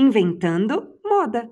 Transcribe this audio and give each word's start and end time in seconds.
Inventando 0.00 0.94
Moda. 1.04 1.46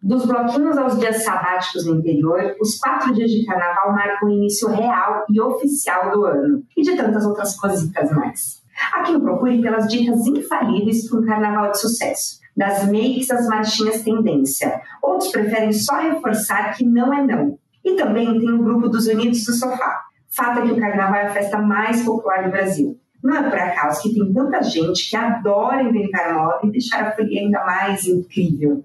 Dos 0.00 0.24
bloquinhos 0.24 0.78
aos 0.78 1.00
dias 1.00 1.24
sabáticos 1.24 1.84
no 1.84 1.96
interior, 1.96 2.54
os 2.60 2.78
quatro 2.78 3.12
dias 3.12 3.28
de 3.28 3.44
carnaval 3.44 3.92
marcam 3.92 4.28
o 4.28 4.32
início 4.32 4.68
real 4.68 5.24
e 5.28 5.40
oficial 5.40 6.12
do 6.12 6.24
ano, 6.24 6.62
e 6.76 6.82
de 6.82 6.96
tantas 6.96 7.26
outras 7.26 7.56
cositas 7.56 8.12
mais. 8.12 8.62
Aqui 8.94 9.14
eu 9.14 9.20
procure 9.20 9.60
pelas 9.60 9.88
dicas 9.88 10.24
infalíveis 10.28 11.10
para 11.10 11.18
um 11.18 11.26
carnaval 11.26 11.72
de 11.72 11.80
sucesso, 11.80 12.38
das 12.56 12.86
makes 12.86 13.32
às 13.32 13.48
marchinhas 13.48 14.02
tendência. 14.02 14.80
Outros 15.02 15.32
preferem 15.32 15.72
só 15.72 15.96
reforçar 15.96 16.76
que 16.76 16.86
não 16.86 17.12
é 17.12 17.26
não. 17.26 17.58
E 17.84 17.96
também 17.96 18.38
tem 18.38 18.52
o 18.52 18.62
grupo 18.62 18.88
dos 18.88 19.08
Unidos 19.08 19.44
do 19.44 19.52
Sofá. 19.54 20.04
Fato 20.28 20.60
é 20.60 20.62
que 20.62 20.72
o 20.72 20.78
carnaval 20.78 21.16
é 21.16 21.26
a 21.26 21.32
festa 21.32 21.58
mais 21.58 22.04
popular 22.04 22.44
do 22.44 22.50
Brasil. 22.52 22.96
Não 23.22 23.36
é 23.36 23.50
por 23.50 23.58
acaso 23.58 24.02
que 24.02 24.14
tem 24.14 24.32
tanta 24.32 24.62
gente 24.62 25.10
que 25.10 25.16
adora 25.16 25.82
inventar 25.82 26.34
moda 26.34 26.60
e 26.64 26.70
deixar 26.70 27.06
a 27.06 27.12
folia 27.12 27.40
ainda 27.40 27.64
mais 27.64 28.06
incrível. 28.06 28.84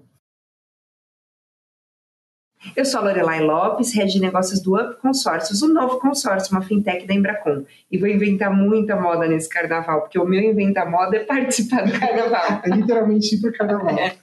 Eu 2.74 2.84
sou 2.84 3.00
a 3.00 3.04
Lorelai 3.04 3.40
Lopes, 3.40 3.92
head 3.92 4.10
de 4.10 4.20
negócios 4.20 4.60
do 4.60 4.74
Up 4.74 5.00
Consórcios, 5.00 5.62
um 5.62 5.68
novo 5.68 5.98
consórcio, 5.98 6.50
uma 6.52 6.62
fintech 6.62 7.06
da 7.06 7.14
Embracon. 7.14 7.64
E 7.90 7.98
vou 7.98 8.08
inventar 8.08 8.50
muita 8.50 8.96
moda 8.96 9.26
nesse 9.28 9.48
carnaval, 9.48 10.00
porque 10.00 10.18
o 10.18 10.24
meu 10.24 10.40
inventar 10.40 10.90
moda 10.90 11.16
é 11.16 11.20
participar 11.20 11.84
do 11.84 11.92
carnaval. 11.98 12.62
É 12.64 12.70
literalmente 12.70 13.34
ir 13.34 13.40
pro 13.40 13.52
carnaval. 13.52 13.98
É. 13.98 14.16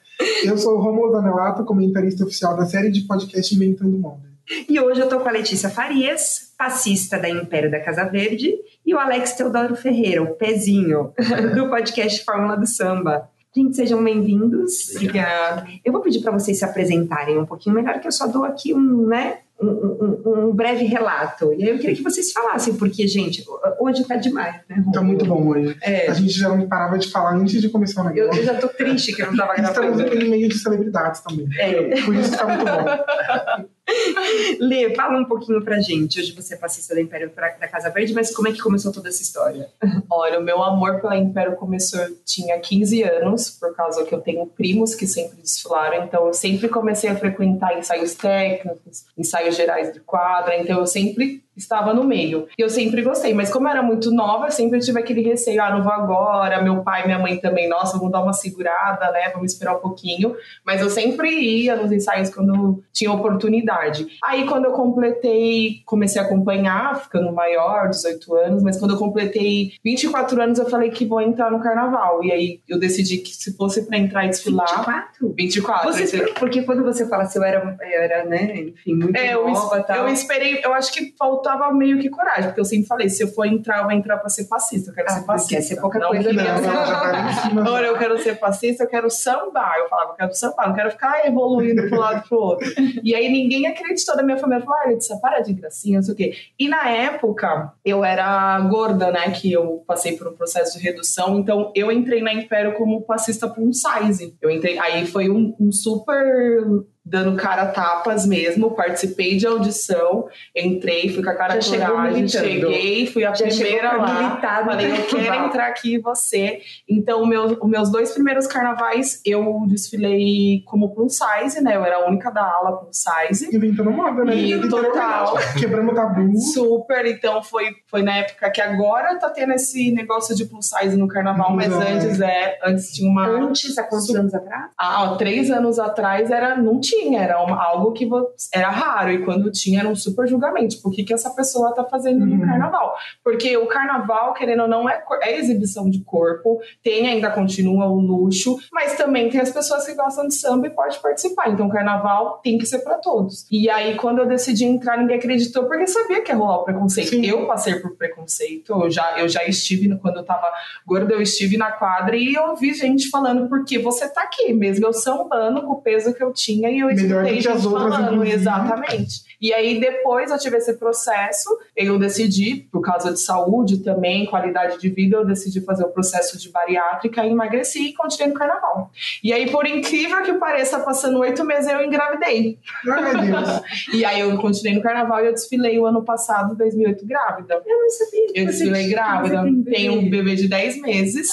Eu 0.44 0.58
sou 0.58 0.76
o 0.76 0.82
Romulo 0.82 1.12
Danelato, 1.12 1.64
comentarista 1.64 2.24
oficial 2.24 2.56
da 2.56 2.66
série 2.66 2.92
de 2.92 3.02
podcast 3.02 3.54
Inventando 3.56 3.98
Moda. 3.98 4.32
E 4.68 4.80
hoje 4.80 5.02
eu 5.02 5.08
tô 5.08 5.20
com 5.20 5.30
a 5.30 5.32
Letícia 5.32 5.70
Farias, 5.70 6.51
passista 6.62 7.18
da 7.18 7.28
Império 7.28 7.72
da 7.72 7.80
Casa 7.80 8.04
Verde, 8.04 8.54
e 8.86 8.94
o 8.94 9.00
Alex 9.00 9.34
Teodoro 9.34 9.76
Ferreira, 9.76 10.22
o 10.22 10.36
pezinho, 10.36 11.12
do 11.56 11.68
podcast 11.72 12.24
Fórmula 12.24 12.56
do 12.56 12.68
Samba. 12.68 13.28
Gente, 13.56 13.76
sejam 13.76 14.04
bem-vindos. 14.04 14.96
Obrigada. 14.96 15.66
Eu 15.84 15.92
vou 15.92 16.02
pedir 16.02 16.22
para 16.22 16.32
vocês 16.32 16.60
se 16.60 16.64
apresentarem 16.64 17.40
um 17.40 17.48
pouquinho 17.48 17.74
melhor, 17.74 18.00
que 18.00 18.08
eu 18.08 18.12
só 18.12 18.28
dou 18.28 18.44
aqui 18.44 18.76
um, 18.76 19.08
né, 19.08 19.40
um, 19.60 19.70
um, 19.70 20.50
um, 20.50 20.54
breve 20.54 20.86
relato. 20.86 21.52
E 21.52 21.64
aí 21.64 21.70
eu 21.72 21.80
queria 21.80 21.96
que 21.96 22.04
vocês 22.04 22.32
falassem, 22.32 22.76
porque, 22.76 23.08
gente, 23.08 23.44
hoje 23.80 24.04
tá 24.04 24.18
demais, 24.18 24.62
né? 24.70 24.86
Tá 24.94 25.02
muito 25.02 25.26
bom 25.26 25.48
hoje. 25.48 25.76
É. 25.82 26.12
A 26.12 26.14
gente 26.14 26.32
já 26.32 26.48
não 26.48 26.70
parava 26.70 27.00
de 27.00 27.10
falar 27.10 27.34
antes 27.34 27.60
de 27.60 27.70
começar 27.70 28.02
o 28.02 28.06
negócio. 28.06 28.36
Eu, 28.36 28.38
eu 28.40 28.46
já 28.46 28.54
tô 28.54 28.68
triste 28.68 29.16
que 29.16 29.24
eu 29.24 29.32
não 29.32 29.36
tava 29.36 29.56
gravando. 29.58 30.04
Estamos 30.04 30.24
em 30.26 30.30
meio 30.30 30.48
de 30.48 30.60
celebridades 30.60 31.22
também. 31.22 31.48
É. 31.58 32.02
Por 32.04 32.14
isso 32.14 32.32
que 32.32 32.38
tá 32.38 32.46
muito 32.46 32.66
bom. 32.66 33.66
Lê, 34.60 34.94
fala 34.96 35.20
um 35.20 35.26
pouquinho 35.26 35.64
pra 35.64 35.80
gente. 35.80 36.20
Hoje 36.20 36.34
você 36.34 36.54
é 36.54 36.58
passista 36.58 36.94
da 36.94 37.02
Império 37.02 37.32
da 37.36 37.68
Casa 37.68 37.90
Verde, 37.90 38.14
mas 38.14 38.34
como 38.34 38.48
é 38.48 38.52
que 38.52 38.60
começou 38.60 38.92
toda 38.92 39.10
essa 39.10 39.22
história? 39.22 39.70
Olha, 40.10 40.40
o 40.40 40.44
meu 40.44 40.62
amor 40.64 41.02
pela 41.02 41.18
Império 41.18 41.56
começou, 41.56 42.00
eu 42.00 42.16
tinha 42.26 42.60
15 42.60 43.04
anos, 43.04 43.50
por 43.50 43.76
causa 43.76 44.06
que 44.06 44.14
eu 44.14 44.22
tenho 44.22 44.46
primos 44.46 44.96
que 44.96 45.08
sempre 45.08 45.42
desfilaram, 45.42 46.06
então 46.06 46.28
eu 46.28 46.34
sempre 46.34 46.70
comecei 46.70 47.10
a 47.10 47.16
frequentar 47.16 47.78
ensaios 47.78 48.14
técnicos, 48.16 49.06
ensaios 49.18 49.56
gerais 49.56 49.94
de 49.94 50.00
quadra, 50.00 50.58
então 50.58 50.80
eu 50.80 50.88
sempre 50.88 51.44
estava 51.56 51.94
no 51.94 52.04
meio. 52.04 52.48
E 52.58 52.62
eu 52.62 52.70
sempre 52.70 53.02
gostei, 53.02 53.34
mas 53.34 53.52
como 53.52 53.68
eu 53.68 53.72
era 53.72 53.84
muito 53.84 54.12
nova, 54.12 54.48
eu 54.48 54.52
sempre 54.52 54.80
tive 54.80 55.00
aquele 55.00 55.22
receio, 55.22 55.62
ah, 55.62 55.72
não 55.72 55.84
vou 55.84 55.92
agora, 55.92 56.62
meu 56.62 56.84
pai 56.84 57.04
e 57.04 57.06
minha 57.06 57.20
mãe 57.20 57.38
também, 57.38 57.68
nossa, 57.68 57.98
vamos 57.98 58.12
dar 58.12 58.22
uma 58.22 58.34
segurada, 58.34 59.12
né, 59.12 59.30
vamos 59.34 59.52
esperar 59.52 59.76
um 59.76 59.80
pouquinho. 59.80 60.36
Mas 60.66 60.82
eu 60.82 60.90
sempre 60.90 61.30
ia 61.30 61.76
nos 61.76 61.92
ensaios 61.92 62.30
quando 62.30 62.84
tinha 62.92 63.12
oportunidade. 63.12 64.08
Aí 64.24 64.46
quando 64.46 64.66
eu 64.66 64.72
completei, 64.72 65.82
comecei 65.86 66.22
a 66.22 66.26
acompanhar, 66.26 67.02
ficando 67.02 67.32
maior, 67.32 67.90
18 67.90 68.36
anos, 68.36 68.64
mas 68.64 68.80
quando 68.80 68.92
eu 68.92 68.98
completei 68.98 69.74
24 69.84 70.42
anos, 70.42 70.60
eu 70.60 70.70
falei 70.70 70.90
que 70.90 71.06
vou 71.06 71.22
entrar 71.22 71.52
no 71.52 71.62
carnaval. 71.62 72.24
E 72.24 72.32
aí 72.32 72.60
eu 72.68 72.80
decidi 72.80 73.18
que 73.18 73.36
se 73.36 73.56
fosse 73.56 73.86
para 73.86 73.98
entrar 73.98 74.26
e 74.26 74.30
desfilar... 74.30 74.68
24? 74.68 75.34
24. 75.36 75.94
Você, 75.94 76.34
porque 76.40 76.64
quando 76.64 76.84
você 76.84 77.08
fala 77.08 77.24
assim, 77.24 77.40
eu 77.40 77.44
era, 77.44 77.78
eu 77.82 78.02
era 78.02 78.26
né, 78.26 78.60
enfim, 78.60 78.96
muito 78.96 79.18
é, 79.18 79.34
nova 79.34 79.78
eu, 79.78 79.84
tal. 79.84 79.98
Eu 79.98 80.14
esperei, 80.14 80.62
eu 80.64 80.74
acho 80.74 80.92
que 80.92 81.14
faltou 81.18 81.41
faltava 81.42 81.74
meio 81.74 82.00
que 82.00 82.10
coragem, 82.10 82.46
porque 82.46 82.60
eu 82.60 82.66
sempre 82.66 82.88
falei, 82.88 83.10
se 83.10 83.24
eu 83.24 83.28
for 83.28 83.46
entrar, 83.46 83.80
eu 83.80 83.84
vou 83.84 83.92
entrar 83.92 84.18
pra 84.18 84.30
ser 84.30 84.46
passista, 84.46 84.92
eu 84.92 84.94
quero 84.94 85.08
ah, 85.10 85.14
ser 85.14 85.26
passista. 85.26 85.56
Quer 85.56 85.62
ser 85.62 85.82
pouca 85.82 86.00
não 86.00 86.10
coisa 86.10 86.32
mesmo. 86.32 87.62
Olha, 87.68 87.88
eu 87.88 87.98
quero 87.98 88.18
ser 88.20 88.40
passista, 88.40 88.84
eu 88.84 88.88
quero 88.88 89.10
sambar. 89.10 89.78
Eu 89.80 89.90
falava, 89.90 90.12
eu 90.12 90.16
quero 90.16 90.34
sambar, 90.34 90.68
não 90.68 90.76
quero 90.76 90.92
ficar 90.92 91.26
evoluindo 91.26 91.88
pro 91.90 92.00
lado 92.00 92.28
pro 92.28 92.38
outro. 92.38 92.68
E 93.04 93.16
aí 93.16 93.30
ninguém 93.30 93.66
acreditou 93.66 94.16
da 94.16 94.24
minha 94.24 94.38
família, 94.38 94.64
falou, 94.64 94.80
ah, 94.80 95.18
para 95.22 95.42
de 95.42 95.54
gracinha, 95.54 95.98
não 95.98 96.04
sei 96.04 96.14
o 96.14 96.18
quê. 96.18 96.34
E 96.60 96.70
na 96.70 96.88
época, 96.90 97.74
eu 97.84 98.06
era 98.06 98.60
gorda, 98.62 99.12
né, 99.12 99.32
que 99.32 99.52
eu 99.52 99.84
passei 99.88 100.16
por 100.16 100.28
um 100.28 100.34
processo 100.34 100.78
de 100.78 100.84
redução, 100.84 101.40
então 101.40 101.72
eu 101.76 101.92
entrei 101.92 102.22
na 102.22 102.34
Império 102.34 102.74
como 102.74 103.02
passista 103.02 103.50
plus 103.50 103.82
size. 103.82 104.36
Eu 104.42 104.50
entrei, 104.50 104.78
aí 104.78 105.06
foi 105.08 105.30
um, 105.30 105.56
um 105.60 105.72
super 105.72 106.86
dando 107.12 107.36
cara 107.36 107.64
a 107.64 107.66
tapas 107.66 108.26
mesmo, 108.26 108.72
participei 108.72 109.36
de 109.36 109.46
audição, 109.46 110.30
entrei, 110.56 111.10
fui 111.10 111.22
com 111.22 111.30
a 111.30 111.36
cara 111.36 111.60
Já 111.60 111.90
coragem, 111.90 112.26
cheguei, 112.26 113.06
fui 113.06 113.26
a 113.26 113.34
Já 113.34 113.48
primeira 113.48 113.98
lá, 113.98 114.40
falei, 114.66 114.92
eu 114.94 115.04
quero 115.04 115.46
entrar 115.46 115.68
aqui 115.68 116.00
você. 116.00 116.62
Então, 116.88 117.26
meu, 117.26 117.48
os 117.62 117.70
meus 117.70 117.92
dois 117.92 118.14
primeiros 118.14 118.48
carnavais, 118.48 119.22
eu 119.26 119.66
desfilei 119.68 120.64
como 120.66 120.96
plus 120.96 121.18
size, 121.18 121.62
né, 121.62 121.76
eu 121.76 121.84
era 121.84 121.98
a 121.98 122.08
única 122.08 122.32
da 122.32 122.44
ala 122.44 122.78
plus 122.78 123.04
size. 123.04 123.54
Inventando 123.54 123.92
moda, 123.92 124.24
né? 124.24 124.34
E 124.34 124.70
total. 124.70 125.36
Quebrando 125.60 125.94
tabu. 125.94 126.38
Super, 126.38 127.06
então 127.08 127.44
foi, 127.44 127.76
foi 127.88 128.04
na 128.04 128.20
época 128.20 128.50
que 128.52 128.62
agora 128.62 129.20
tá 129.20 129.30
tendo 129.30 129.52
esse 129.52 129.92
negócio 129.92 130.34
de 130.34 130.46
plus 130.46 130.70
size 130.70 130.96
no 130.96 131.10
carnaval, 131.10 131.54
mas 131.54 131.74
antes 131.74 132.22
é, 132.22 132.58
antes 132.64 132.94
tinha 132.94 133.10
uma... 133.10 133.28
Antes, 133.28 133.78
há 133.78 133.84
quantos 133.84 134.16
anos 134.16 134.34
atrás? 134.34 134.72
Ah, 134.78 135.12
ó, 135.12 135.16
três 135.18 135.52
anos 135.52 135.78
atrás 135.78 136.32
era, 136.32 136.56
não 136.56 136.80
tinha 136.80 137.01
tinha, 137.02 137.22
era 137.22 137.42
uma, 137.42 137.62
algo 137.62 137.92
que 137.92 138.08
era 138.54 138.70
raro, 138.70 139.12
e 139.12 139.26
quando 139.26 139.52
tinha 139.52 139.80
era 139.80 139.90
um 139.90 139.96
super 139.96 140.28
julgamento. 140.28 140.82
Por 140.82 140.92
que, 140.92 141.04
que 141.04 141.14
essa 141.14 141.30
pessoa 141.32 141.74
tá 141.74 141.84
fazendo 141.84 142.22
uhum. 142.22 142.38
no 142.38 142.46
carnaval? 142.46 142.96
Porque 143.24 143.58
o 143.58 143.68
carnaval, 143.68 144.34
querendo 144.34 144.64
ou 144.64 144.68
não, 144.68 144.90
é, 144.90 145.04
é 145.24 145.38
exibição 145.38 145.90
de 145.90 146.04
corpo, 146.04 146.60
tem 146.84 147.08
ainda 147.08 147.30
continua 147.32 147.88
o 147.88 148.00
luxo, 148.00 148.58
mas 148.72 148.96
também 148.96 149.30
tem 149.30 149.42
as 149.42 149.52
pessoas 149.52 149.86
que 149.86 149.94
gostam 149.94 150.28
de 150.28 150.36
samba 150.36 150.68
e 150.68 150.70
pode 150.70 151.00
participar. 151.00 151.50
Então 151.50 151.68
o 151.68 151.72
carnaval 151.72 152.40
tem 152.44 152.58
que 152.58 152.66
ser 152.66 152.80
para 152.80 152.96
todos. 152.96 153.46
E 153.52 153.70
aí, 153.70 153.96
quando 153.96 154.20
eu 154.20 154.28
decidi 154.28 154.66
entrar, 154.66 154.98
ninguém 154.98 155.18
acreditou, 155.18 155.66
porque 155.66 155.88
sabia 155.88 156.22
que 156.22 156.32
ia 156.32 156.38
rolar 156.38 156.58
o 156.58 156.64
preconceito. 156.64 157.10
Sim. 157.10 157.26
Eu 157.26 157.48
passei 157.48 157.76
por 157.76 157.96
preconceito, 157.96 158.72
eu 158.84 158.90
já, 158.90 159.20
eu 159.20 159.28
já 159.28 159.44
estive, 159.46 159.96
quando 159.98 160.18
eu 160.18 160.26
tava 160.26 160.48
gorda, 160.86 161.14
eu 161.14 161.22
estive 161.22 161.58
na 161.58 161.72
quadra 161.72 162.16
e 162.16 162.34
eu 162.34 162.50
ouvi 162.50 162.74
gente 162.74 163.10
falando, 163.10 163.50
porque 163.50 163.80
você 163.80 164.08
tá 164.08 164.24
aqui, 164.24 164.54
mesmo 164.54 164.86
eu 164.86 164.94
sambando 164.94 165.64
com 165.64 165.74
o 165.74 165.82
peso 165.82 166.14
que 166.14 166.24
eu 166.24 166.34
tinha 166.34 166.70
e 166.70 166.81
eu 166.82 166.88
Melhor 166.88 167.26
do 167.26 167.38
que 167.38 167.48
as 167.48 167.66
outras, 167.66 167.96
falando, 167.96 168.26
Exatamente. 168.26 169.32
E 169.42 169.52
aí, 169.52 169.80
depois 169.80 170.30
eu 170.30 170.38
tive 170.38 170.58
esse 170.58 170.74
processo, 170.78 171.50
eu 171.76 171.98
decidi, 171.98 172.68
por 172.72 172.82
causa 172.82 173.12
de 173.12 173.20
saúde 173.20 173.80
também, 173.80 174.28
qualidade 174.28 174.80
de 174.80 174.88
vida, 174.90 175.18
eu 175.18 175.26
decidi 175.26 175.62
fazer 175.62 175.84
o 175.84 175.90
processo 175.90 176.38
de 176.38 176.52
bariátrica, 176.52 177.26
emagreci 177.26 177.90
e 177.90 177.94
continuei 177.94 178.32
no 178.32 178.38
carnaval. 178.38 178.92
E 179.24 179.34
aí, 179.34 179.50
por 179.50 179.66
incrível 179.66 180.22
que 180.22 180.34
pareça, 180.34 180.80
passando 180.80 181.18
oito 181.20 181.44
meses, 181.44 181.72
eu 181.72 181.84
engravidei. 181.84 182.60
Ai, 182.88 183.02
meu 183.02 183.22
Deus. 183.22 183.62
e 183.94 184.06
aí, 184.06 184.20
eu 184.20 184.38
continuei 184.38 184.76
no 184.76 184.84
carnaval 184.84 185.24
e 185.24 185.28
eu 185.28 185.34
desfilei 185.34 185.80
o 185.80 185.88
ano 185.88 186.04
passado, 186.04 186.56
2008, 186.56 187.06
grávida. 187.08 187.62
Eu 187.66 187.80
não 187.80 187.90
sabia. 187.90 188.28
Eu 188.36 188.46
desfilei 188.46 188.90
grávida. 188.90 189.44
Tenho 189.66 189.94
um 189.94 190.08
bebê 190.08 190.36
de 190.36 190.48
10 190.48 190.82
meses. 190.82 191.32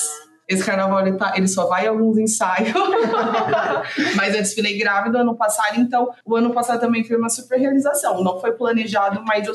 Esse 0.48 0.64
carnaval 0.64 1.06
ele, 1.06 1.16
tá, 1.16 1.34
ele 1.36 1.46
só 1.46 1.66
vai 1.66 1.86
a 1.86 1.90
alguns 1.90 2.16
ensaios. 2.16 2.72
mas 4.16 4.34
eu 4.34 4.40
desfilei 4.40 4.78
grávida 4.78 5.20
ano 5.20 5.36
passado, 5.36 5.78
então 5.78 6.10
o 6.24 6.34
ano 6.34 6.52
passado 6.54 6.80
também 6.80 7.04
foi 7.04 7.16
uma 7.16 7.28
super 7.28 7.58
realização. 7.58 8.24
Não 8.24 8.40
foi 8.40 8.52
planejado, 8.52 9.22
mas 9.26 9.46
eu 9.46 9.54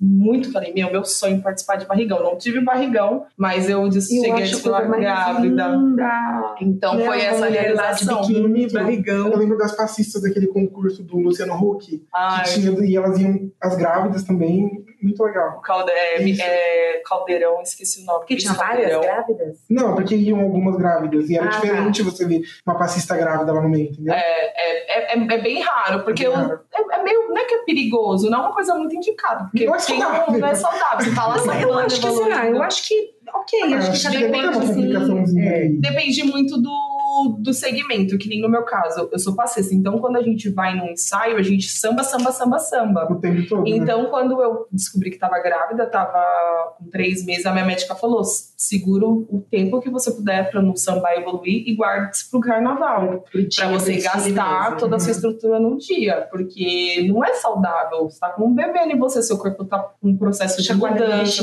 muito 0.00 0.52
falei, 0.52 0.72
meu, 0.72 0.90
meu 0.92 1.04
sonho 1.04 1.38
é 1.38 1.40
participar 1.40 1.76
de 1.76 1.86
barrigão. 1.86 2.22
Não 2.22 2.36
tive 2.36 2.60
barrigão, 2.60 3.26
mas 3.36 3.68
eu, 3.68 3.84
eu 3.84 4.00
cheguei 4.00 4.32
a 4.32 4.36
desfilar 4.36 4.88
grávida. 4.88 5.68
Linda. 5.68 6.54
Então 6.60 6.94
Meu 6.94 7.06
foi 7.06 7.20
essa 7.20 7.46
realização. 7.48 8.22
De 8.22 8.34
biquíni, 8.34 8.72
barrigão. 8.72 9.28
Eu 9.28 9.38
lembro 9.38 9.58
das 9.58 9.76
passistas 9.76 10.22
daquele 10.22 10.46
concurso 10.48 11.02
do 11.02 11.18
Luciano 11.18 11.54
Huck. 11.54 12.04
Ai. 12.14 12.44
Que 12.44 12.60
tinha, 12.60 12.70
e 12.84 12.96
elas 12.96 13.18
iam, 13.18 13.50
as 13.60 13.76
grávidas 13.76 14.24
também, 14.24 14.84
muito 15.00 15.22
legal. 15.22 15.60
Calde 15.60 15.92
é, 15.92 16.30
é, 16.30 17.02
caldeirão, 17.04 17.60
esqueci 17.62 18.02
o 18.02 18.04
nome. 18.04 18.26
Que 18.26 18.36
tinha 18.36 18.52
várias 18.52 19.00
grávidas? 19.00 19.58
Não, 19.68 19.94
porque 19.94 20.16
iam 20.16 20.40
algumas 20.40 20.76
grávidas. 20.76 21.30
E 21.30 21.36
era 21.36 21.46
ah, 21.46 21.50
tá. 21.50 21.60
diferente 21.60 22.04
tá. 22.04 22.10
você 22.10 22.26
ver 22.26 22.42
uma 22.66 22.76
passista 22.76 23.16
grávida 23.16 23.52
lá 23.52 23.62
no 23.62 23.68
meio, 23.68 23.90
entendeu? 23.90 24.12
É, 24.12 24.18
é, 24.18 25.14
é, 25.14 25.34
é 25.34 25.38
bem 25.40 25.60
raro, 25.62 26.02
porque 26.02 26.24
é, 26.24 26.28
bem 26.28 26.36
raro. 26.36 26.60
Eu, 26.76 26.92
é, 26.92 27.02
meio. 27.02 27.28
Não 27.28 27.38
é 27.38 27.44
que 27.44 27.54
é 27.54 27.58
perigoso, 27.58 28.30
não 28.30 28.38
é 28.38 28.42
uma 28.42 28.54
coisa 28.54 28.74
muito 28.74 28.94
indicada. 28.94 29.44
Porque 29.44 29.66
não 29.66 29.74
é 29.74 29.78
saudável. 29.78 30.38
Não 30.38 30.48
é 30.48 30.54
saudável. 30.54 31.00
Você 31.00 31.14
fala 31.14 31.34
assim, 31.36 31.62
eu 31.62 31.74
acho 31.74 32.00
que 32.00 32.10
será, 32.10 32.46
eu 32.48 32.62
acho 32.62 32.88
que. 32.88 33.18
Ok, 33.34 33.60
ah, 33.62 33.76
acho 33.76 33.92
que 33.92 34.02
cada 34.02 34.18
depende, 34.18 34.58
assim, 34.58 35.40
é, 35.42 35.68
depende 35.68 36.24
muito 36.24 36.56
do 36.60 36.87
do, 37.24 37.36
do 37.38 37.52
segmento, 37.54 38.18
que 38.18 38.28
nem 38.28 38.40
no 38.40 38.48
meu 38.48 38.62
caso, 38.62 39.08
eu 39.12 39.18
sou 39.18 39.34
passista. 39.34 39.74
Então, 39.74 39.98
quando 39.98 40.16
a 40.16 40.22
gente 40.22 40.48
vai 40.50 40.74
num 40.76 40.90
ensaio, 40.90 41.36
a 41.36 41.42
gente 41.42 41.68
samba, 41.68 42.02
samba, 42.02 42.32
samba, 42.32 42.58
samba. 42.58 43.06
O 43.10 43.16
tempo 43.16 43.48
todo. 43.48 43.64
né? 43.64 43.70
Então, 43.70 44.06
quando 44.06 44.40
eu 44.42 44.66
descobri 44.70 45.10
que 45.10 45.18
tava 45.18 45.38
grávida, 45.40 45.86
tava 45.86 46.74
com 46.78 46.86
três 46.90 47.24
meses, 47.24 47.46
a 47.46 47.52
minha 47.52 47.64
médica 47.64 47.94
falou: 47.94 48.22
segura 48.24 49.06
o 49.06 49.44
tempo 49.50 49.80
que 49.80 49.90
você 49.90 50.10
puder 50.10 50.50
pra 50.50 50.60
no 50.62 50.76
samba 50.76 51.14
evoluir 51.14 51.64
e 51.66 51.74
guarde 51.74 52.16
isso 52.16 52.30
pro 52.30 52.40
carnaval. 52.40 53.24
Pra 53.56 53.68
você 53.68 53.96
gastar 53.96 54.76
toda 54.76 54.96
a 54.96 54.98
sua 54.98 55.12
estrutura 55.12 55.58
num 55.58 55.76
dia. 55.76 56.26
Porque 56.30 57.06
não 57.08 57.24
é 57.24 57.34
saudável. 57.34 58.08
Você 58.08 58.18
tá 58.20 58.30
com 58.30 58.46
um 58.46 58.54
bebê 58.54 58.78
em 58.80 58.98
você, 58.98 59.22
seu 59.22 59.38
corpo 59.38 59.64
tá 59.64 59.78
com 59.78 60.08
um 60.10 60.16
processo 60.16 60.62
de 60.62 60.68
mudança. 60.74 61.42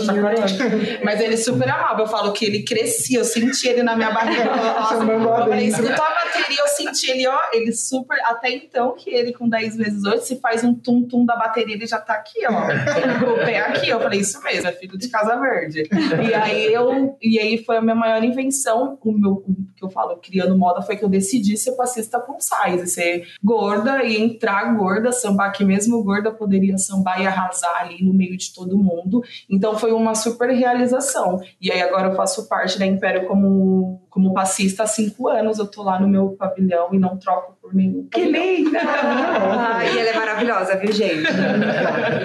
Mas 1.03 1.19
ele 1.21 1.37
super 1.37 1.69
amava. 1.69 2.01
Eu 2.01 2.07
falo 2.07 2.31
que 2.33 2.45
ele 2.45 2.63
crescia, 2.63 3.19
eu 3.19 3.25
senti 3.25 3.67
ele 3.67 3.83
na 3.83 3.95
minha 3.95 4.11
barriga. 4.11 4.45
Nossa, 4.45 4.95
eu 4.95 5.19
falei, 5.49 5.64
escutou 5.67 6.05
a 6.05 6.09
bateria, 6.09 6.59
eu 6.59 6.67
senti 6.67 7.11
ele, 7.11 7.27
ó, 7.27 7.39
ele 7.53 7.71
super. 7.73 8.17
Até 8.25 8.51
então, 8.51 8.95
que 8.95 9.09
ele 9.09 9.33
com 9.33 9.47
10 9.47 9.77
vezes 9.77 10.03
hoje, 10.03 10.25
se 10.25 10.39
faz 10.39 10.63
um 10.63 10.73
tum-tum 10.73 11.25
da 11.25 11.35
bateria, 11.35 11.75
ele 11.75 11.85
já 11.85 11.99
tá 11.99 12.13
aqui, 12.13 12.39
ó. 12.47 13.31
o 13.31 13.45
pé 13.45 13.59
aqui. 13.59 13.89
Eu 13.89 13.99
falei, 13.99 14.19
isso 14.19 14.41
mesmo, 14.41 14.67
é 14.67 14.71
filho 14.71 14.97
de 14.97 15.09
Casa 15.09 15.39
Verde. 15.39 15.83
E 16.27 16.33
aí 16.33 16.73
eu. 16.73 17.17
E 17.21 17.39
aí 17.39 17.63
foi 17.63 17.77
a 17.77 17.81
minha 17.81 17.95
maior 17.95 18.23
invenção, 18.23 18.97
o 19.01 19.11
meu, 19.11 19.43
que 19.75 19.83
eu 19.83 19.89
falo, 19.89 20.17
criando 20.17 20.57
moda, 20.57 20.81
foi 20.81 20.97
que 20.97 21.03
eu 21.03 21.09
decidi 21.09 21.57
ser 21.57 21.73
passista 21.73 22.19
com 22.19 22.37
size, 22.39 22.87
ser 22.87 23.27
gorda 23.43 24.03
e 24.03 24.21
entrar 24.21 24.75
gorda, 24.75 25.11
sambar 25.11 25.51
que 25.51 25.63
mesmo 25.63 26.03
gorda 26.03 26.31
poderia 26.31 26.77
sambar 26.77 27.21
e 27.21 27.27
arrasar 27.27 27.81
ali 27.81 28.03
no 28.03 28.13
meio 28.13 28.37
de 28.37 28.53
todo 28.53 28.77
mundo. 28.77 29.23
Então 29.49 29.77
foi 29.77 29.91
uma 29.91 30.15
super 30.15 30.49
realização. 30.49 31.39
E 31.59 31.71
aí 31.71 31.81
agora 31.81 32.09
eu 32.09 32.15
faço 32.15 32.47
parte 32.47 32.77
da 32.79 32.85
Império 32.85 33.27
como, 33.27 34.01
como 34.09 34.33
passista 34.33 34.83
há 34.83 34.87
cinco 34.87 35.27
anos. 35.27 35.54
Eu 35.61 35.67
tô 35.67 35.83
lá 35.83 35.99
no 35.99 36.07
meu 36.07 36.29
pavilhão 36.29 36.89
e 36.93 36.99
não 36.99 37.17
troco 37.17 37.57
por 37.61 37.73
nenhum. 37.73 38.07
Que 38.07 38.21
pavilhão. 38.21 38.43
linda! 38.43 38.79
Ai, 38.83 39.99
ela 39.99 40.09
é 40.09 40.15
maravilhosa, 40.15 40.77
viu, 40.77 40.91
gente? 40.91 41.27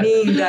linda! 0.01 0.49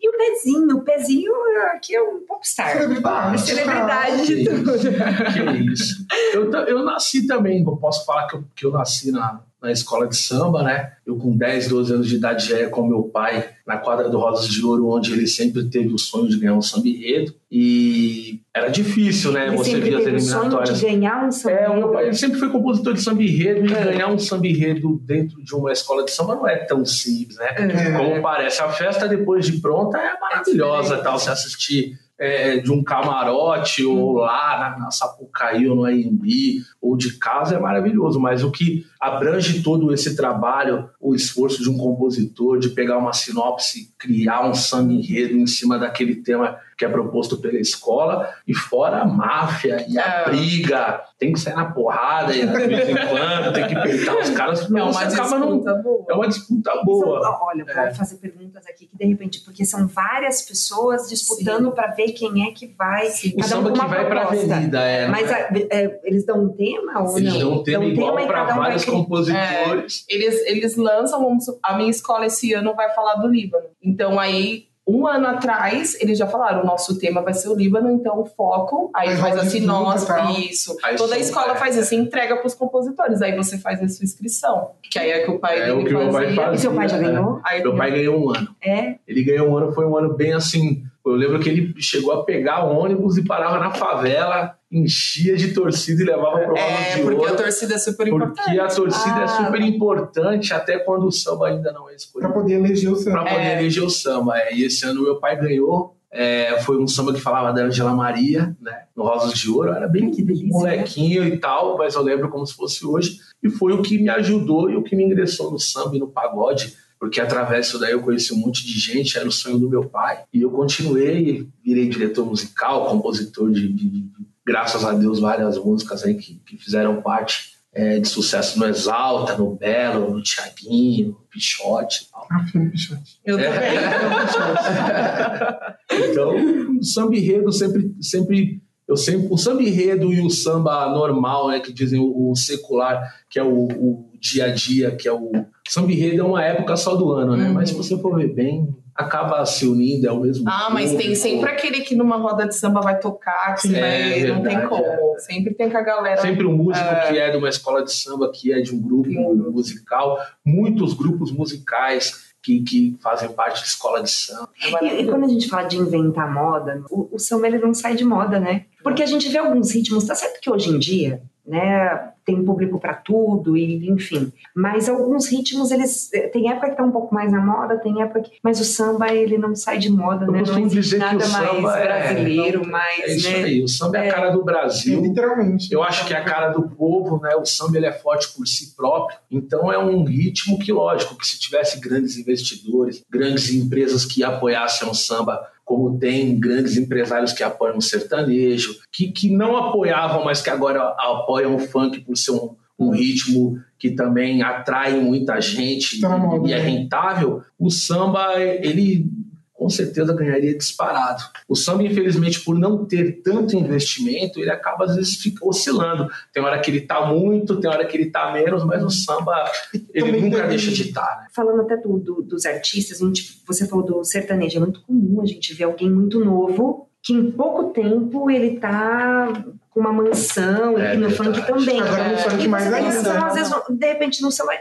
E 0.00 0.08
o 0.08 0.12
pezinho? 0.16 0.76
O 0.76 0.82
pezinho 0.82 1.32
aqui 1.74 1.94
é 1.94 2.02
um 2.02 2.20
popstar. 2.26 2.72
Celebridade. 2.72 3.40
Celebridade 3.40 4.26
de 4.26 4.36
que 4.36 4.44
tudo. 4.44 4.76
isso, 4.76 4.88
Que 5.32 5.72
isso. 5.72 6.06
Eu, 6.32 6.50
eu 6.66 6.84
nasci 6.84 7.26
também, 7.26 7.62
eu 7.62 7.76
posso 7.76 8.04
falar 8.04 8.26
que 8.26 8.36
eu, 8.36 8.44
que 8.54 8.66
eu 8.66 8.72
nasci 8.72 9.10
na, 9.10 9.40
na 9.66 9.72
escola 9.72 10.06
de 10.08 10.16
samba, 10.16 10.62
né? 10.62 10.92
Eu 11.06 11.16
com 11.16 11.36
10, 11.36 11.68
12 11.68 11.92
anos 11.94 12.08
de 12.08 12.16
idade 12.16 12.48
já 12.48 12.58
ia 12.60 12.68
com 12.68 12.86
meu 12.86 13.02
pai 13.04 13.48
na 13.66 13.76
quadra 13.76 14.08
do 14.08 14.18
Rosas 14.18 14.48
de 14.48 14.64
Ouro, 14.64 14.88
onde 14.88 15.12
ele 15.12 15.26
sempre 15.26 15.64
teve 15.64 15.92
o 15.92 15.98
sonho 15.98 16.28
de 16.28 16.38
ganhar 16.38 16.54
um 16.54 16.62
samba 16.62 16.88
enredo. 16.88 17.34
E 17.50 18.40
era 18.54 18.68
difícil, 18.68 19.32
né? 19.32 19.48
Ele 19.48 19.56
Você 19.56 19.80
via 19.80 19.98
as 19.98 20.02
o 20.04 20.04
sonho 20.04 20.16
eliminatórias. 20.44 20.78
de 20.80 20.86
ganhar 20.86 21.26
um 21.26 21.30
samba. 21.32 21.54
É, 21.56 21.68
o 21.68 21.76
meu 21.76 21.88
pai 21.92 22.04
ele 22.06 22.14
sempre 22.14 22.38
foi 22.38 22.48
compositor 22.48 22.94
de 22.94 23.02
samba 23.02 23.22
enredo 23.22 23.66
e 23.66 23.72
É. 23.72 23.84
ganhar 23.84 24.08
um 24.08 24.18
samba 24.18 24.46
enredo 24.46 25.00
dentro 25.04 25.42
de 25.42 25.54
uma 25.54 25.72
escola 25.72 26.04
de 26.04 26.10
samba 26.12 26.34
não 26.34 26.48
é 26.48 26.56
tão 26.56 26.84
simples, 26.84 27.36
né? 27.38 27.54
É. 27.56 27.92
Como 27.98 28.22
parece, 28.22 28.60
a 28.62 28.68
festa 28.70 29.06
depois 29.08 29.46
de 29.46 29.58
pronta 29.60 29.98
é 29.98 30.18
maravilhosa, 30.20 30.98
tal, 30.98 31.18
você 31.18 31.30
assistir 31.30 31.98
é, 32.18 32.58
de 32.58 32.72
um 32.72 32.82
camarote 32.82 33.84
ou 33.84 34.14
lá 34.14 34.58
na, 34.58 34.84
na 34.84 34.90
Sapucaí 34.90 35.68
ou 35.68 35.76
no 35.76 35.84
Aimbi 35.84 36.62
ou 36.80 36.96
de 36.96 37.18
casa 37.18 37.56
é 37.56 37.58
maravilhoso, 37.58 38.18
mas 38.18 38.42
o 38.42 38.50
que 38.50 38.86
abrange 39.00 39.62
todo 39.62 39.92
esse 39.92 40.16
trabalho, 40.16 40.88
o 41.00 41.14
esforço 41.14 41.62
de 41.62 41.68
um 41.68 41.76
compositor 41.76 42.58
de 42.58 42.70
pegar 42.70 42.98
uma 42.98 43.12
sinopse, 43.12 43.92
criar 43.98 44.48
um 44.48 44.54
samba 44.54 44.92
enredo 44.92 45.36
em 45.36 45.46
cima 45.46 45.78
daquele 45.78 46.16
tema 46.16 46.58
que 46.76 46.84
é 46.84 46.88
proposto 46.88 47.38
pela 47.38 47.58
escola 47.58 48.28
e 48.46 48.54
fora 48.54 48.98
a 48.98 49.04
máfia 49.06 49.84
e 49.88 49.98
a 49.98 50.04
É. 50.04 50.24
briga, 50.26 51.02
tem 51.18 51.32
que 51.32 51.40
sair 51.40 51.54
na 51.54 51.70
porrada 51.72 52.34
e 52.36 52.46
de 52.46 52.66
vez 52.66 52.88
em 52.88 52.94
quando, 52.94 53.52
tem 53.54 53.66
que 53.66 53.74
peitar 53.80 54.16
os 54.18 54.30
caras, 54.30 54.62
É 54.70 54.82
uma 54.82 54.92
você 54.92 55.04
acaba 55.04 55.38
num, 55.38 55.56
disputa 55.58 55.74
boa. 55.82 56.04
é 56.10 56.14
uma 56.14 56.28
disputa 56.28 56.72
São- 56.72 56.84
boa. 56.84 57.38
olha, 57.42 57.64
eu 57.66 57.68
É. 57.78 57.86
vou 57.86 57.94
fazer 57.94 58.16
perguntas 58.16 58.66
aqui 58.66 58.86
que 58.86 58.96
de 58.96 59.06
repente, 59.06 59.40
porque 59.40 59.64
são 59.64 59.86
várias 59.88 60.42
pessoas 60.42 61.08
disputando 61.08 61.72
para 61.72 61.88
ver 61.92 62.12
quem 62.12 62.46
é 62.46 62.52
que 62.52 62.66
vai. 62.66 63.06
Sim. 63.06 63.30
O 63.30 63.36
Cada 63.36 63.46
um 63.46 63.48
samba 63.48 63.68
com 63.70 63.74
que 63.74 63.80
uma 63.80 63.88
vai 63.88 64.06
pra 64.06 64.20
proposta. 64.26 64.54
avenida, 64.54 64.80
é. 64.82 65.08
Mas 65.08 65.30
não 65.30 65.36
é? 65.36 65.42
a- 65.42 65.48
é, 65.70 66.00
eles 66.04 66.26
dão 66.26 66.44
um 66.44 66.48
tema 66.50 67.00
ou 67.02 67.16
Eles 67.18 67.32
não? 67.32 67.40
dão 67.40 67.52
um 67.54 67.62
tema 67.62 67.84
igual 67.86 68.20
e 68.20 68.26
para 68.26 68.44
cada 68.44 68.54
um 68.54 68.58
vários 68.62 68.84
compositores. 68.84 70.04
Eles, 70.08 70.46
eles 70.46 70.76
lançam, 70.76 71.20
vamos 71.22 71.44
a 71.62 71.76
minha 71.76 71.90
escola 71.90 72.26
esse 72.26 72.52
ano 72.52 72.74
vai 72.74 72.90
falar 72.94 73.14
do 73.14 73.26
Líbano. 73.28 73.66
Então 73.82 74.18
aí, 74.20 74.66
um 74.86 75.06
ano 75.06 75.26
atrás, 75.26 75.96
eles 76.00 76.16
já 76.16 76.26
falaram, 76.28 76.62
o 76.62 76.66
nosso 76.66 76.98
tema 76.98 77.20
vai 77.20 77.34
ser 77.34 77.48
o 77.48 77.54
Líbano, 77.56 77.90
então 77.90 78.20
o 78.20 78.24
foco, 78.24 78.90
aí 78.94 79.08
Aí 79.08 79.16
faz 79.16 79.30
rola 79.34 79.42
a 79.42 79.44
disputa 79.44 79.60
sinopse, 79.60 80.04
e 80.04 80.06
tal. 80.06 80.30
isso. 80.32 80.76
Aí 80.84 80.96
Toda 80.96 81.14
a 81.16 81.18
escola 81.18 81.52
é. 81.52 81.56
faz 81.56 81.76
isso, 81.76 81.94
entrega 81.94 82.36
pros 82.36 82.54
compositores, 82.54 83.20
aí 83.20 83.34
você 83.34 83.58
faz 83.58 83.82
a 83.82 83.88
sua 83.88 84.04
inscrição. 84.04 84.70
Que 84.90 84.98
aí 84.98 85.10
é 85.10 85.24
que 85.24 85.30
o 85.30 85.38
pai 85.40 85.58
É 85.60 85.66
dele 85.66 85.72
o 85.72 85.84
que 85.84 85.92
meu 85.92 86.10
pai 86.12 86.24
fazia. 86.26 86.36
faz. 86.36 86.58
E 86.58 86.62
seu 86.62 86.72
pai 86.74 86.88
já 86.88 86.96
É. 86.98 87.00
ganhou? 87.00 87.40
Aí 87.44 87.62
Meu 87.62 87.76
pai 87.76 87.90
ganhou 87.90 88.24
um 88.24 88.30
ano. 88.30 88.48
É? 88.64 88.94
Ele 89.08 89.24
ganhou 89.24 89.48
um 89.50 89.56
ano, 89.56 89.72
foi 89.72 89.84
um 89.86 89.96
ano 89.96 90.14
bem 90.14 90.32
assim. 90.32 90.84
Eu 91.06 91.12
lembro 91.16 91.38
que 91.38 91.48
ele 91.48 91.74
chegou 91.78 92.12
a 92.12 92.24
pegar 92.24 92.64
ônibus 92.64 93.16
e 93.16 93.24
parava 93.24 93.58
na 93.58 93.70
favela, 93.72 94.54
enchia 94.70 95.36
de 95.36 95.54
torcida 95.54 96.02
e 96.02 96.06
levava 96.06 96.38
pro 96.40 96.48
Rosa 96.50 96.60
É, 96.60 96.96
de 96.96 97.02
porque 97.02 97.20
Ouro. 97.20 97.32
a 97.32 97.36
torcida 97.36 97.74
é 97.74 97.78
super 97.78 98.08
importante. 98.08 98.36
Porque 98.44 98.58
a 98.60 98.66
torcida 98.66 99.20
é 99.20 99.24
Ah. 99.24 99.28
super 99.28 99.60
importante, 99.60 100.52
até 100.52 100.78
quando 100.78 101.06
o 101.06 101.12
samba 101.12 101.48
ainda 101.48 101.72
não 101.72 101.88
é 101.88 101.94
escolhido. 101.94 102.32
poder 102.32 102.54
eleger 102.54 102.90
o 102.92 102.96
samba. 102.96 103.22
Pra 103.22 103.32
poder 103.34 103.44
É. 103.46 103.58
eleger 103.60 103.82
o 103.84 103.90
samba. 103.90 104.36
É, 104.38 104.54
E 104.54 104.64
esse 104.64 104.84
ano 104.84 105.02
meu 105.02 105.16
pai 105.20 105.36
ganhou. 105.40 105.94
é, 106.18 106.58
foi 106.62 106.78
um 106.78 106.88
samba 106.88 107.12
que 107.12 107.20
falava 107.20 107.52
da 107.52 107.62
Angela 107.64 107.92
Maria, 107.94 108.56
né? 108.60 108.84
No 108.96 109.02
Rosas 109.04 109.34
de 109.38 109.50
Ouro. 109.50 109.68
Eu 109.68 109.74
era 109.74 109.86
bem 109.86 110.10
Que 110.10 110.22
delícia. 110.22 110.48
molequinho 110.48 111.24
e 111.24 111.36
tal, 111.36 111.76
mas 111.76 111.94
eu 111.94 112.00
lembro 112.02 112.30
como 112.30 112.46
se 112.46 112.54
fosse 112.54 112.86
hoje. 112.86 113.18
E 113.42 113.50
foi 113.50 113.72
o 113.74 113.82
que 113.82 113.98
me 113.98 114.08
ajudou 114.08 114.70
e 114.70 114.76
o 114.76 114.82
que 114.82 114.96
me 114.96 115.04
ingressou 115.04 115.50
no 115.50 115.58
samba 115.58 115.94
e 115.94 115.98
no 115.98 116.08
pagode. 116.08 116.74
Porque 116.98 117.20
através 117.20 117.66
disso 117.66 117.78
daí 117.78 117.92
eu 117.92 118.02
conheci 118.02 118.32
um 118.32 118.38
monte 118.38 118.64
de 118.66 118.78
gente, 118.78 119.18
era 119.18 119.28
o 119.28 119.32
sonho 119.32 119.58
do 119.58 119.68
meu 119.68 119.84
pai. 119.84 120.22
E 120.32 120.40
eu 120.42 120.50
continuei, 120.50 121.46
virei 121.64 121.88
diretor 121.88 122.24
musical, 122.26 122.86
compositor 122.86 123.50
de, 123.50 123.68
de- 123.72 123.88
de- 123.90 124.06
graças 124.46 124.84
a 124.84 124.92
Deus, 124.92 125.20
várias 125.20 125.58
músicas 125.58 126.04
aí 126.04 126.14
que, 126.14 126.40
que 126.46 126.56
fizeram 126.56 127.02
parte 127.02 127.56
é, 127.74 127.98
de 128.00 128.08
sucesso 128.08 128.58
no 128.58 128.64
Exalta, 128.64 129.36
no 129.36 129.54
Belo, 129.54 130.14
no 130.14 130.22
Tiaguinho, 130.22 131.08
no 131.08 131.20
Pichote 131.30 132.04
e 132.04 132.10
tal. 132.10 132.26
Ah, 132.30 132.44
filho, 132.46 132.70
bichote. 132.70 133.18
Eu 133.24 133.36
também. 133.36 133.60
Então, 136.10 136.76
o 136.78 136.84
samba 136.84 137.16
enredo 137.16 137.52
sempre, 137.52 137.94
sempre, 138.00 138.62
eu 138.88 138.96
sempre, 138.96 139.28
o 139.30 139.36
samba 139.36 139.62
enredo 139.62 140.12
e 140.12 140.20
o 140.20 140.30
samba 140.30 140.88
normal, 140.90 141.48
né, 141.48 141.60
que 141.60 141.72
dizem 141.72 141.98
o, 142.00 142.30
o 142.30 142.36
secular, 142.36 143.14
que 143.30 143.38
é 143.38 143.42
o, 143.42 143.66
o 143.66 144.10
dia 144.20 144.46
a 144.46 144.54
dia, 144.54 144.94
que 144.94 145.08
é 145.08 145.12
o 145.12 145.30
samba 145.68 145.92
enredo 145.92 146.20
é 146.22 146.24
uma 146.24 146.44
época 146.44 146.76
só 146.76 146.94
do 146.94 147.12
ano, 147.12 147.36
né? 147.36 147.48
Uhum. 147.48 147.54
Mas 147.54 147.70
se 147.70 147.74
você 147.74 147.96
for 147.98 148.16
ver 148.16 148.28
bem, 148.32 148.68
acaba 148.94 149.44
se 149.44 149.66
unindo, 149.66 150.06
é 150.08 150.12
o 150.12 150.20
mesmo. 150.20 150.44
Ah, 150.48 150.68
mas 150.70 150.94
tem 150.94 151.14
sempre 151.14 151.50
aquele 151.50 151.80
que 151.80 151.94
numa 151.94 152.16
roda 152.16 152.46
de 152.46 152.54
samba 152.54 152.80
vai 152.80 152.98
tocar, 152.98 153.54
que 153.56 153.74
É, 153.74 154.20
vai, 154.20 154.30
não 154.32 154.42
tem 154.42 154.66
como. 154.68 154.84
Sempre 155.18 155.54
tem 155.54 155.70
com 155.70 155.76
a 155.78 155.82
galera. 155.82 156.20
Sempre 156.20 156.46
um 156.46 156.56
músico 156.56 156.86
É. 156.86 157.08
que 157.08 157.18
é 157.18 157.30
de 157.30 157.36
uma 157.36 157.48
escola 157.48 157.84
de 157.84 157.92
samba, 157.92 158.30
que 158.32 158.52
é 158.52 158.60
de 158.60 158.74
um 158.74 158.80
grupo 158.80 159.08
Sim. 159.10 159.34
musical, 159.50 160.18
muitos 160.44 160.94
grupos 160.94 161.30
musicais 161.32 162.26
que, 162.42 162.62
que 162.62 162.96
fazem 163.02 163.28
parte 163.30 163.60
da 163.60 163.66
escola 163.66 164.02
de 164.02 164.10
samba. 164.10 164.48
E, 164.80 165.02
e 165.02 165.06
quando 165.06 165.24
a 165.24 165.28
gente 165.28 165.48
fala 165.48 165.64
de 165.64 165.76
inventar 165.78 166.32
moda, 166.32 166.82
o, 166.90 167.08
o 167.16 167.18
samba 167.18 167.48
ele 167.48 167.58
não 167.58 167.74
sai 167.74 167.96
de 167.96 168.04
moda, 168.04 168.38
né? 168.38 168.66
Porque 168.84 169.02
a 169.02 169.06
gente 169.06 169.28
vê 169.28 169.38
alguns 169.38 169.72
ritmos, 169.72 170.04
tá 170.04 170.14
certo 170.14 170.40
que 170.40 170.48
hoje 170.48 170.70
em 170.70 170.78
dia, 170.78 171.22
né, 171.46 172.10
tem 172.24 172.44
público 172.44 172.80
para 172.80 172.92
tudo 172.94 173.56
e 173.56 173.88
enfim, 173.88 174.32
mas 174.54 174.88
alguns 174.88 175.28
ritmos 175.30 175.70
eles 175.70 176.10
tem 176.32 176.50
época 176.50 176.70
que 176.70 176.76
tá 176.76 176.82
um 176.82 176.90
pouco 176.90 177.14
mais 177.14 177.30
na 177.30 177.40
moda, 177.40 177.78
tem 177.78 178.02
época 178.02 178.22
que, 178.22 178.32
mas 178.42 178.58
o 178.58 178.64
samba 178.64 179.12
ele 179.14 179.38
não 179.38 179.54
sai 179.54 179.78
de 179.78 179.88
moda, 179.88 180.24
Eu 180.26 180.32
né? 180.32 180.42
Não 180.44 180.58
existe 180.58 180.96
nada 180.96 181.24
o 181.24 181.28
mais 181.30 181.48
samba 181.50 181.78
é- 181.78 181.84
brasileiro, 181.86 182.66
mais, 182.66 183.00
É 183.00 183.14
isso 183.16 183.30
né? 183.30 183.44
aí, 183.44 183.62
o 183.62 183.68
samba 183.68 183.98
é 183.98 184.08
a 184.10 184.12
cara 184.12 184.30
do 184.30 184.40
É, 184.40 184.44
Brasil. 184.44 185.00
literalmente. 185.00 185.72
Eu 185.72 185.82
acho 185.84 186.04
que 186.06 186.12
é 186.14 186.16
a 186.16 186.24
cara 186.24 186.48
do 186.48 186.68
povo, 186.68 187.20
né? 187.22 187.36
O 187.36 187.44
samba 187.46 187.76
ele 187.76 187.86
é 187.86 187.92
forte 187.92 188.28
por 188.34 188.44
si 188.46 188.74
próprio. 188.74 189.18
Então 189.30 189.72
é 189.72 189.78
um 189.78 190.02
ritmo 190.04 190.58
que, 190.58 190.72
lógico, 190.72 191.16
que 191.16 191.26
se 191.26 191.38
tivesse 191.38 191.78
grandes 191.78 192.16
investidores, 192.16 193.04
grandes 193.08 193.52
empresas 193.54 194.04
que 194.04 194.24
apoiassem 194.24 194.88
o 194.88 194.94
samba, 194.94 195.40
como 195.66 195.98
tem 195.98 196.38
grandes 196.38 196.76
empresários 196.76 197.32
que 197.32 197.42
apoiam 197.42 197.76
o 197.76 197.82
sertanejo, 197.82 198.76
que, 198.92 199.10
que 199.10 199.28
não 199.28 199.56
apoiavam, 199.56 200.24
mas 200.24 200.40
que 200.40 200.48
agora 200.48 200.80
apoiam 200.96 201.56
o 201.56 201.58
funk 201.58 202.00
por 202.02 202.16
ser 202.16 202.30
um, 202.30 202.54
um 202.78 202.90
ritmo 202.90 203.58
que 203.76 203.90
também 203.90 204.42
atrai 204.42 204.98
muita 205.00 205.40
gente 205.40 206.00
Tá 206.00 206.16
moda, 206.16 206.48
e 206.48 206.52
é 206.52 206.58
né? 206.58 206.62
rentável, 206.62 207.42
o 207.58 207.68
samba, 207.68 208.40
ele 208.40 209.10
com 209.56 209.70
certeza 209.70 210.12
ganharia 210.12 210.56
disparado. 210.56 211.22
O 211.48 211.56
samba, 211.56 211.82
infelizmente, 211.82 212.40
por 212.40 212.58
não 212.58 212.84
ter 212.84 213.22
tanto 213.22 213.56
investimento, 213.56 214.38
ele 214.38 214.50
acaba 214.50 214.84
às 214.84 214.96
vezes 214.96 215.16
fica 215.16 215.46
oscilando. 215.46 216.08
Tem 216.32 216.42
hora 216.42 216.58
que 216.60 216.70
ele 216.70 216.82
tá 216.82 217.06
muito, 217.06 217.58
tem 217.58 217.70
hora 217.70 217.84
que 217.86 217.96
ele 217.96 218.10
tá 218.10 218.32
menos, 218.32 218.64
mas 218.64 218.82
o 218.84 218.90
samba 218.90 219.50
ele 219.94 220.06
Também 220.12 220.20
nunca 220.22 220.46
deixa 220.46 220.70
de 220.70 220.82
estar. 220.88 221.20
né? 221.22 221.26
Falando 221.34 221.62
até 221.62 221.76
do, 221.76 221.98
do- 221.98 222.22
dos 222.22 222.44
artistas, 222.44 222.98
gente- 222.98 223.42
você 223.46 223.66
falou 223.66 223.84
do 223.84 224.04
sertanejo, 224.04 224.58
é 224.58 224.60
muito 224.60 224.82
comum 224.82 225.20
a 225.22 225.26
gente 225.26 225.54
ver 225.54 225.64
alguém 225.64 225.90
muito 225.90 226.22
novo 226.22 226.88
que 227.02 227.12
em 227.14 227.30
pouco 227.30 227.72
tempo 227.72 228.28
ele 228.30 228.58
tá 228.58 229.32
com 229.70 229.80
uma 229.80 229.92
mansão, 229.92 230.76
É 230.78 230.94
e 230.94 230.98
no 230.98 231.08
verdade. 231.08 231.14
funk 231.40 231.46
também. 231.46 231.80
Agora 231.80 232.08
no 232.08 232.14
É. 232.14 232.18
funk 232.18 232.48
mais 232.48 232.72
ainda. 232.72 232.90
pensa, 232.96 233.26
às 233.26 233.34
vezes, 233.34 233.52
de 233.70 233.86
repente, 233.86 234.22
no 234.22 234.32
celular, 234.32 234.56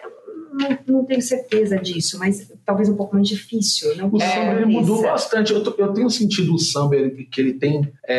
não, 0.57 0.77
não 0.99 1.05
tenho 1.05 1.21
certeza 1.21 1.77
disso, 1.77 2.17
mas 2.19 2.51
talvez 2.65 2.89
um 2.89 2.95
pouco 2.95 3.15
mais 3.15 3.27
difícil. 3.27 3.95
Não 3.97 4.09
O 4.11 4.19
samba 4.19 4.53
ele 4.53 4.65
mudou 4.65 5.01
bastante. 5.01 5.53
Eu, 5.53 5.63
tô- 5.63 5.75
eu 5.77 5.93
tenho 5.93 6.09
sentido 6.09 6.53
o 6.55 6.59
samba 6.59 6.95
ele- 6.95 7.25
que 7.25 7.41
ele 7.41 7.53
tem 7.53 7.91
é, 8.07 8.15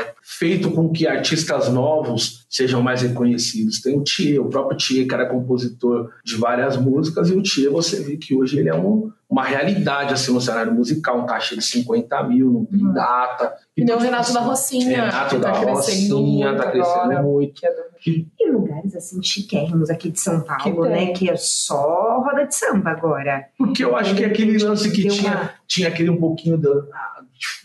é, 0.00 0.14
feito 0.22 0.70
com 0.70 0.90
que 0.90 1.06
artistas 1.06 1.68
novos 1.68 2.44
sejam 2.48 2.82
mais 2.82 3.02
reconhecidos. 3.02 3.80
Tem 3.80 3.96
o 3.98 4.02
Thier, 4.04 4.40
o 4.40 4.48
próprio 4.48 4.76
Thier, 4.76 5.06
que 5.06 5.14
era 5.14 5.26
compositor 5.26 6.10
de 6.24 6.36
várias 6.36 6.76
músicas, 6.76 7.28
e 7.30 7.32
o 7.32 7.42
Thier, 7.42 7.70
você 7.70 8.00
vê 8.02 8.16
que 8.16 8.34
hoje 8.34 8.58
ele 8.58 8.68
é 8.68 8.74
um- 8.74 9.10
uma 9.28 9.42
realidade 9.42 10.12
assim, 10.12 10.32
no 10.32 10.40
cenário 10.40 10.72
musical, 10.72 11.18
um 11.20 11.26
cachê 11.26 11.56
de 11.56 11.64
50 11.64 12.22
mil, 12.22 12.52
não 12.52 12.64
tem 12.64 12.92
data. 12.92 13.52
E 13.76 13.82
nem 13.82 13.92
o 13.92 13.96
Então, 13.96 13.98
Renato 14.04 14.26
tipo 14.26 14.38
da 14.38 14.44
Rocinha. 14.44 14.88
Renato 15.06 15.34
que 15.34 15.40
da 15.40 15.50
tá 15.52 15.60
crescendo 15.64 16.18
Rocinha, 16.18 16.46
muito 16.52 16.62
tá 16.62 16.70
crescendo 16.70 17.00
agora. 17.00 17.22
muito. 17.22 17.60
Que 17.60 17.66
é 17.66 17.70
do- 17.70 17.94
E 18.06 18.26
lugares 18.54 18.94
assim 18.96 19.22
chiquérrimos 19.22 19.90
aqui 19.90 20.10
de 20.10 20.18
São 20.20 20.40
Paulo, 20.40 20.62
Que 20.84 20.88
né? 20.88 21.06
Que 21.12 21.30
é 21.30 21.36
só 21.36 22.20
roda 22.22 22.46
de 22.46 22.54
samba 22.54 22.90
agora. 22.90 23.46
Porque 23.58 23.84
eu 23.84 23.94
acho 23.96 24.14
que 24.14 24.24
é 24.24 24.26
aquele 24.26 24.56
lance 24.58 24.90
que 24.90 25.08
tinha, 25.08 25.32
uma- 25.32 25.50
tinha 25.66 25.88
aquele 25.88 26.10
um 26.10 26.16
pouquinho 26.18 26.56
da, 26.56 26.70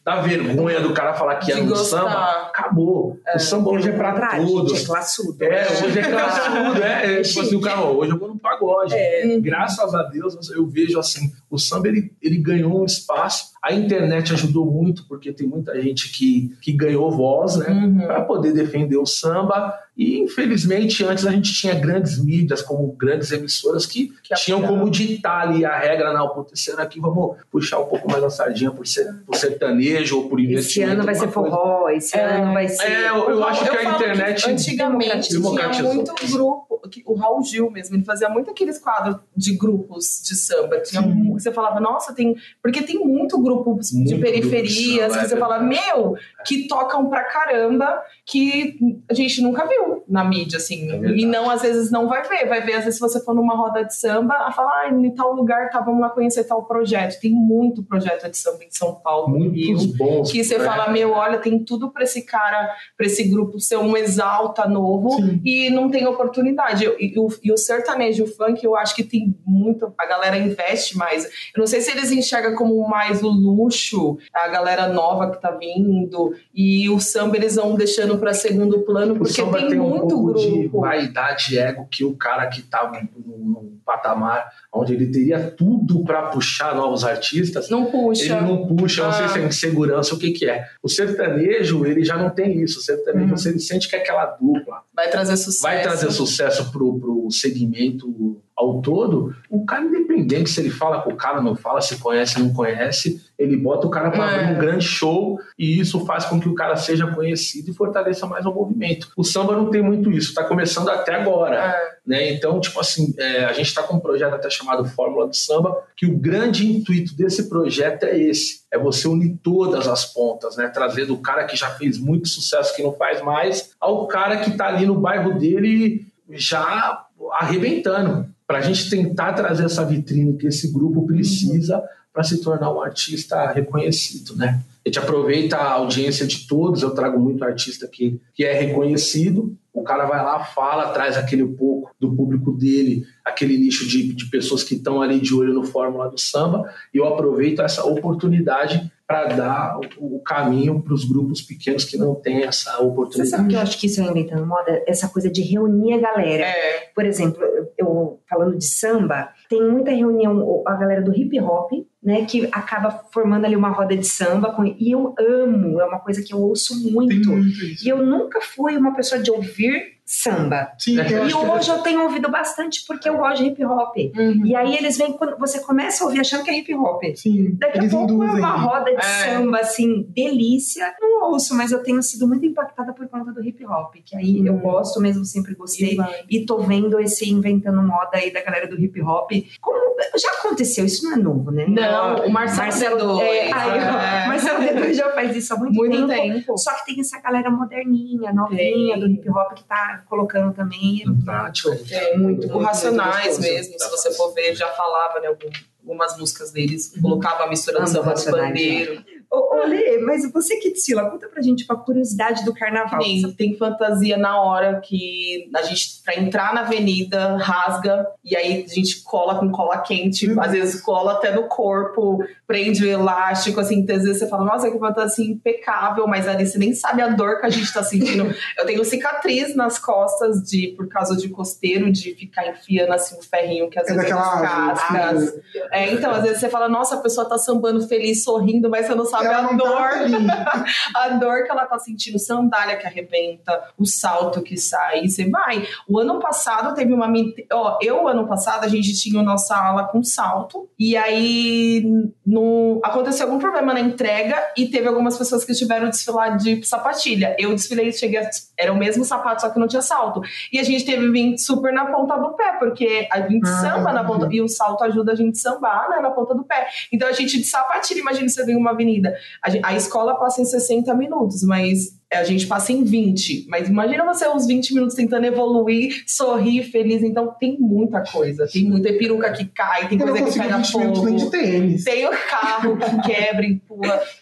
da 0.10 0.22
vergonha 0.22 0.80
do 0.82 0.92
cara 0.92 1.14
falar 1.14 1.36
que 1.36 1.52
era 1.52 1.62
no 1.62 1.76
samba. 1.76 2.48
Acabou. 2.48 3.20
O 3.36 3.40
samba 3.40 3.70
hoje 3.70 3.90
é 3.90 3.92
pra 3.92 4.36
todos. 4.38 4.72
gente, 4.72 4.84
É 4.84 4.86
classudo. 4.86 5.44
É, 5.44 5.68
hoje 5.68 6.00
é 6.00 6.02
classudo, 6.02 6.84
é. 6.84 7.20
é 7.20 7.22
tipo 7.22 7.42
assim, 7.42 7.56
o 7.56 7.62
cara, 7.62 7.82
hoje 7.84 8.12
eu 8.12 8.18
vou 8.18 8.30
no 8.30 8.40
pagode. 8.40 8.96
É. 8.96 9.40
Graças 9.40 9.94
a 9.94 10.04
Deus, 10.04 10.50
eu 10.50 10.66
vejo 10.66 10.98
assim, 10.98 11.32
o 11.50 11.60
samba 11.60 11.90
ele, 11.90 12.12
ele 12.22 12.38
ganhou 12.38 12.82
um 12.82 12.86
espaço. 12.86 13.52
A 13.62 13.74
internet 13.74 14.34
ajudou 14.34 14.66
muito, 14.66 15.06
porque 15.08 15.32
tem 15.32 15.46
muita 15.46 15.80
gente 15.82 16.10
que, 16.12 16.56
que 16.62 16.72
ganhou 16.72 17.12
voz, 17.12 17.58
né? 17.58 17.70
Uhum. 17.70 18.08
Para 18.08 18.22
poder 18.22 18.54
defender 18.54 18.98
o 18.98 19.06
samba. 19.06 19.78
E, 20.00 20.18
infelizmente, 20.20 21.04
antes 21.04 21.26
a 21.26 21.32
gente 21.32 21.54
tinha 21.54 21.76
grandes 21.76 22.24
mídias, 22.24 22.62
como 22.62 22.94
grandes 22.94 23.34
emissoras, 23.34 23.86
que, 23.86 24.14
Que 24.24 24.34
tinham 24.36 24.62
como 24.62 24.90
ditar 24.90 25.42
ali 25.42 25.66
a 25.66 25.78
regra, 25.78 26.14
não, 26.14 26.26
ano 26.26 26.82
aqui 26.82 27.02
vamos 27.02 27.36
puxar 27.52 27.80
um 27.80 27.86
pouco 27.86 28.10
mais 28.10 28.24
a 28.24 28.30
sardinha 28.30 28.72
por, 28.72 28.88
ser, 28.88 29.14
por 29.26 29.36
sertanejo 29.36 29.99
ou 30.12 30.30
por 30.30 30.40
Esse 30.40 30.52
investimento. 30.52 30.92
ano 30.94 31.04
vai 31.04 31.16
ser 31.16 31.26
alguma 31.26 31.44
coisa. 31.44 31.58
forró, 31.58 31.90
esse 31.90 32.18
É. 32.18 32.24
ano 32.24 32.54
vai 32.54 32.68
ser. 32.68 32.84
É, 32.92 33.10
eu, 33.10 33.30
eu 33.30 33.44
acho 33.44 33.64
que 33.70 33.78
a 33.78 33.84
internet. 33.96 34.50
antigamente 34.50 35.30
tinha 35.30 35.84
muito 35.84 36.14
grupo, 36.32 36.80
que- 36.90 37.04
o 37.06 37.14
Raul 37.16 37.44
Gil 37.44 37.70
mesmo, 37.70 37.96
ele 37.96 38.04
fazia 38.06 38.30
muito 38.30 38.50
aqueles 38.50 38.78
quadros 38.80 39.18
de 39.36 39.56
grupos 39.58 40.22
de 40.26 40.36
samba. 40.36 40.80
Tinha 40.82 41.02
Sim. 41.02 41.10
um- 41.10 41.34
você 41.34 41.52
falava, 41.52 41.80
nossa, 41.80 42.14
tem. 42.14 42.36
Porque 42.62 42.82
tem 42.82 43.00
muito 43.00 43.42
grupo 43.42 43.78
de 43.80 43.94
Muito 43.96 44.10
grupo 44.10 44.26
de 44.26 44.32
periferias 44.32 45.12
samba, 45.14 45.20
que 45.20 45.26
é 45.26 45.28
você 45.30 45.38
fala, 45.38 45.60
meu, 45.60 46.16
que 46.46 46.68
tocam 46.68 47.10
pra 47.10 47.24
caramba, 47.26 48.02
que 48.30 48.78
a 49.10 49.14
gente 49.16 49.42
nunca 49.42 49.68
viu 49.68 50.04
na 50.08 50.24
mídia, 50.24 50.58
assim. 50.58 50.88
É 50.92 51.18
e 51.18 51.26
não, 51.26 51.50
às 51.50 51.64
vezes, 51.64 51.90
não 51.90 52.08
vai 52.08 52.22
ver. 52.22 52.48
Vai 52.48 52.62
ver, 52.62 52.74
às 52.74 52.86
vezes, 52.86 52.96
se 52.96 53.02
você 53.02 53.20
for 53.20 53.34
numa 53.34 53.56
roda 53.56 53.84
de 53.84 53.96
samba, 53.96 54.36
a 54.36 54.52
falar, 54.52 54.84
ah, 54.84 54.90
em 54.94 55.10
tal 55.16 55.34
lugar, 55.34 55.72
tá, 55.72 55.82
vamos 55.82 56.00
lá 56.00 56.12
conhecer 56.12 56.44
tal 56.44 56.64
projeto. 56.66 57.20
Tem 57.20 57.32
muito 57.32 57.82
projeto 57.82 58.30
de 58.30 58.38
samba 58.38 58.64
em 58.64 58.70
São 58.70 58.94
Paulo, 58.94 59.30
no 59.30 59.50
Rio 59.50 59.78
Muitos 59.78 59.98
bons. 59.98 60.32
que 60.32 60.44
você 60.44 60.60
né? 60.60 60.64
fala, 60.64 60.92
meu, 60.92 61.12
olha, 61.12 61.40
tem 61.40 61.64
tudo 61.64 61.90
pra 61.90 62.04
esse 62.04 62.22
cara, 62.22 62.76
pra 62.96 63.08
esse 63.08 63.24
grupo 63.24 63.60
ser 63.60 63.78
um 63.78 63.98
exalta 63.98 64.68
novo 64.68 65.10
Sim. 65.10 65.42
e 65.44 65.72
não 65.72 65.90
tem 65.90 66.06
oportunidade. 66.06 66.86
E, 67.00 67.16
e 67.16 67.20
o, 67.20 67.28
e 67.44 67.52
o 67.52 67.58
sertanejo, 67.58 68.26
o 68.26 68.28
funk, 68.28 68.64
eu 68.64 68.76
acho 68.76 68.96
que 68.96 69.04
tem 69.04 69.36
muito, 69.44 69.92
a 69.98 70.06
galera 70.06 70.38
investe 70.38 70.96
mais. 70.96 71.26
Eu 71.26 71.60
não 71.62 71.68
sei 71.68 71.82
se 71.82 71.90
eles 71.90 72.12
enxergam 72.12 72.56
como 72.56 72.88
mais 72.88 73.24
o 73.24 73.28
luxo, 73.28 74.20
a 74.32 74.48
galera 74.50 74.88
nova 74.88 75.32
que 75.32 75.42
tá 75.42 75.50
vindo, 75.50 76.36
e 76.54 76.88
o 76.90 77.00
samba 77.00 77.36
eles 77.36 77.56
vão 77.56 77.74
deixando 77.74 78.19
pra 78.20 78.34
segundo 78.34 78.80
plano, 78.82 79.16
porque 79.16 79.42
tem, 79.42 79.68
tem 79.70 79.80
um 79.80 79.90
muito 79.90 80.08
pouco 80.10 80.34
de 80.40 80.50
grupo. 80.52 80.82
vaidade 80.82 81.56
e 81.56 81.58
ego 81.58 81.88
que 81.90 82.04
o 82.04 82.16
cara 82.16 82.48
que 82.48 82.62
tá 82.62 82.92
num, 83.26 83.80
patamar 83.86 84.48
onde 84.72 84.94
ele 84.94 85.08
teria 85.08 85.50
tudo 85.50 86.04
para 86.04 86.28
puxar 86.28 86.76
novos 86.76 87.04
artistas, 87.04 87.70
Não 87.72 87.86
puxa. 87.86 88.24
ele 88.24 88.36
não 88.42 88.68
puxa, 88.68 89.04
não 89.04 89.12
sei 89.12 89.26
Ah. 89.26 89.30
se 89.30 89.40
é 89.40 89.46
insegurança, 89.48 90.14
o 90.14 90.20
que 90.20 90.32
que 90.32 90.48
é. 90.48 90.68
O 90.84 90.88
sertanejo, 90.88 91.84
ele 91.86 92.04
já 92.04 92.16
não 92.16 92.30
tem 92.30 92.62
isso. 92.62 92.78
O 92.80 92.82
sertanejo, 92.84 93.30
Uhum. 93.32 93.36
você 93.38 93.58
sente 93.58 93.90
que 93.90 93.96
é 93.96 94.00
aquela 94.00 94.26
dupla. 94.28 94.84
Vai 94.96 95.10
trazer 95.10 95.38
sucesso. 95.38 95.64
Vai 95.64 95.82
trazer 95.82 96.12
sucesso 96.12 96.72
pro, 96.72 97.00
pro 97.00 97.28
segmento 97.32 98.40
ao 98.60 98.82
todo. 98.82 99.34
O 99.50 99.66
cara, 99.66 99.86
independente 99.86 100.50
se 100.50 100.60
ele 100.60 100.70
fala 100.70 101.02
com 101.02 101.12
o 101.12 101.16
cara, 101.16 101.42
não 101.42 101.56
fala, 101.56 101.80
se 101.80 101.98
conhece, 101.98 102.38
não 102.40 102.54
conhece, 102.54 103.24
ele 103.40 103.56
bota 103.56 103.88
o 103.88 103.90
cara 103.90 104.12
para 104.12 104.30
É. 104.34 104.52
um 104.52 104.60
grande 104.60 104.84
show 104.84 105.40
e 105.58 105.80
isso 105.80 106.06
faz 106.06 106.26
com 106.26 106.40
que 106.42 106.50
o 106.50 106.54
cara 106.54 106.76
seja 106.76 107.08
conhecido 107.08 107.72
e 107.72 107.74
fortaleça 107.74 108.28
mais 108.28 108.46
o 108.46 108.54
movimento. 108.54 109.08
O 109.16 109.24
samba 109.24 109.56
não 109.56 109.70
tem 109.70 109.82
muito 109.82 110.12
isso, 110.12 110.34
tá 110.34 110.44
começando 110.44 110.90
até 110.90 111.16
agora. 111.16 111.56
É. 111.56 112.00
né? 112.06 112.34
Então, 112.34 112.60
tipo 112.60 112.80
assim, 112.80 113.14
é, 113.18 113.46
a 113.46 113.54
gente 113.54 113.68
está 113.68 113.84
com 113.84 113.96
um 113.96 114.00
projeto 114.00 114.34
até 114.34 114.50
chamado 114.50 114.84
Fórmula 114.84 115.28
do 115.28 115.36
Samba, 115.36 115.78
que 115.96 116.08
o 116.08 116.18
grande 116.18 116.68
intuito 116.68 117.16
desse 117.16 117.48
projeto 117.48 118.04
é 118.04 118.18
esse, 118.20 118.64
é 118.72 118.78
você 118.80 119.08
unir 119.08 119.38
todas 119.44 119.88
as 119.88 120.06
pontas, 120.12 120.58
né? 120.58 120.68
Trazer 120.68 121.06
do 121.06 121.18
cara 121.18 121.46
que 121.46 121.56
já 121.56 121.70
fez 121.70 121.98
muito 122.00 122.28
sucesso, 122.28 122.76
que 122.76 122.82
não 122.84 122.94
faz 122.94 123.22
mais, 123.22 123.72
ao 123.80 124.08
cara 124.08 124.38
que 124.38 124.50
está 124.50 124.68
ali 124.68 124.86
no 124.88 124.96
bairro 125.00 125.38
dele 125.38 126.08
já 126.32 127.06
arrebentando, 127.34 128.28
para 128.50 128.58
a 128.58 128.62
gente 128.62 128.90
tentar 128.90 129.34
trazer 129.34 129.66
essa 129.66 129.86
vitrine 129.86 130.36
que 130.36 130.48
esse 130.48 130.74
grupo 130.74 131.06
precisa 131.06 131.84
para 132.12 132.24
se 132.24 132.42
tornar 132.42 132.74
um 132.74 132.82
artista 132.82 133.52
reconhecido, 133.52 134.36
né? 134.36 134.60
A 134.84 134.90
gente 134.90 134.98
aproveita 134.98 135.56
a 135.56 135.74
audiência 135.74 136.26
de 136.26 136.48
todos, 136.48 136.82
eu 136.82 136.90
trago 136.90 137.20
muito 137.20 137.44
artista 137.44 137.88
que, 137.88 138.20
que 138.34 138.44
é 138.44 138.60
reconhecido, 138.60 139.56
o 139.72 139.84
cara 139.84 140.08
vai 140.08 140.24
lá, 140.24 140.44
fala, 140.44 140.92
traz 140.94 141.16
aquele 141.16 141.46
pouco 141.46 141.92
do 142.00 142.12
público 142.16 142.52
dele, 142.52 143.06
aquele 143.24 143.56
nicho 143.56 143.88
de, 143.88 144.14
de 144.14 144.26
pessoas 144.32 144.64
que 144.64 144.74
estão 144.74 145.00
ali 145.00 145.20
de 145.20 145.32
olho 145.32 145.54
no 145.54 145.64
Fórmula 145.64 146.10
do 146.10 146.20
Samba, 146.20 146.74
e 146.92 146.98
eu 146.98 147.06
aproveito 147.06 147.62
essa 147.62 147.86
oportunidade 147.86 148.92
para 149.10 149.26
dar 149.26 149.80
o, 149.98 150.20
caminho 150.20 150.80
para 150.84 150.94
os 150.94 151.04
grupos 151.04 151.42
pequenos 151.42 151.84
que 151.84 151.98
não 151.98 152.14
têm 152.14 152.44
essa 152.44 152.74
Você 152.74 152.84
oportunidade. 152.84 153.30
sabe 153.32 153.50
que 153.50 153.56
eu 153.56 153.60
acho 153.60 153.80
que 153.80 153.88
isso 153.88 154.00
é 154.00 154.04
inventando 154.04 154.46
moda? 154.46 154.84
Essa 154.86 155.10
coisa 155.10 155.32
de 155.32 155.42
reunir 155.42 155.94
a 155.94 155.98
galera. 155.98 156.44
É. 156.44 156.92
Por 156.94 157.04
exemplo, 157.04 157.42
eu, 157.76 158.20
falando 158.30 158.56
de 158.56 158.66
samba, 158.66 159.30
tem 159.50 159.68
muita 159.68 159.90
reunião, 159.90 160.62
a 160.64 160.76
galera 160.76 161.02
do 161.02 161.12
hip 161.12 161.40
hop, 161.40 161.72
né, 162.04 162.26
que 162.26 162.48
acaba 162.52 162.92
formando 163.12 163.46
ali 163.46 163.56
uma 163.56 163.70
roda 163.70 163.98
de 163.98 164.06
samba, 164.06 164.54
com, 164.54 164.64
e 164.64 164.92
eu 164.92 165.16
amo, 165.18 165.82
é 165.82 165.86
uma 165.86 166.00
coisa 166.00 166.22
que 166.22 166.32
eu 166.32 166.40
ouço 166.40 166.92
muito. 166.92 167.32
muito. 167.32 167.84
E 167.84 167.90
eu 167.90 168.06
nunca 168.06 168.40
fui 168.42 168.78
uma 168.78 168.94
pessoa 168.96 169.20
de 169.20 169.32
ouvir 169.32 169.99
samba. 170.12 170.72
Sim, 170.80 170.98
eu 170.98 171.28
E 171.28 171.30
E 171.30 171.34
hoje 171.36 171.70
eu 171.70 171.78
tenho 171.84 172.02
ouvido 172.04 172.30
bastante 172.32 172.84
porque 172.88 173.08
eu 173.08 173.18
gosto 173.18 173.44
de 173.44 173.50
hip 173.50 173.64
hop. 173.64 173.96
Uhum. 174.18 174.44
E 174.46 174.56
aí 174.56 174.76
eles 174.76 174.98
vêm, 174.98 175.14
quando 175.14 175.38
você 175.38 175.60
começa 175.60 176.04
a 176.04 176.08
ouvir 176.08 176.20
achando 176.20 176.44
que 176.44 176.50
é 176.50 176.58
hip 176.58 176.74
hop. 176.74 177.04
sim, 177.16 177.56
Daqui 177.60 177.78
a 177.78 177.90
pouco 177.90 178.12
é 178.24 178.26
induzem. 178.26 178.40
uma 178.40 178.56
roda 178.58 178.86
de 178.92 178.98
É. 178.98 179.02
samba, 179.02 179.60
assim, 179.60 180.08
delícia. 180.10 180.94
Não 181.00 181.30
ouço, 181.30 181.56
mas 181.56 181.72
eu 181.72 181.84
tenho 181.84 182.02
sido 182.02 182.28
muito 182.28 182.44
impactada 182.46 182.92
por 182.92 183.08
conta 183.08 183.32
do 183.32 183.44
hip 183.44 183.64
hop, 183.66 183.94
que 184.04 184.16
aí 184.16 184.46
eu 184.46 184.56
Hum. 184.56 184.60
gosto 184.60 185.00
mesmo, 185.00 185.24
sempre 185.26 185.54
gostei. 185.54 185.96
vai. 185.96 186.24
E 186.28 186.44
tô 186.44 186.58
vendo 186.60 187.00
esse 187.00 187.30
inventando 187.30 187.82
moda 187.84 188.10
aí 188.14 188.34
da 188.34 188.42
galera 188.42 188.68
do 188.68 188.80
hip 188.82 189.00
hop. 189.04 189.30
Como, 189.62 189.96
já 190.18 190.30
aconteceu, 190.40 190.86
isso 190.86 191.06
não 191.06 191.14
é 191.14 191.18
novo, 191.18 191.52
né? 191.52 191.66
Não, 191.68 192.26
o 192.26 192.32
Marcelo, 192.32 192.98
D2, 192.98 193.22
é, 193.22 193.54
aí, 193.54 193.80
é. 193.80 194.28
Marcelo 194.28 194.60
D2 194.64 194.94
já 194.96 195.12
faz 195.12 195.36
isso 195.36 195.54
há 195.54 195.58
muito, 195.58 195.76
Muito 195.76 196.08
tempo. 196.08 196.34
tempo. 196.34 196.58
Só 196.58 196.74
que 196.74 196.86
tem 196.88 197.00
essa 197.00 197.20
galera 197.22 197.52
moderninha, 197.52 198.34
novinha 198.34 198.98
do 198.98 199.08
hip 199.08 199.30
hop 199.30 199.54
que 199.54 199.64
tá 199.66 199.99
colocando 200.08 200.54
também. 200.54 201.04
Prático. 201.26 201.70
É, 201.92 202.18
Muito, 202.18 202.48
Racionais 202.60 203.38
muito 203.38 203.42
mesmo, 203.42 203.80
se 203.80 203.90
você 203.90 204.14
for 204.14 204.34
ver, 204.34 204.56
já 204.56 204.68
falava, 204.70 205.20
né, 205.20 205.28
algum- 205.28 205.50
algumas 205.82 206.18
músicas 206.18 206.52
deles, 206.52 206.94
Uhum. 206.96 207.02
colocava 207.02 207.44
a 207.44 207.48
mistura 207.50 207.80
do 207.82 207.88
samba 207.88 208.04
do 208.04 208.10
Racionais, 208.10 208.48
bandeiro. 208.50 209.04
Ô, 209.32 209.58
ô, 209.58 209.66
Lê, 209.68 210.00
mas 210.00 210.30
você 210.32 210.58
que 210.58 210.72
desfila, 210.72 211.10
conta 211.10 211.28
pra 211.28 211.42
gente 211.42 211.64
uma 211.70 211.78
curiosidade 211.80 212.44
do 212.44 212.54
carnaval. 212.54 213.00
Tem, 213.00 213.32
tem 213.34 213.56
fantasia 213.58 214.18
na 214.18 214.42
hora 214.42 214.82
que 214.82 215.48
a 215.56 215.62
gente, 215.62 216.02
pra 216.04 216.16
entrar 216.18 216.52
na 216.54 216.62
avenida, 216.62 217.38
rasga, 217.38 218.08
e 218.26 218.36
aí 218.36 218.66
a 218.66 218.74
gente 218.74 219.04
cola 219.04 219.40
com 219.40 219.52
cola 219.52 219.78
quente, 219.82 220.28
Uhum. 220.32 220.42
às 220.42 220.52
vezes 220.52 220.82
cola 220.82 221.14
até 221.14 221.32
no 221.32 221.44
corpo, 221.44 222.24
prende 222.48 222.84
o 222.84 222.90
elástico, 222.90 223.60
assim, 223.60 223.82
às 223.92 224.02
vezes 224.04 224.18
você 224.18 224.28
fala, 224.28 224.44
nossa, 224.46 224.72
que 224.72 224.80
fantasia 224.80 225.26
impecável, 225.32 226.08
mas 226.08 226.28
ali 226.28 226.48
você 226.48 226.58
nem 226.58 226.74
sabe 226.74 227.02
a 227.04 227.10
dor 227.10 227.40
que 227.40 227.46
a 227.46 227.50
gente 227.50 227.72
tá 227.72 227.84
sentindo. 227.84 228.34
Eu 228.58 228.66
tenho 228.66 228.84
cicatriz 228.84 229.56
nas 229.56 229.78
costas 229.78 230.42
de 230.44 230.74
por 230.76 230.88
causa 230.90 231.16
de 231.16 231.30
costeiro, 231.30 231.92
de 231.92 232.16
ficar 232.16 232.48
enfiando 232.48 232.94
assim 232.94 233.16
o 233.16 233.22
ferrinho 233.22 233.70
que 233.70 233.78
às 233.80 233.88
É 233.88 233.94
vezes 233.94 234.10
daquela 234.10 234.42
cascas. 234.42 235.00
árvore, 235.00 235.42
É, 235.72 235.94
então, 235.94 236.12
às 236.12 236.24
vezes 236.24 236.40
você 236.40 236.50
fala, 236.50 236.68
nossa, 236.68 236.96
a 236.96 237.00
pessoa 237.00 237.30
tá 237.30 237.38
sambando 237.38 237.88
feliz, 237.88 238.24
sorrindo, 238.24 238.68
mas 238.70 238.88
você 238.88 238.96
não 238.96 239.06
sabe 239.06 239.19
sabe 239.24 239.36
a 239.36 239.40
Ela 239.40 239.42
não 239.44 239.58
dor. 239.58 239.90
tá 240.28 240.66
a 240.96 241.10
dor 241.10 241.44
que 241.44 241.52
ela 241.52 241.66
tá 241.66 241.78
sentindo, 241.80 242.20
sandália 242.20 242.78
que 242.78 242.86
arrebenta, 242.86 243.62
o 243.78 243.86
salto 243.86 244.42
que 244.42 244.58
sai, 244.58 245.04
e 245.04 245.10
você 245.10 245.30
vai. 245.30 245.68
O 245.88 246.00
ano 246.00 246.20
passado 246.20 246.74
teve 246.74 246.94
uma. 246.94 247.12
Ó, 247.52 247.78
eu, 247.82 248.08
ano 248.08 248.28
passado, 248.28 248.66
a 248.66 248.68
gente 248.68 248.94
tinha 249.00 249.20
a 249.22 249.24
nossa 249.24 249.56
ala 249.56 249.86
com 249.86 250.04
salto, 250.04 250.70
e 250.78 250.96
aí 250.96 251.84
no... 252.26 252.80
aconteceu 252.84 253.26
algum 253.26 253.40
problema 253.40 253.74
na 253.74 253.80
entrega 253.80 254.36
e 254.56 254.68
teve 254.68 254.88
algumas 254.88 255.18
pessoas 255.18 255.44
que 255.44 255.54
tiveram 255.54 255.90
desfilar 255.90 256.38
de 256.38 256.66
sapatilha. 256.66 257.36
Eu 257.40 257.54
desfilei, 257.54 257.92
cheguei, 257.92 258.20
a... 258.20 258.30
era 258.58 258.72
o 258.72 258.78
mesmo 258.78 259.04
sapato, 259.04 259.42
só 259.42 259.50
que 259.50 259.60
não 259.60 259.68
tinha 259.68 259.82
salto. 259.82 260.22
E 260.52 260.60
a 260.60 260.64
gente 260.64 260.86
teve 260.86 261.10
vir 261.12 261.38
super 261.38 261.74
na 261.74 261.86
ponta 261.86 262.18
do 262.18 262.34
pé, 262.34 262.54
porque 262.60 263.08
a 263.12 263.22
gente 263.22 263.48
Ah, 263.48 263.62
samba 263.62 263.92
na 263.94 264.04
ponta, 264.04 264.28
e 264.32 264.42
o 264.42 264.48
salto 264.48 264.84
ajuda 264.84 265.12
a 265.12 265.16
gente 265.16 265.38
a 265.38 265.42
sambar 265.42 265.90
né, 265.90 266.00
na 266.00 266.12
ponta 266.12 266.34
do 266.34 266.44
pé. 266.44 266.68
Então 266.92 267.08
a 267.08 267.12
gente 267.12 267.38
de 267.38 267.44
sapatilha, 267.44 268.00
imagina 268.00 268.28
você 268.30 268.46
vem 268.46 268.56
uma 268.56 268.72
avenida. 268.72 269.09
A, 269.44 269.70
a 269.70 269.76
escola 269.76 270.16
passa 270.16 270.42
em 270.42 270.46
60 270.46 270.94
minutos, 270.96 271.44
mas 271.44 272.00
a 272.12 272.24
gente 272.24 272.48
passa 272.48 272.74
em 272.74 272.84
20. 272.84 273.46
Mas 273.48 273.70
imagina 273.70 274.04
você 274.04 274.28
uns 274.28 274.48
20 274.48 274.74
minutos 274.74 274.96
tentando 274.96 275.26
evoluir, 275.26 276.04
sorrir, 276.08 276.64
feliz. 276.64 277.04
Então 277.04 277.36
tem 277.40 277.58
muita 277.60 278.04
coisa. 278.04 278.48
Tem 278.52 278.66
muita 278.66 278.92
peruca 278.94 279.32
que 279.32 279.46
cai, 279.46 279.88
tem 279.88 280.00
Eu 280.00 280.08
coisa 280.08 280.26
que 280.26 280.40
pega 280.40 280.58
20 280.58 280.78
minutos 280.78 281.04
nem 281.04 281.16
de 281.16 281.24
fogo. 281.26 281.84
Tem 281.86 282.08
o 282.08 282.12
carro 282.30 282.78
que 282.78 283.02
quebra, 283.08 283.46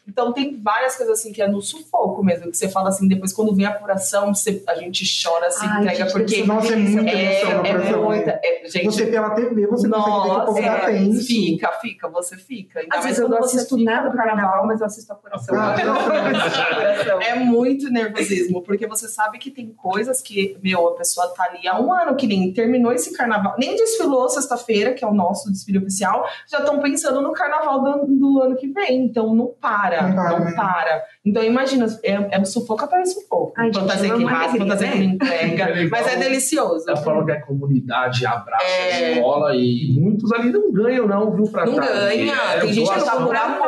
Então 0.08 0.34
tem 0.34 0.60
várias 0.62 0.96
coisas 0.96 1.20
assim 1.20 1.32
que 1.32 1.42
é 1.42 1.48
no 1.48 1.62
sufoco 1.62 2.24
mesmo. 2.24 2.50
Que 2.52 2.58
você 2.58 2.70
fala 2.70 2.90
assim, 2.90 3.08
depois 3.08 3.32
quando 3.34 3.54
vem 3.56 3.66
a 3.66 3.70
apuração, 3.70 4.34
você- 4.34 4.64
a 4.68 4.76
gente 4.76 5.04
chora, 5.24 5.50
se 5.52 5.66
Ai, 5.66 5.80
entrega, 5.82 6.04
gente, 6.04 6.12
porque 6.14 6.44
Nossa, 6.44 6.74
é 6.74 6.76
muita 6.78 7.10
é, 7.12 7.42
emoção 7.42 7.52
é 7.66 7.72
apuração, 7.72 8.04
muita. 8.04 8.30
é- 8.44 8.62
gente, 8.66 8.86
Você 8.86 9.06
pela 9.08 9.30
TV, 9.32 9.68
você 9.68 9.88
consegue 9.90 10.06
ver 10.06 10.22
que 10.22 10.28
o 10.28 10.28
nossa, 10.34 10.46
povo 10.46 10.62
tá 10.62 10.92
é, 10.92 10.98
tenso. 10.98 11.26
fica, 11.28 11.72
fica, 11.74 12.08
você 12.10 12.38
fica. 12.38 12.80
Ainda 12.80 12.98
Às 12.98 13.04
vezes 13.06 13.20
eu 13.20 13.30
não 13.30 13.38
assisto 13.40 13.78
fica 13.78 13.92
nada 13.92 14.10
do 14.10 14.18
carnaval, 14.18 14.66
mas 14.68 14.80
eu 14.82 14.86
assisto 14.88 15.12
a 15.12 15.16
apuração. 15.16 15.56
Ah. 15.58 15.76
É 17.28 17.36
muito 17.36 17.90
nervosismo, 17.90 18.62
porque 18.62 18.88
você 18.88 19.08
sabe 19.08 19.38
que 19.38 19.50
tem 19.52 19.70
coisas 19.74 20.22
que, 20.22 20.58
meu, 20.64 20.88
a 20.90 20.96
pessoa 20.96 21.28
tá 21.36 21.44
ali 21.46 21.68
há 21.68 21.80
um 21.80 21.92
ano 21.94 22.16
que 22.16 22.28
nem 22.28 22.52
terminou 22.54 22.92
esse 22.92 23.12
carnaval, 23.16 23.56
nem 23.58 23.76
desfilou 23.76 24.28
sexta-feira, 24.30 24.94
que 24.94 25.04
é 25.04 25.08
o 25.08 25.14
nosso 25.14 25.52
desfile 25.52 25.78
oficial, 25.80 26.26
já 26.50 26.60
estão 26.60 26.80
pensando 26.80 27.22
no 27.22 27.32
carnaval 27.34 27.82
do, 27.84 28.06
do 28.08 28.42
ano 28.42 28.56
que 28.56 28.68
vem. 28.68 29.06
Então 29.06 29.34
não 29.38 29.48
para, 29.62 30.02
Não 30.08 30.16
para, 30.16 30.40
não 30.40 30.46
né? 30.46 30.54
para. 30.56 31.04
Então 31.26 31.44
imagina, 31.44 31.86
é, 32.04 32.14
é 32.32 32.40
um 32.40 32.46
sufoco 32.46 32.84
atrás 32.84 33.10
de 33.10 33.16
sufoco. 33.16 33.54
Ai, 33.58 33.66
gente, 33.68 33.80
fantasia 33.80 34.08
é 34.14 34.18
que 34.18 34.24
alegria, 34.24 34.60
fantasia 34.60 34.88
né? 34.88 34.94
que 34.94 35.00
não 35.00 35.14
entrega. 35.14 35.68
É 35.78 35.88
mas 35.90 36.08
é 36.08 36.16
delicioso. 36.16 36.86
Ela 36.88 36.98
falou 36.98 37.24
que 37.26 37.32
a 37.32 37.42
comunidade 37.46 38.26
abraça 38.26 38.66
É. 38.66 39.06
a 39.06 39.12
escola 39.14 39.56
e 39.56 39.92
muitos 40.00 40.32
ali 40.32 40.52
não 40.52 40.72
ganham, 40.72 41.08
não, 41.08 41.32
viu? 41.36 41.46
Pra 41.52 41.66
Não 41.66 41.76
tá 41.76 41.86
ganha. 41.86 42.36
Tem 42.62 42.74
gente 42.74 42.92
que 42.92 43.04
tá 43.04 43.16
por 43.18 43.36
amor. 43.36 43.68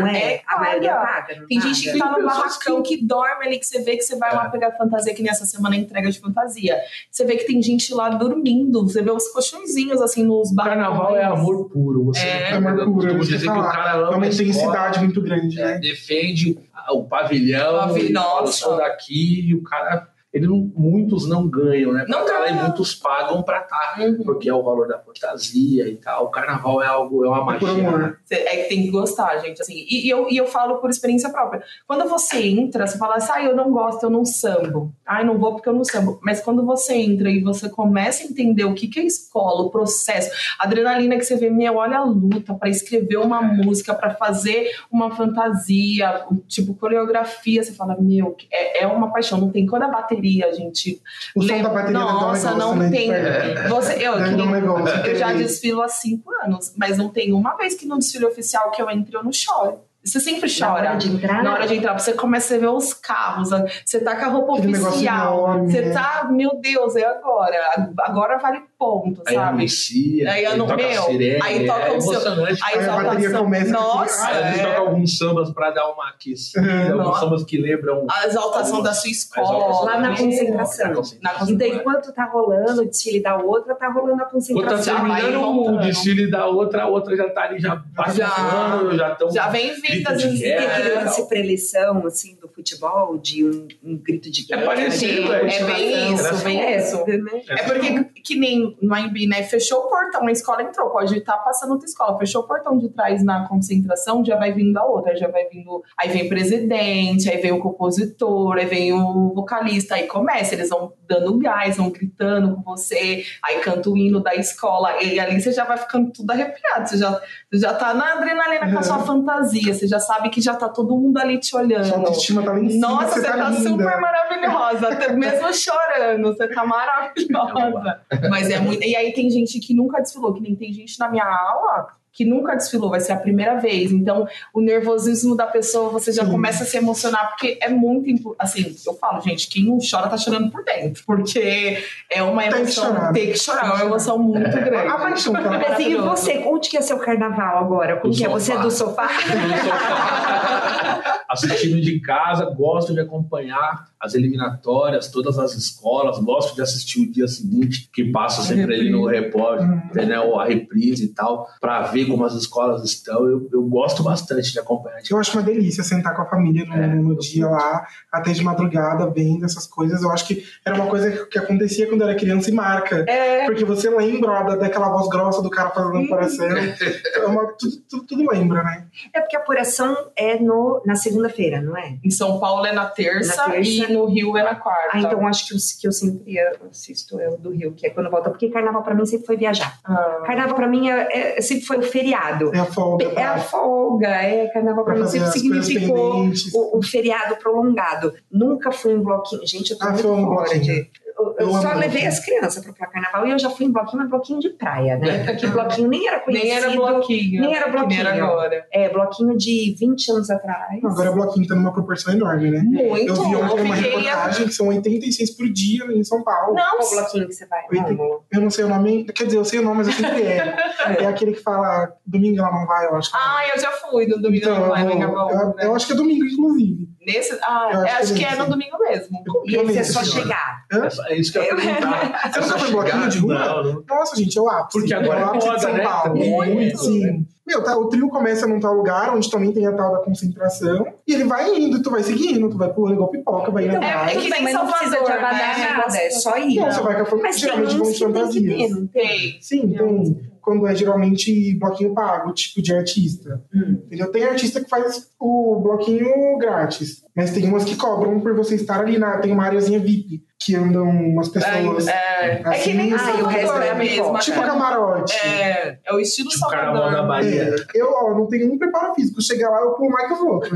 não 0.00 0.06
é? 0.06 0.34
É, 0.34 0.42
a 0.46 0.58
maioria 0.60 0.94
paga. 0.94 1.06
paga. 1.06 1.40
não 1.40 1.46
Tem 1.46 1.58
paga? 1.58 1.74
gente 1.74 1.92
que 1.92 1.98
tá 1.98 2.10
no 2.18 2.24
barracão 2.26 2.82
que... 2.82 3.04
dorme 3.06 3.46
ali, 3.46 3.58
que 3.58 3.66
você 3.66 3.80
vê 3.82 3.96
que 3.96 4.02
você 4.02 4.16
vai 4.16 4.34
lá 4.34 4.48
pegar 4.48 4.72
fantasia, 4.72 5.14
que 5.14 5.22
nessa 5.22 5.44
semana 5.46 5.76
é 5.76 5.78
entrega 5.78 6.10
de 6.10 6.20
fantasia. 6.20 6.76
Você 7.10 7.24
vê 7.24 7.36
que 7.36 7.44
tem 7.46 7.62
gente 7.62 7.92
lá 7.94 8.08
dormindo, 8.10 8.82
você 8.82 9.02
vê 9.02 9.10
os 9.10 9.28
colchõezinhos 9.28 10.00
assim 10.02 10.24
nos 10.24 10.50
O 10.50 10.54
barracões. 10.54 10.82
carnaval 10.86 11.16
é 11.16 11.24
amor 11.24 11.68
puro. 11.70 12.04
Você 12.06 12.20
É. 12.26 12.50
É 12.50 12.52
amor 12.54 12.84
puro, 12.84 13.06
é 13.10 13.14
que 13.14 13.20
dizer 13.20 13.40
que 13.40 13.48
o 13.58 13.62
cara 13.62 13.90
É 13.90 14.02
ama 14.02 14.16
uma 14.16 14.26
a 14.26 14.28
escola, 14.28 14.48
intensidade 14.48 15.05
muito 15.06 15.20
grande, 15.22 15.60
é, 15.60 15.64
né? 15.64 15.78
defende 15.78 16.58
o 16.90 17.04
pavilhão, 17.04 17.72
Pavi- 17.78 18.12
fala, 18.12 18.12
nossa. 18.12 18.64
"Eu 18.64 18.68
sou 18.68 18.76
daqui 18.76 19.48
e 19.48 19.54
o 19.54 19.62
cara. 19.62 20.08
Ele 20.36 20.46
não- 20.46 20.70
muitos 20.76 21.26
não 21.28 21.48
ganham, 21.48 21.92
né? 21.92 22.04
Não 22.08 22.24
tá. 22.26 22.46
E 22.48 22.52
muitos 22.52 22.94
pagam 22.94 23.42
pra 23.42 23.60
estar, 23.60 23.96
Uhum. 24.00 24.22
porque 24.24 24.48
é 24.48 24.54
o 24.54 24.62
valor 24.62 24.86
da 24.86 24.98
fantasia 24.98 25.88
e 25.88 25.96
tal. 25.96 26.26
O 26.26 26.28
carnaval 26.28 26.82
é 26.82 26.86
algo, 26.86 27.24
é 27.24 27.28
uma 27.28 27.40
É 27.40 27.44
magia. 27.60 27.90
né? 27.98 28.16
É 28.30 28.56
que 28.62 28.68
tem 28.68 28.82
que 28.82 28.90
gostar, 28.90 29.38
gente. 29.38 29.60
Assim, 29.62 29.74
e, 29.74 30.06
e 30.06 30.10
eu, 30.10 30.28
e 30.30 30.36
eu 30.36 30.46
falo 30.46 30.76
por 30.76 30.90
experiência 30.90 31.30
própria. 31.30 31.62
Quando 31.88 32.08
você 32.08 32.46
entra, 32.46 32.86
você 32.86 32.98
fala 32.98 33.16
assim, 33.16 33.32
ah, 33.32 33.42
eu 33.44 33.56
não 33.56 33.70
gosto, 33.72 34.02
eu 34.04 34.10
não 34.10 34.24
sambo. 34.24 34.92
Ai, 35.06 35.24
não 35.24 35.38
vou 35.38 35.54
porque 35.54 35.68
eu 35.68 35.72
não 35.72 35.84
sambo. 35.84 36.20
Mas 36.22 36.40
quando 36.40 36.64
você 36.64 36.94
entra 36.94 37.30
e 37.30 37.42
você 37.42 37.68
começa 37.68 38.22
a 38.22 38.26
entender 38.26 38.64
o 38.64 38.74
que, 38.74 38.88
que 38.88 39.00
é 39.00 39.04
escola, 39.04 39.62
o 39.62 39.70
processo, 39.70 40.30
a 40.60 40.64
adrenalina 40.66 41.16
que 41.16 41.24
você 41.24 41.36
vê, 41.36 41.48
meu, 41.50 41.76
olha 41.76 41.98
a 41.98 42.04
luta 42.04 42.54
para 42.54 42.68
escrever 42.68 43.16
uma 43.16 43.40
música, 43.42 43.94
para 43.94 44.14
fazer 44.14 44.68
uma 44.92 45.10
fantasia, 45.14 46.24
tipo, 46.46 46.74
coreografia, 46.74 47.62
você 47.62 47.72
fala, 47.72 47.96
meu, 47.98 48.36
é, 48.50 48.82
é 48.84 48.86
uma 48.86 49.10
paixão. 49.12 49.40
Não 49.40 49.50
tem 49.50 49.66
quando 49.66 49.82
a 49.84 49.88
bateria, 49.88 50.25
gente. 50.52 51.00
O 51.34 51.42
som 51.42 51.48
lembra- 51.48 51.68
da 51.70 51.74
bateria 51.74 51.98
deve 51.98 52.06
dar 52.06 52.06
um 52.16 52.20
Nossa, 52.20 52.50
negócio, 52.50 52.58
não 52.58 52.76
né? 52.76 52.90
tem. 52.90 53.12
É. 53.12 53.68
Você, 53.68 53.92
eu, 54.06 54.18
Deve 54.18 54.36
que 54.36 54.46
negócio. 54.46 55.06
eu 55.06 55.14
já 55.16 55.32
desfilo 55.32 55.82
há 55.82 55.88
cinco 55.88 56.30
anos, 56.44 56.72
mas 56.76 56.96
não 56.98 57.08
tem 57.08 57.32
uma 57.32 57.56
vez 57.56 57.74
que 57.74 57.86
no 57.86 57.98
desfile 57.98 58.24
oficial 58.26 58.70
que 58.70 58.80
eu 58.82 58.90
entre 58.90 59.16
eu 59.16 59.22
não 59.24 59.32
choro. 59.32 59.80
Você 60.04 60.20
sempre 60.20 60.48
Na 60.60 60.72
hora 60.72 60.86
chora. 60.86 60.96
de 60.98 61.08
entrar, 61.10 61.42
Na 61.42 61.52
hora 61.54 61.66
de 61.66 61.74
entrar, 61.74 61.98
você 61.98 62.12
começa 62.12 62.54
a 62.54 62.58
ver 62.58 62.68
os 62.68 62.94
carros, 62.94 63.52
a- 63.52 63.64
você 63.84 63.98
tá 63.98 64.14
com 64.14 64.24
a 64.24 64.28
roupa 64.28 64.56
Aquele 64.58 64.78
oficial. 64.78 65.34
enorme, 65.48 65.72
Você 65.72 65.90
tá, 65.90 66.28
meu 66.30 66.60
Deus, 66.60 66.94
é 66.94 67.04
agora. 67.04 67.56
Agora 67.98 68.38
vale 68.38 68.62
ponto, 68.78 69.22
Aí 69.26 69.34
sabe? 69.34 69.58
anuncia, 69.60 70.30
Aí 70.30 70.44
aí, 70.46 70.52
eu 70.52 70.56
não- 70.58 70.66
toca 70.66 70.76
meu, 70.82 71.02
sirene, 71.04 71.40
aí 71.42 71.66
toca 71.66 71.80
é 71.80 71.96
o 71.96 72.00
seu- 72.00 72.12
emocionante. 72.12 72.60
Aí 72.64 72.74
Aí 72.78 72.84
a 72.84 72.86
bateria 72.92 73.26
exaltação. 73.26 73.44
começa 73.44 73.70
Nossa, 73.72 74.26
Aí, 74.26 74.34
às 74.36 74.44
vezes 74.44 74.60
é. 74.60 74.64
toca 74.66 74.78
alguns 74.80 75.18
sambas 75.18 75.50
pra 75.52 75.70
dar 75.70 75.88
uma 75.90 76.08
aquecida, 76.10 76.66
É. 76.66 76.82
alguns 76.90 77.04
Nossa. 77.06 77.20
sambas 77.20 77.44
que 77.44 77.56
lembram 77.58 78.06
a 78.10 78.26
exaltação 78.26 78.82
da 78.82 78.92
sua 78.92 79.10
escola. 79.10 79.82
Lá 79.84 79.98
na 80.00 80.08
concentração. 80.16 80.88
Na 80.88 80.94
concentração. 80.94 81.66
enquanto 81.66 82.12
tá 82.12 82.24
rolando 82.26 82.82
o 82.82 82.86
desfile 82.86 83.20
da 83.22 83.36
outra, 83.36 83.74
tá 83.74 83.88
rolando 83.88 84.22
a 84.22 84.26
Quando 84.26 84.26
tá 84.26 84.30
concentração. 84.32 84.82
Já 84.84 85.02
vai 85.02 85.20
terminando 85.22 85.42
o 85.50 85.54
voltando. 85.54 85.80
desfile 85.80 86.30
da 86.30 86.46
outra, 86.46 86.82
a 86.82 86.86
outra 86.86 87.16
já 87.16 87.28
tá 87.30 87.42
ali, 87.44 87.58
já 87.58 87.82
passando, 87.96 88.96
já 88.96 89.12
estão. 89.12 89.30
Já 89.32 89.48
vem 89.48 89.72
vindo 89.80 90.16
de 90.16 90.38
Tem 90.38 90.54
aquele 90.54 90.94
lance 90.96 91.26
pré-eleição, 91.28 92.06
assim, 92.06 92.36
do 92.40 92.45
futebol, 92.66 93.16
de 93.18 93.44
um, 93.44 93.68
um 93.84 93.96
grito 93.96 94.30
de 94.30 94.42
É 94.52 94.56
guerra. 94.56 94.66
parecido, 94.66 95.22
de 95.22 95.32
é 95.32 95.44
É 95.44 95.46
isso, 95.46 95.66
bem 95.66 96.14
isso, 96.14 96.44
bem 96.44 96.60
É, 96.60 96.76
isso. 96.78 96.96
né? 97.06 97.42
É 97.48 97.62
porque, 97.62 98.04
que 98.24 98.36
nem 98.38 98.76
no 98.82 98.94
AMB, 98.94 99.26
né? 99.28 99.42
Fechou 99.44 99.78
o 99.78 99.88
portão, 99.88 100.26
a 100.26 100.32
escola 100.32 100.62
entrou, 100.62 100.90
pode 100.90 101.16
estar 101.16 101.36
passando 101.38 101.72
outra 101.72 101.86
escola. 101.86 102.18
Fechou 102.18 102.42
o 102.42 102.46
portão 102.46 102.76
de 102.76 102.88
trás 102.88 103.22
na 103.24 103.46
concentração, 103.48 104.24
já 104.24 104.36
vai 104.36 104.52
vindo 104.52 104.76
a 104.76 104.84
outra, 104.84 105.16
já 105.16 105.28
vai 105.28 105.44
vindo. 105.48 105.82
Aí 105.98 106.08
vem 106.08 106.26
o 106.26 106.28
presidente, 106.28 107.30
aí 107.30 107.40
vem 107.40 107.52
o 107.52 107.60
compositor, 107.60 108.56
aí 108.56 108.66
vem 108.66 108.92
o 108.92 109.32
vocalista, 109.34 109.94
aí 109.94 110.06
começa, 110.06 110.54
eles 110.54 110.68
vão 110.68 110.92
dando 111.08 111.38
gás, 111.38 111.76
vão 111.76 111.90
gritando 111.90 112.56
com 112.56 112.62
você, 112.62 113.24
aí 113.44 113.60
canta 113.60 113.88
o 113.88 113.96
hino 113.96 114.20
da 114.20 114.34
escola, 114.34 115.00
e 115.02 115.20
ali 115.20 115.40
você 115.40 115.52
já 115.52 115.64
vai 115.64 115.76
ficando 115.76 116.10
tudo 116.10 116.30
arrepiado, 116.32 116.88
você 116.88 116.96
já, 116.98 117.10
você 117.50 117.60
já 117.60 117.74
tá 117.74 117.94
na 117.94 118.14
adrenalina 118.14 118.72
com 118.72 118.78
a 118.78 118.82
sua 118.82 118.98
fantasia, 118.98 119.72
você 119.72 119.86
já 119.86 120.00
sabe 120.00 120.30
que 120.30 120.40
já 120.40 120.54
tá 120.56 120.68
todo 120.68 120.96
mundo 120.96 121.18
ali 121.18 121.38
te 121.38 121.54
olhando. 121.54 121.84
Sua 121.86 121.98
autoestima 121.98 122.42
tá 122.42 122.52
lá 122.56 122.64
em 122.64 122.70
cima, 122.70 122.88
Nossa, 122.88 123.14
você 123.14 123.20
você 123.20 123.26
tá, 123.26 123.36
tá, 123.36 123.52
super 123.52 124.00
maravilhosa, 124.00 124.88
até 124.88 125.12
mesmo 125.14 125.52
chorando, 125.52 126.34
você 126.34 126.48
tá 126.48 126.64
maravilhosa. 126.64 128.00
Mas 128.30 128.50
é 128.50 128.58
muito. 128.58 128.82
E 128.82 128.96
aí 128.96 129.12
tem 129.12 129.30
gente 129.30 129.58
que 129.60 129.74
nunca 129.74 130.00
desfilou, 130.00 130.34
que 130.34 130.40
nem 130.40 130.54
tem 130.54 130.72
gente 130.72 130.98
na 130.98 131.08
minha 131.08 131.26
aula 131.26 131.88
que 132.16 132.24
nunca 132.24 132.56
desfilou, 132.56 132.88
vai 132.88 132.98
ser 133.00 133.12
a 133.12 133.16
primeira 133.16 133.60
vez. 133.60 133.92
Então, 133.92 134.26
o 134.54 134.60
nervosismo 134.62 135.36
da 135.36 135.46
pessoa, 135.46 135.90
você 135.90 136.10
já 136.10 136.24
Sim. 136.24 136.30
começa 136.30 136.64
a 136.64 136.66
se 136.66 136.78
emocionar, 136.78 137.28
porque 137.28 137.58
é 137.60 137.68
muito. 137.68 138.34
Assim, 138.38 138.74
eu 138.86 138.94
falo, 138.94 139.20
gente, 139.20 139.48
quem 139.48 139.64
não 139.66 139.78
chora 139.78 140.08
tá 140.08 140.16
chorando 140.16 140.50
por 140.50 140.64
dentro, 140.64 141.02
porque 141.06 141.76
é 142.10 142.22
uma 142.22 142.40
Tem 142.42 142.50
que 142.52 142.56
emoção. 142.58 142.84
chorar. 142.86 143.12
Tem 143.12 143.26
que 143.32 143.38
chorar, 143.38 143.66
é 143.66 143.72
uma 143.74 143.84
emoção 143.84 144.18
muito 144.18 144.50
grande. 144.50 144.88
A 144.88 144.96
paixão 144.98 145.32
Mas 145.34 145.78
e 145.78 145.94
você? 145.94 146.38
Onde 146.46 146.70
que 146.70 146.78
é 146.78 146.80
seu 146.80 146.98
carnaval 146.98 147.58
agora? 147.58 147.96
Como 148.00 148.10
Do 148.12 148.16
que 148.18 148.24
é? 148.24 148.28
Você 148.30 148.52
é 148.52 148.58
do 148.58 148.70
sofá. 148.70 149.08
no 149.08 149.56
sofá, 149.58 151.24
assistindo 151.28 151.80
de 151.80 152.00
casa, 152.00 152.44
gosto 152.46 152.94
de 152.94 153.00
acompanhar 153.00 153.88
as 154.00 154.14
eliminatórias, 154.14 155.10
todas 155.10 155.38
as 155.38 155.54
escolas, 155.54 156.18
gosto 156.20 156.54
de 156.54 156.62
assistir 156.62 157.00
o 157.02 157.12
dia 157.12 157.26
seguinte, 157.26 157.90
que 157.92 158.04
passa 158.10 158.42
sempre 158.42 158.74
ali 158.74 158.90
no 158.90 159.06
repórter, 159.06 160.06
né, 160.06 160.20
ou 160.20 160.38
a 160.38 160.44
reprise 160.46 161.06
e 161.06 161.08
tal, 161.08 161.48
para 161.60 161.82
ver 161.82 162.05
como 162.08 162.24
as 162.24 162.34
escolas 162.34 162.84
estão. 162.84 163.26
Eu, 163.28 163.48
eu 163.52 163.62
gosto 163.62 164.02
bastante 164.02 164.52
de 164.52 164.58
acompanhar. 164.58 164.98
Eu 165.10 165.18
acho 165.18 165.32
uma 165.36 165.42
delícia 165.42 165.82
sentar 165.84 166.14
com 166.14 166.22
a 166.22 166.26
família 166.26 166.64
no, 166.64 166.74
É, 166.74 166.86
no 166.86 167.12
eu 167.12 167.18
dia 167.18 167.46
lá, 167.48 167.86
até 168.12 168.32
de 168.32 168.42
madrugada, 168.42 169.06
vendo 169.10 169.44
essas 169.44 169.66
coisas. 169.66 170.02
Eu 170.02 170.10
acho 170.10 170.26
que 170.26 170.44
era 170.64 170.74
uma 170.76 170.86
coisa 170.86 171.10
que 171.26 171.38
acontecia 171.38 171.86
quando 171.88 172.02
eu 172.02 172.08
era 172.08 172.18
criança 172.18 172.50
e 172.50 172.52
marca. 172.54 173.04
É, 173.08 173.46
Porque 173.46 173.64
você 173.64 173.88
lembra 173.90 174.42
da- 174.42 174.56
daquela 174.56 174.88
voz 174.90 175.08
grossa 175.08 175.42
do 175.42 175.50
cara 175.50 175.70
fazendo 175.70 175.98
Hum. 175.98 176.08
coração. 176.08 176.46
É 176.46 177.26
uma- 177.26 177.52
tudo, 177.58 177.76
tudo, 177.88 178.02
tudo 178.06 178.30
lembra, 178.30 178.62
né? 178.62 178.86
É 179.12 179.20
porque 179.20 179.36
a 179.36 179.40
apuração 179.40 179.96
é 180.16 180.38
no, 180.38 180.82
na 180.84 180.94
segunda-feira, 180.94 181.60
não 181.60 181.76
é? 181.76 181.96
em 182.04 182.10
São 182.10 182.38
Paulo 182.38 182.66
é 182.66 182.72
na 182.72 182.86
terça, 182.86 183.36
Na 183.36 183.52
terça. 183.52 183.70
e 183.70 183.92
no 183.92 184.06
Rio 184.06 184.36
é 184.36 184.42
na 184.42 184.54
quarta. 184.54 184.90
Ah, 184.92 184.98
então 185.00 185.26
acho 185.26 185.46
que 185.48 185.54
o 185.54 185.58
que 185.80 185.86
eu 185.88 185.92
sempre 185.92 186.34
assisto 186.70 187.18
é 187.20 187.28
o 187.28 187.36
do 187.36 187.50
Rio, 187.50 187.72
que 187.72 187.86
é 187.86 187.90
quando 187.90 188.10
volta. 188.10 188.30
Porque 188.30 188.48
carnaval 188.50 188.82
pra 188.82 188.94
mim 188.94 189.04
sempre 189.06 189.26
foi 189.26 189.36
viajar. 189.36 189.78
Ah. 189.84 190.22
Carnaval 190.26 190.54
pra 190.54 190.66
mim 190.68 190.88
é, 190.90 191.36
é- 191.38 191.40
sempre 191.40 191.64
foi 191.64 191.78
o 191.78 191.82
feriado. 191.96 192.50
É 192.54 192.58
a 192.58 192.64
folga. 192.64 193.04
É 193.16 193.22
a 193.24 193.38
folga, 193.38 194.08
é 194.08 194.46
carnaval 194.48 194.84
pra 194.84 194.94
mim 194.94 195.06
sempre 195.06 195.30
significou 195.32 196.28
o, 196.54 196.78
o 196.78 196.82
feriado 196.82 197.36
prolongado. 197.36 198.12
Nunca 198.30 198.70
fui 198.70 198.92
em 198.92 199.00
bloquinho. 199.02 199.46
Gente, 199.46 199.70
eu 199.72 199.78
tô 199.78 199.84
Ah, 199.84 199.90
muito 199.90 200.02
foi 200.02 200.10
um 200.12 200.24
fora 200.24 200.50
bloquinho. 200.50 200.62
de. 200.62 200.90
Eu, 201.18 201.36
Eu 201.38 201.50
só 201.52 201.68
levei 201.74 201.80
bloquinho. 201.88 202.08
as 202.08 202.20
crianças 202.24 202.62
para 202.64 202.72
o 202.72 202.74
carnaval 202.92 203.26
e 203.26 203.30
eu 203.30 203.38
já 203.38 203.50
fui 203.50 203.66
em 203.66 203.72
bloquinho, 203.72 203.98
mas 204.02 204.10
bloquinho 204.10 204.40
de 204.40 204.50
praia, 204.50 204.96
né? 204.98 205.24
Porque 205.24 205.46
bloquinho 205.46 205.88
nem 205.88 206.06
era 206.06 206.20
conhecido. 206.20 206.46
Nem 206.48 206.56
era 206.56 206.70
bloquinho. 206.70 207.40
Nem 207.40 207.54
era 207.54 207.64
que 207.64 207.70
nem 207.70 207.78
bloquinho. 207.80 208.00
era 208.00 208.14
agora. 208.24 208.66
É, 208.72 208.88
bloquinho 208.88 209.36
de 209.36 209.74
20 209.78 210.10
anos 210.12 210.30
atrás. 210.30 210.84
Agora 210.84 211.12
bloquinho 211.12 211.46
tá 211.46 211.54
numa 211.54 211.72
proporção 211.72 212.12
enorme, 212.12 212.50
né? 212.50 212.60
Muito. 212.64 213.06
Eu 213.08 213.14
vi 213.14 213.36
ontem 213.36 213.62
uma 213.64 213.76
fiquei- 213.76 213.90
reportagem 213.96 214.46
que 214.46 214.52
são 214.52 214.68
86 214.68 215.30
por 215.36 215.48
dia 215.48 215.84
em 215.86 216.04
São 216.04 216.22
Paulo. 216.22 216.54
Não, 216.54 216.78
Qual 216.78 216.90
bloquinho 216.90 217.26
que 217.26 217.32
você 217.34 217.46
vai? 217.46 217.60
Oitenta- 217.70 217.88
Rômulo? 218.02 218.24
Eu 218.32 218.40
não 218.40 218.50
sei 218.50 218.64
o 218.64 218.68
nome, 218.68 219.04
quer 219.04 219.24
dizer, 219.24 219.38
eu 219.38 219.44
sei 219.44 219.58
o 219.60 219.62
nome, 219.62 219.78
mas 219.78 219.88
eu 219.88 219.92
sempre 219.94 220.22
é. 220.22 220.56
É 221.00 221.06
aquele 221.06 221.32
que 221.32 221.42
fala 221.42 221.92
domingo 222.06 222.38
ela 222.38 222.50
não 222.52 222.66
vai, 222.66 222.86
eu 222.86 222.94
acho. 222.96 223.10
que 223.10 223.16
é. 223.16 223.20
Ah, 223.20 223.42
eu 223.54 223.60
já 223.60 223.70
fui 223.72 224.06
no 224.06 224.16
domingo 224.20 224.44
Então, 224.44 224.60
não 224.60 224.68
vai, 224.68 224.82
eu, 224.82 224.86
no 224.86 224.92
eu, 224.92 224.98
Carnaval, 224.98 225.46
né? 225.56 225.64
eu 225.64 225.74
acho 225.74 225.86
que 225.86 225.92
é 225.92 225.96
domingo, 225.96 226.24
inclusive. 226.24 226.85
Nesse, 227.06 227.38
ah, 227.40 227.70
eu 227.72 227.80
acho 227.82 227.96
acho, 227.96 228.14
que 228.14 228.18
que 228.18 228.24
é 228.24 228.32
é 228.32 228.36
no 228.36 228.46
domingo 228.46 228.76
mesmo. 228.80 229.22
E 229.46 229.54
esse 229.54 229.78
é 229.78 229.84
só 229.84 230.02
chegar. 230.02 230.64
Hã? 230.72 230.88
É 231.06 231.16
isso 231.16 231.30
que 231.30 231.38
eu 231.38 231.44
ia 231.44 231.54
perguntar. 231.54 232.32
Você 232.34 232.40
nunca 232.40 232.58
foi 232.58 232.70
bloquinho 232.72 233.08
de 233.08 233.18
rua? 233.18 233.34
Não, 233.38 233.64
não. 233.64 233.84
Nossa, 233.88 234.16
gente, 234.16 234.36
é 234.36 234.42
o 234.42 234.48
ápice. 234.48 234.78
Porque 234.80 234.92
agora 234.92 235.20
é 235.20 235.22
o 235.22 235.26
é 235.26 235.30
ápice 235.30 235.50
de 235.54 235.60
São 235.60 235.72
né? 235.72 235.84
Paulo. 235.84 236.16
Muito. 236.16 236.78
Sim. 236.78 237.26
Meu, 237.46 237.62
tá, 237.62 237.78
o 237.78 237.88
trio 237.88 238.08
começa 238.08 238.44
num 238.44 238.58
tal 238.58 238.74
lugar 238.74 239.14
onde 239.14 239.30
também 239.30 239.52
tem 239.52 239.64
a 239.68 239.72
tal 239.72 239.92
da 239.92 239.98
concentração. 240.00 240.84
E 241.06 241.14
ele 241.14 241.22
vai 241.22 241.54
indo, 241.54 241.80
tu 241.80 241.92
vai 241.92 242.02
seguindo, 242.02 242.50
tu 242.50 242.58
vai 242.58 242.72
pulando 242.72 242.94
igual 242.94 243.08
pipoca, 243.08 243.52
vai 243.52 243.66
indo 243.66 243.76
é- 243.76 244.12
é 244.12 244.16
que 244.16 244.28
nem 244.28 244.42
mas 244.42 244.52
não 244.52 244.66
precisa 244.66 244.90
de 244.90 244.96
Salvador, 244.96 245.18
abadar 245.18 245.58
né? 245.58 245.68
nada, 245.76 245.96
é 245.96 246.10
só 246.10 246.36
ir. 246.36 246.56
Não, 246.56 246.72
você 246.72 246.80
vai 246.80 247.04
com 247.04 247.24
a 247.24 247.30
geralmente 247.30 247.76
vão 247.76 247.88
não 248.08 248.12
tem? 248.12 248.86
Tem. 248.88 249.38
Sim, 249.40 249.68
tem. 249.68 250.30
Quando 250.46 250.64
é 250.64 250.76
geralmente 250.76 251.58
bloquinho 251.58 251.92
pago, 251.92 252.32
tipo 252.32 252.62
de 252.62 252.72
artista. 252.72 253.42
Hum. 253.52 253.82
Entendeu? 253.84 254.12
Tem 254.12 254.22
artista 254.22 254.62
que 254.62 254.70
faz 254.70 255.10
o 255.18 255.58
bloquinho 255.60 256.38
grátis. 256.38 257.02
Mas 257.16 257.32
tem 257.32 257.48
umas 257.48 257.64
que 257.64 257.74
cobram 257.74 258.20
por 258.20 258.32
você 258.32 258.54
estar 258.54 258.78
ali 258.78 258.96
na. 258.96 259.18
Tem 259.18 259.32
uma 259.32 259.42
areazinha 259.42 259.80
VIP, 259.80 260.22
que 260.38 260.54
andam 260.54 260.84
umas 260.88 261.28
pessoas. 261.28 261.88
É, 261.88 262.42
é 262.44 262.58
que 262.58 262.72
nem 262.74 262.92
Assim, 262.92 263.10
ah, 263.10 263.18
e 263.18 263.22
o 263.22 263.26
resto 263.26 263.56
é 263.56 263.74
mesmo. 263.74 264.18
tipo 264.18 264.36
cara. 264.40 264.52
camarote. 264.52 265.16
É, 265.26 265.78
é 265.84 265.94
o 265.94 265.98
estilo 265.98 266.28
Tipo 266.28 266.40
Salvador. 266.40 266.92
da 266.92 267.02
Bahia. 267.02 267.54
É, 267.74 267.80
eu, 267.80 267.90
ó, 267.92 268.14
não 268.14 268.26
tenho 268.28 268.52
um 268.52 268.58
preparo 268.58 268.94
físico. 268.94 269.20
Chegar 269.22 269.48
lá, 269.50 269.60
eu 269.60 269.72
pulo 269.72 269.90
mais 269.90 270.06
que 270.08 270.12
os 270.14 270.20
outros. 270.20 270.52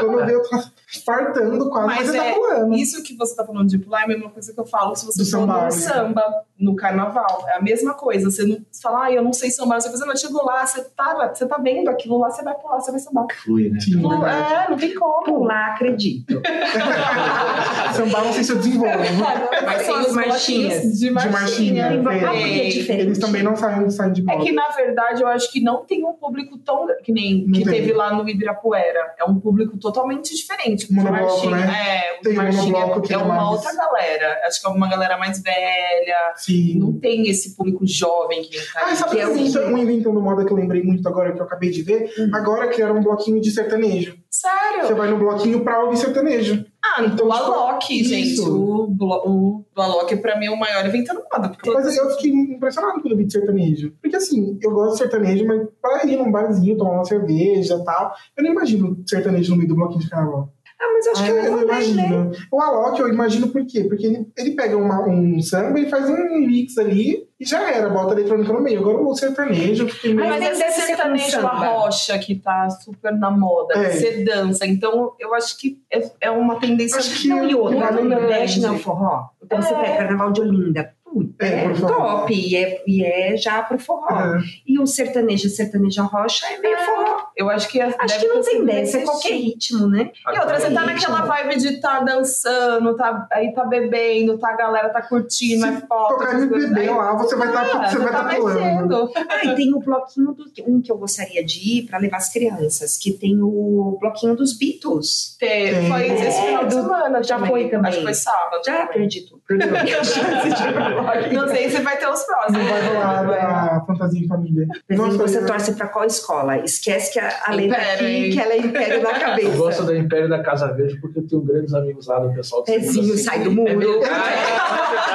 Quando 0.00 0.28
eu 0.30 0.42
tô 0.42 0.58
fartando 1.04 1.70
quase, 1.70 1.86
mas, 1.86 1.96
Mas 1.98 2.08
você 2.10 2.18
é- 2.18 2.28
tá 2.28 2.34
pulando. 2.34 2.74
Isso 2.74 3.02
que 3.02 3.16
você 3.16 3.36
tá 3.36 3.44
falando 3.46 3.68
de 3.68 3.78
pular 3.78 4.00
é 4.02 4.04
a 4.04 4.08
mesma 4.08 4.30
coisa 4.30 4.52
que 4.52 4.60
eu 4.60 4.66
falo 4.66 4.94
se 4.96 5.06
você 5.06 5.18
Do 5.22 5.24
for 5.24 5.30
samba, 5.30 5.56
né? 5.58 5.64
no 5.66 5.72
samba, 5.72 6.34
no 6.58 6.76
carnaval. 6.76 7.44
É 7.48 7.56
a 7.56 7.62
mesma 7.62 7.94
coisa. 7.94 8.30
Você 8.30 8.42
não 8.44 8.58
você 8.70 8.82
fala, 8.82 9.04
ah, 9.04 9.12
eu 9.12 9.22
não 9.22 9.32
sei 9.32 9.50
sambar. 9.50 9.80
Você 9.80 9.90
fala, 9.90 10.06
não, 10.06 10.16
chegou 10.16 10.44
lá, 10.44 10.66
você 10.66 10.82
tá, 10.84 11.30
você 11.32 11.46
tá 11.46 11.56
vendo 11.58 11.88
aquilo 11.88 12.18
lá, 12.18 12.30
você 12.30 12.42
vai 12.42 12.54
pular, 12.54 12.80
você 12.80 12.90
vai 12.90 13.00
sambar. 13.00 13.26
Flui, 13.44 13.70
né? 13.70 13.78
Sim, 13.80 14.02
é, 14.26 14.70
não 14.70 14.76
tem 14.76 14.94
como. 14.94 15.24
Pular, 15.24 15.74
acredito. 15.74 16.42
Sambar, 17.94 18.24
não 18.24 18.32
sei 18.32 18.44
se 18.44 18.52
eu 18.52 18.56
desenvolvo. 18.56 19.19
Mas 19.64 19.76
tem 19.78 19.86
São 19.86 20.00
os 20.00 20.12
marchinhas. 20.12 20.98
De 20.98 21.10
marchinha. 21.10 21.32
marchinha, 21.40 21.88
Tem 21.88 22.02
bloquinho 22.02 22.26
é. 22.28 22.66
é 22.66 22.68
diferente. 22.68 23.02
Eles 23.06 23.18
também 23.18 23.42
não 23.42 23.56
saem, 23.56 23.90
saem 23.90 24.12
de 24.12 24.20
É 24.22 24.24
moda. 24.24 24.44
que, 24.44 24.52
na 24.52 24.68
verdade, 24.68 25.22
eu 25.22 25.28
acho 25.28 25.50
que 25.52 25.60
não 25.60 25.84
tem 25.84 26.04
um 26.04 26.12
público 26.12 26.58
tão 26.58 26.86
que 27.02 27.12
nem 27.12 27.44
Não 27.46 27.52
que 27.52 27.64
tem. 27.64 27.72
teve 27.74 27.92
lá 27.92 28.12
no 28.14 28.28
Ibirapuera. 28.28 29.14
É 29.18 29.24
um 29.24 29.38
público 29.38 29.76
totalmente 29.78 30.34
diferente. 30.34 30.90
O 30.90 30.94
Monobloco, 30.94 31.46
Marchinha- 31.48 31.56
né? 31.66 31.96
É, 32.16 32.18
o 32.18 32.22
Tem 32.22 32.32
Marchinha 32.34 32.62
monobloco 32.64 33.02
que 33.02 33.12
é 33.12 33.16
é 33.16 33.18
uma 33.18 33.34
mais- 33.34 33.48
outra 33.50 33.74
galera. 33.76 34.40
Acho 34.46 34.60
que 34.60 34.66
é 34.66 34.70
uma 34.70 34.88
galera 34.88 35.16
mais 35.18 35.42
velha. 35.42 36.16
Sim. 36.36 36.78
Não 36.78 36.92
tem 36.92 37.28
esse 37.28 37.56
público 37.56 37.86
jovem 37.86 38.42
que 38.42 38.56
tá 38.72 38.80
Ah, 38.90 38.94
sabe 38.96 39.16
que 39.16 39.20
é 39.20 39.26
um, 39.28 39.32
o- 39.34 39.78
inventando, 39.78 40.18
um 40.18 40.22
moda 40.22 40.44
que 40.44 40.52
eu 40.52 40.56
lembrei 40.56 40.82
muito 40.82 41.06
agora, 41.08 41.32
que 41.32 41.40
eu 41.40 41.44
acabei 41.44 41.70
de 41.70 41.82
ver? 41.82 42.12
Hum. 42.18 42.30
Agora 42.34 42.68
criaram 42.68 42.96
um 42.96 43.02
bloquinho 43.02 43.40
de 43.40 43.50
sertanejo. 43.50 44.16
Você 44.30 44.46
Sério? 44.48 44.96
vai 44.96 45.08
no 45.10 45.18
bloquinho 45.18 45.62
pra 45.64 45.82
ouvir 45.84 45.96
sertanejo. 45.96 46.64
Ah, 46.82 47.04
Então, 47.04 47.28
o 47.28 47.32
tipo, 47.32 47.52
Alok, 47.52 48.04
gente. 48.04 48.40
O, 48.40 48.86
o, 48.88 49.64
o 49.76 49.80
Alok, 49.80 50.16
pra 50.16 50.38
mim, 50.38 50.46
é 50.46 50.50
o 50.50 50.58
maior 50.58 50.86
inventando 50.86 51.22
moda. 51.32 51.50
Porque 51.50 51.70
Mas 51.70 51.96
eu 51.96 52.10
fiquei 52.12 52.30
impressionado 52.30 53.00
quando 53.00 53.12
eu 53.12 53.16
vi 53.18 53.24
de 53.24 53.32
sertanejo. 53.32 53.92
Porque 54.00 54.16
assim, 54.16 54.58
eu 54.62 54.70
gosto 54.70 54.92
de 54.92 54.98
sertanejo, 54.98 55.46
mas 55.46 55.68
pra 55.80 56.04
ir 56.06 56.16
num 56.16 56.30
barzinho, 56.30 56.76
tomar 56.76 56.92
uma 56.92 57.04
cerveja 57.04 57.74
e 57.74 57.84
tal, 57.84 58.14
eu 58.36 58.44
não 58.44 58.52
imagino 58.52 59.02
sertanejo 59.06 59.50
no 59.52 59.56
meio 59.58 59.68
do 59.68 59.74
bloquinho 59.74 60.00
de 60.00 60.08
carnaval. 60.08 60.52
Ah, 60.82 60.92
mas 60.94 61.06
eu 61.06 61.12
acho 61.12 61.24
que 61.24 61.30
eu 61.30 61.36
é 61.38 61.42
um 61.42 61.50
não 61.50 61.56
né? 61.58 61.62
imagino. 61.64 62.32
O 62.50 62.60
Alok 62.62 63.00
eu 63.00 63.08
imagino 63.08 63.48
por 63.48 63.66
quê? 63.66 63.84
Porque 63.84 64.06
ele, 64.06 64.26
ele 64.36 64.50
pega 64.52 64.76
uma- 64.78 65.06
um 65.06 65.40
samba 65.42 65.78
e 65.78 65.90
faz 65.90 66.08
um 66.08 66.38
mix 66.38 66.78
ali 66.78 67.28
e 67.38 67.44
já 67.44 67.70
era, 67.70 67.90
bota 67.90 68.14
eletrônica 68.14 68.50
no 68.50 68.60
meio. 68.62 68.80
Agora 68.80 68.98
o 68.98 69.14
sertanejo, 69.14 69.84
eu 69.84 69.88
fiquei 69.90 70.14
meio. 70.14 70.28
Mas 70.30 70.40
nem 70.40 70.48
esse 70.48 70.58
deve 70.60 70.72
ser 70.72 70.80
com 70.80 70.86
sertanejo 70.86 71.46
a 71.46 71.50
rocha 71.68 72.18
que 72.18 72.34
tá 72.36 72.70
super 72.70 73.12
na 73.12 73.30
moda, 73.30 73.74
É. 73.78 73.90
você 73.90 74.24
dança. 74.24 74.66
Então, 74.66 75.12
eu 75.18 75.34
acho 75.34 75.58
que 75.58 75.82
é, 75.92 76.02
é 76.22 76.30
uma 76.30 76.58
tendência 76.58 76.98
Acho 76.98 77.20
que 77.20 77.28
Não, 77.28 77.44
e 77.46 77.54
outra, 77.54 77.90
no. 77.92 78.04
Nordeste 78.04 78.60
não 78.60 78.70
é 78.70 78.76
o 78.76 78.78
forró. 78.78 79.28
Então 79.42 79.60
você 79.60 79.74
É. 79.74 79.80
pega 79.82 79.96
Carnaval 79.98 80.32
de 80.32 80.40
Olinda. 80.40 80.94
É, 81.40 81.64
é, 81.64 81.72
top. 81.74 82.32
E 82.34 82.56
é, 82.56 82.82
e 82.86 83.04
é 83.04 83.36
já 83.36 83.62
pro 83.62 83.78
forró. 83.78 84.06
Ah, 84.10 84.38
E 84.66 84.78
o 84.78 84.86
sertanejo, 84.86 85.48
sertanejo 85.48 86.02
rocha 86.04 86.46
é 86.46 86.58
meio 86.58 86.74
É. 86.76 86.84
forró. 86.86 87.26
Eu 87.36 87.48
acho 87.50 87.68
que 87.68 87.80
Acho 87.80 87.96
deve 87.98 88.18
que 88.20 88.26
não 88.28 88.42
tem 88.42 88.64
dessa, 88.64 88.98
é 88.98 89.02
qualquer 89.02 89.32
ritmo, 89.32 89.88
né? 89.88 90.10
E 90.26 90.38
outra, 90.38 90.60
você 90.60 90.70
tá 90.70 90.84
naquela 90.84 91.22
vibe 91.22 91.56
de 91.58 91.80
tá 91.80 92.00
dançando, 92.00 92.96
tá, 92.96 93.26
aí 93.32 93.52
tá 93.54 93.64
bebendo, 93.64 94.38
tá, 94.38 94.50
a 94.50 94.56
galera 94.56 94.88
tá 94.90 95.00
curtindo, 95.02 95.66
Se 95.66 95.72
é 95.72 95.80
foto. 95.86 96.18
tocar. 96.18 96.34
MPB 96.40 96.80
Aí- 96.80 96.88
lá, 96.90 97.16
você 97.16 97.36
vai 97.36 97.48
estar 97.48 97.60
Ah, 97.62 97.88
você 97.90 97.98
vai 97.98 98.12
tá 98.12 98.24
tá 98.24 98.34
pulando. 98.36 98.58
mexendo. 98.58 99.12
Ah, 99.28 99.44
e 99.46 99.54
tem 99.54 99.74
o 99.74 99.78
bloquinho 99.80 100.32
do 100.32 100.44
um 100.66 100.80
que 100.82 100.92
eu 100.92 100.98
gostaria 100.98 101.44
de 101.44 101.78
ir 101.78 101.82
para 101.86 101.98
levar 101.98 102.18
as 102.18 102.30
crianças, 102.32 102.96
que 102.98 103.12
tem 103.12 103.40
o 103.42 103.96
bloquinho 104.00 104.36
dos 104.36 104.56
Beatles. 104.56 105.36
Tem, 105.38 105.74
Tem. 105.74 105.88
Foi 105.88 106.06
esse 106.06 106.26
É, 106.26 106.30
final 106.46 106.66
de 106.66 106.74
semana. 106.74 107.22
já 107.22 107.38
foi 107.38 107.68
também. 107.68 107.88
Acho 107.88 107.98
que 107.98 108.04
foi 108.04 108.14
sábado. 108.14 108.62
Já 108.64 108.72
também. 108.72 108.84
acredito. 108.84 109.40
Perdeu 109.48 109.68
a 109.76 109.80
de. 111.28 111.34
Não 111.34 111.48
sei 111.48 111.70
se 111.70 111.80
vai 111.82 111.96
ter 111.98 112.06
os 112.08 112.22
próximos. 112.24 112.58
Não 112.62 112.68
vai 112.70 112.86
rolar 112.88 113.76
a 113.76 113.84
fantasia 113.86 114.20
em 114.24 114.26
família. 114.28 114.66
Mas 114.88 115.16
você 115.16 115.38
eu- 115.38 115.46
torce 115.46 115.72
pra 115.74 115.88
qual 115.88 116.04
escola? 116.04 116.58
Esquece 116.58 117.12
que 117.12 117.18
a, 117.18 117.30
a 117.46 117.52
letra 117.54 117.78
Império, 117.78 118.06
aqui, 118.06 118.30
que 118.32 118.40
ela 118.40 118.52
é 118.52 118.58
império 118.58 119.02
na 119.02 119.12
cabeça. 119.18 119.48
Eu 119.48 119.56
gosto 119.56 119.84
da 119.84 119.96
Império 119.96 120.28
da 120.28 120.42
Casa 120.42 120.72
Verde 120.72 120.98
porque 121.00 121.18
eu 121.20 121.26
tenho 121.26 121.42
grandes 121.42 121.74
amigos 121.74 122.06
lá 122.06 122.18
do 122.20 122.32
pessoal 122.34 122.62
do 122.62 122.66
Pezinho 122.66 123.04
Segunda 123.04 123.18
sai 123.22 123.42
do 123.44 123.52
muro. 123.52 123.70
É 123.70 123.72
é 123.72 123.76
verdade. 123.78 125.10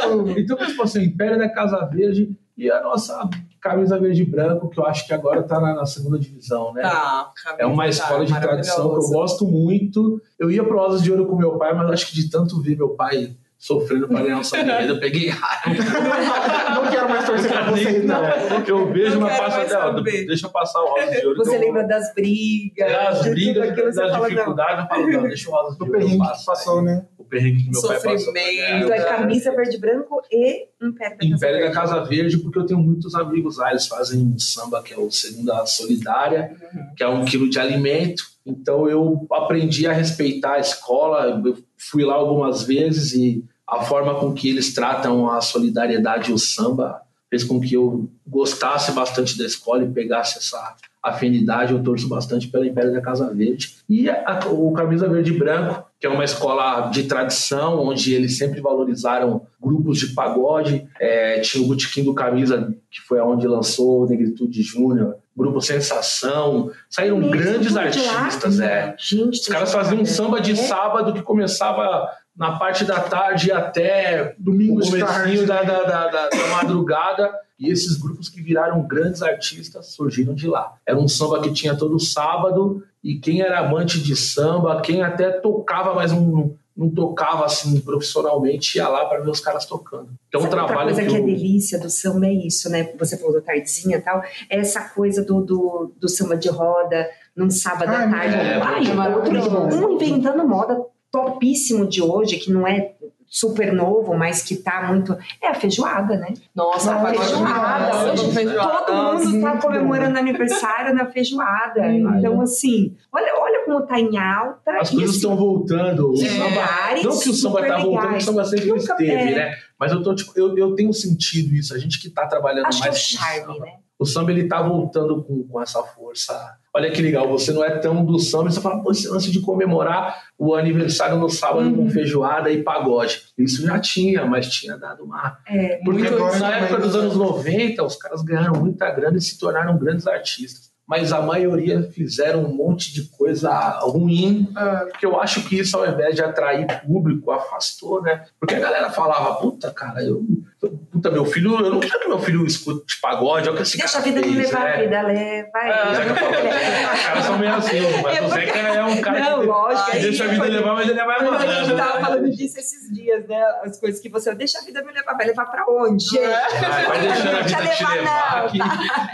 Então, 0.40 0.56
tipo 0.56 0.82
assim, 0.82 1.02
Império 1.04 1.38
da 1.38 1.48
Casa 1.48 1.84
Verde 1.86 2.30
e 2.56 2.70
a 2.70 2.80
nossa 2.82 3.28
camisa 3.60 3.98
verde 3.98 4.22
e 4.22 4.24
branco, 4.24 4.68
que 4.70 4.80
eu 4.80 4.86
acho 4.86 5.06
que 5.06 5.12
agora 5.12 5.42
tá 5.42 5.60
na, 5.60 5.74
na 5.74 5.84
segunda 5.86 6.18
divisão, 6.18 6.72
né? 6.72 6.80
Tá, 6.82 7.30
É 7.58 7.66
uma 7.66 7.86
escola 7.86 8.24
de 8.24 8.38
tradição 8.40 8.88
que 8.90 8.96
eu 8.96 9.08
gosto 9.10 9.44
muito. 9.46 10.20
Eu 10.38 10.50
ia 10.50 10.64
pro 10.64 10.80
Asas 10.82 11.02
de 11.02 11.10
Ouro 11.12 11.26
com 11.26 11.36
meu 11.36 11.58
pai, 11.58 11.74
mas 11.74 11.90
acho 11.90 12.06
que 12.08 12.14
de 12.14 12.30
tanto 12.30 12.60
ver 12.62 12.76
meu 12.76 12.90
pai 12.90 13.36
sofrendo 13.60 14.08
para 14.08 14.22
ganhar 14.22 14.38
um 14.38 14.42
samba 14.42 14.80
eu 14.82 14.98
peguei 14.98 15.28
raiva. 15.28 15.82
Não 16.74 16.90
quero 16.90 17.08
mais 17.10 17.26
torcer 17.26 17.52
pra 17.52 17.70
vocês, 17.70 18.04
não. 18.04 18.22
Eu 18.66 18.90
vejo 18.90 19.18
uma 19.18 19.26
mais 19.28 19.68
dela, 19.68 20.00
deixa 20.02 20.46
eu 20.46 20.50
passar 20.50 20.80
o 20.80 20.86
Rosa 20.94 21.10
de 21.20 21.26
Ouro. 21.26 21.36
Você 21.44 21.56
eu- 21.56 21.60
lembra 21.60 21.86
das 21.86 22.14
brigas, 22.14 22.90
É, 22.90 23.06
as 23.06 23.18
de 23.18 23.22
tudo 23.24 23.34
brigas, 23.34 23.68
aquilo, 23.68 23.92
das 23.94 24.28
dificuldades, 24.28 24.78
eu 24.84 24.88
falo, 24.88 25.10
não, 25.12 25.22
deixa 25.28 25.50
o 25.50 25.52
Rosa 25.52 25.72
de 25.72 25.78
Do 25.78 25.84
Ouro 25.84 25.92
perrengue 25.98 26.12
que 26.12 26.18
passar. 26.26 26.44
passou, 26.52 26.82
né? 26.82 27.06
O 27.18 27.24
perrengue 27.24 27.64
que 27.64 27.70
meu 27.70 27.82
pai 27.82 28.00
passou. 28.00 28.18
Sofrimento. 28.18 28.84
Então 28.84 28.92
é 28.94 29.04
camisa 29.04 29.54
verde 29.54 29.76
e 29.76 29.80
branco 29.80 30.22
e 30.32 30.68
Império 30.82 31.16
da 31.18 31.18
Casa 31.18 31.34
Império 31.36 31.60
da. 31.66 31.70
Casa 31.72 32.04
Verde, 32.04 32.38
porque 32.38 32.58
eu 32.58 32.64
tenho 32.66 32.80
muitos 32.80 33.14
amigos 33.14 33.58
lá. 33.58 33.70
Eles 33.70 33.86
fazem 33.86 34.20
um 34.22 34.38
samba 34.38 34.82
que 34.82 34.94
é 34.94 34.98
o 34.98 35.10
Segunda 35.10 35.66
Solidária, 35.66 36.50
que 36.96 37.02
é 37.02 37.08
um 37.08 37.24
quilo 37.26 37.50
de 37.50 37.58
alimento. 37.58 38.22
Então 38.46 38.88
eu 38.88 39.26
aprendi 39.30 39.86
a 39.86 39.92
respeitar 39.92 40.54
a 40.54 40.58
escola. 40.58 41.26
Eu 41.44 41.56
fui 41.90 42.04
lá 42.04 42.14
algumas 42.14 42.62
vezes 42.62 43.12
e 43.14 43.44
a 43.66 43.82
forma 43.82 44.14
com 44.16 44.32
que 44.34 44.48
eles 44.48 44.74
tratam 44.74 45.30
a 45.30 45.40
solidariedade 45.40 46.30
e 46.30 46.34
o 46.34 46.38
samba 46.38 47.00
fez 47.30 47.44
com 47.44 47.60
que 47.60 47.74
eu 47.74 48.08
gostasse 48.26 48.90
bastante 48.92 49.38
da 49.38 49.44
escola 49.44 49.84
e 49.84 49.88
pegasse 49.88 50.38
essa 50.38 50.74
afinidade. 51.02 51.72
Eu 51.72 51.82
torço 51.82 52.08
bastante 52.08 52.48
pela 52.48 52.66
Império 52.66 52.92
da 52.92 53.00
Casa 53.00 53.32
Verde. 53.32 53.76
E 53.88 54.10
a- 54.10 54.40
o 54.50 54.72
Camisa 54.72 55.08
Verde 55.08 55.32
e 55.32 55.38
Branco, 55.38 55.84
que 55.98 56.06
é 56.06 56.10
uma 56.10 56.24
escola 56.24 56.88
de 56.90 57.04
tradição, 57.04 57.80
onde 57.80 58.12
eles 58.12 58.36
sempre 58.36 58.60
valorizaram 58.60 59.42
grupos 59.62 59.98
de 59.98 60.08
pagode. 60.08 60.86
É, 60.98 61.40
tinha 61.40 61.62
o 61.62 61.68
Botequim 61.68 62.02
do 62.04 62.12
Camisa, 62.14 62.74
que 62.90 63.00
foi 63.00 63.18
aonde 63.20 63.46
lançou 63.46 64.02
o 64.02 64.06
Negritude 64.08 64.60
Júnior. 64.62 65.14
Grupo 65.40 65.60
Sensação. 65.60 66.70
Saíram 66.88 67.18
Mesmo, 67.18 67.30
grandes 67.32 67.76
artistas, 67.76 68.60
é. 68.60 68.94
Gente, 68.98 69.40
Os 69.40 69.46
caras 69.48 69.72
faziam 69.72 70.00
um 70.00 70.06
samba 70.06 70.40
de 70.40 70.52
É. 70.52 70.56
sábado 70.56 71.12
que 71.12 71.22
começava 71.22 72.08
na 72.36 72.52
parte 72.58 72.84
da 72.84 73.00
tarde 73.00 73.50
até 73.52 74.34
o 74.38 74.42
Domingo 74.42 74.80
comecinho 74.80 75.46
da, 75.46 75.62
da, 75.62 75.82
da, 75.82 76.06
da- 76.08 76.28
da 76.28 76.46
madrugada. 76.56 77.30
E 77.58 77.68
esses 77.70 77.96
grupos 77.96 78.28
que 78.30 78.40
viraram 78.40 78.80
grandes 78.82 79.22
artistas 79.22 79.88
surgiram 79.94 80.34
de 80.34 80.46
lá. 80.48 80.72
Era 80.86 80.98
um 80.98 81.06
samba 81.06 81.42
que 81.42 81.52
tinha 81.52 81.74
todo 81.76 82.00
sábado 82.00 82.82
e 83.04 83.16
quem 83.16 83.42
era 83.42 83.58
amante 83.60 84.00
de 84.00 84.16
samba, 84.16 84.80
quem 84.80 85.02
até 85.02 85.30
tocava, 85.30 85.92
mas 85.94 86.10
não, 86.12 86.54
não 86.80 86.88
tocava 86.88 87.44
assim 87.44 87.78
profissionalmente, 87.78 88.78
ia 88.78 88.88
lá 88.88 89.04
para 89.04 89.20
ver 89.20 89.28
os 89.28 89.38
caras 89.38 89.66
tocando. 89.66 90.08
Então 90.28 90.40
Sabe 90.40 90.54
outra 90.54 90.66
trabalho 90.66 90.94
coisa 90.94 91.02
que 91.02 91.08
que, 91.10 91.16
é 91.16 91.20
eu... 91.20 91.26
delícia 91.26 91.78
do 91.78 91.90
samba 91.90 92.26
é 92.26 92.32
isso, 92.32 92.70
né? 92.70 92.90
Você 92.98 93.18
falou 93.18 93.34
do 93.34 93.42
tardezinha 93.42 93.98
e 93.98 94.00
tal. 94.00 94.22
É 94.48 94.56
essa 94.58 94.80
coisa 94.88 95.22
do, 95.22 95.42
do, 95.42 95.92
do 96.00 96.08
samba 96.08 96.38
de 96.38 96.48
roda 96.48 97.06
num 97.36 97.50
sábado 97.50 97.90
Ai, 97.90 98.06
à 98.06 98.10
tarde. 98.10 98.34
é, 98.34 98.62
Ai, 98.62 98.82
é 98.86 99.14
outro, 99.14 99.88
um 99.88 99.92
inventando 99.92 100.48
moda 100.48 100.82
topíssimo 101.12 101.86
de 101.86 102.00
hoje, 102.00 102.38
que 102.38 102.50
não 102.50 102.66
é 102.66 102.94
super 103.32 103.72
novo, 103.72 104.12
mas 104.16 104.42
que 104.42 104.56
tá 104.56 104.82
muito. 104.88 105.16
É 105.40 105.46
a 105.48 105.54
feijoada, 105.54 106.16
né? 106.16 106.34
Nossa, 106.52 106.96
A 106.96 107.06
feijoada. 107.06 108.12
hoje 108.12 108.32
feijoada. 108.32 108.84
Todo 108.86 108.92
mundo 109.30 109.40
tá 109.42 109.54
bom. 109.54 109.60
comemorando 109.60 110.18
aniversário 110.18 110.92
na 110.94 111.06
feijoada. 111.06 111.86
Então, 111.92 112.40
assim, 112.40 112.96
olha, 113.12 113.32
olha 113.40 113.64
como 113.64 113.86
tá 113.86 114.00
em 114.00 114.18
alta. 114.18 114.72
As 114.80 114.90
coisas 114.90 115.10
assim, 115.10 115.16
estão 115.18 115.36
voltando. 115.36 116.10
O 116.10 116.14
de 116.14 116.28
samba- 116.28 117.02
não 117.04 117.18
que 117.20 117.30
o 117.30 117.34
samba 117.34 117.66
tá 117.66 117.78
voltando, 117.78 118.02
legais. 118.06 118.22
o 118.24 118.26
samba 118.26 118.44
sempre 118.44 118.66
Nunca- 118.66 118.80
esteve, 118.80 119.12
é. 119.32 119.34
né? 119.36 119.54
Mas 119.78 119.92
eu, 119.92 120.02
tô, 120.02 120.14
tipo, 120.14 120.32
eu, 120.34 120.58
eu 120.58 120.74
tenho 120.74 120.92
sentido 120.92 121.54
isso. 121.54 121.72
A 121.72 121.78
gente 121.78 122.00
que 122.02 122.10
tá 122.10 122.26
trabalhando 122.26 122.66
Acho 122.66 122.82
que 122.82 122.88
é 122.88 122.90
o 122.90 122.92
mais 122.92 123.02
charme, 123.02 123.40
samba, 123.54 123.64
né? 123.64 123.72
O 123.98 124.04
samba 124.06 124.30
ele 124.32 124.48
tá 124.48 124.60
voltando 124.60 125.22
com, 125.22 125.46
com 125.46 125.60
essa 125.62 125.80
força. 125.82 126.34
Olha 126.72 126.90
que 126.90 127.02
legal, 127.02 127.26
você 127.28 127.52
não 127.52 127.64
é 127.64 127.70
tão 127.78 128.04
do 128.04 128.18
samba, 128.18 128.50
você 128.50 128.60
fala, 128.60 128.80
pô, 128.80 128.92
esse 128.92 129.08
lance 129.08 129.30
de 129.32 129.40
comemorar 129.40 130.22
o 130.38 130.54
aniversário 130.54 131.16
no 131.18 131.28
sábado 131.28 131.68
Uhum. 131.68 131.76
com 131.76 131.90
feijoada 131.90 132.48
e 132.50 132.62
pagode. 132.62 133.22
Isso 133.36 133.62
já 133.66 133.78
tinha, 133.80 134.24
mas 134.24 134.48
tinha 134.48 134.76
dado 134.78 135.02
uma. 135.04 135.36
É, 135.48 135.80
Porque 135.84 136.08
na 136.38 136.56
época 136.58 136.80
dos 136.80 136.94
anos 136.94 137.16
90, 137.16 137.82
os 137.84 137.96
caras 137.96 138.22
ganharam 138.22 138.60
muita 138.60 138.88
grana 138.90 139.18
e 139.18 139.20
se 139.20 139.36
tornaram 139.38 139.76
grandes 139.78 140.06
artistas. 140.06 140.70
Mas 140.86 141.12
a 141.12 141.20
maioria 141.22 141.82
fizeram 141.82 142.44
um 142.44 142.52
monte 142.52 142.92
de 142.92 143.04
coisa 143.10 143.52
ruim 143.82 144.48
Ah, 144.56 144.86
porque 144.90 145.06
eu 145.06 145.20
acho 145.20 145.48
que 145.48 145.56
isso, 145.60 145.76
ao 145.76 145.86
invés 145.88 146.16
de 146.16 146.22
atrair 146.22 146.66
público, 146.84 147.30
afastou, 147.30 148.02
né? 148.02 148.24
Porque 148.40 148.56
a 148.56 148.60
galera 148.60 148.90
falava, 148.90 149.34
puta, 149.36 149.70
cara, 149.72 150.02
eu. 150.04 150.24
Puta, 150.60 151.10
meu 151.10 151.24
filho, 151.24 151.58
eu 151.58 151.70
não 151.70 151.80
quero 151.80 151.98
que 152.00 152.06
meu 152.08 152.18
filho 152.18 152.44
escute 152.46 153.00
pagode, 153.00 153.48
olha 153.48 153.52
o 153.52 153.56
que 153.56 153.62
esse 153.62 153.78
Deixa 153.78 153.96
a 153.96 154.00
vida 154.02 154.20
me 154.20 154.34
fez, 154.34 154.50
levar, 154.50 154.68
é. 154.68 154.74
a 154.74 154.80
vida 154.82 155.02
leva. 155.02 155.48
Zeca 155.94 156.14
Pagodinho, 156.14 156.92
os 156.94 157.02
caras 157.06 157.24
são 157.24 157.38
meio 157.38 157.54
assim, 157.54 157.80
mas 158.02 158.16
É 158.18 158.22
o 158.22 158.28
Zeca 158.28 158.58
é 158.58 158.84
um 158.84 159.00
cara 159.00 159.20
Não, 159.20 159.40
que, 159.40 159.46
lógico. 159.46 159.90
que 159.90 159.96
aí 159.96 160.02
deixa 160.02 160.24
a 160.24 160.26
vida 160.26 160.42
foi- 160.42 160.50
levar, 160.50 160.74
mas 160.74 160.88
ele 160.90 161.00
é 161.00 161.06
mais 161.06 161.22
A 161.22 161.24
gente 161.24 161.46
malandro. 161.46 161.76
tava 161.78 161.94
né? 161.94 162.00
falando 162.04 162.30
disso 162.30 162.58
esses 162.58 162.92
dias, 162.94 163.26
né? 163.26 163.42
As 163.64 163.80
coisas 163.80 164.00
que 164.02 164.10
você 164.10 164.34
deixa 164.34 164.58
a 164.58 164.62
vida 164.62 164.84
me 164.84 164.92
levar, 164.92 165.14
vai 165.14 165.26
levar 165.28 165.46
pra 165.46 165.64
onde? 165.66 166.04
gente? 166.04 166.20
Vai, 166.20 166.86
vai 166.86 167.00
deixando 167.00 167.36
a 167.36 167.42
vida 167.42 167.56
te 167.56 167.84
levar, 167.84 167.94
levar, 167.94 168.52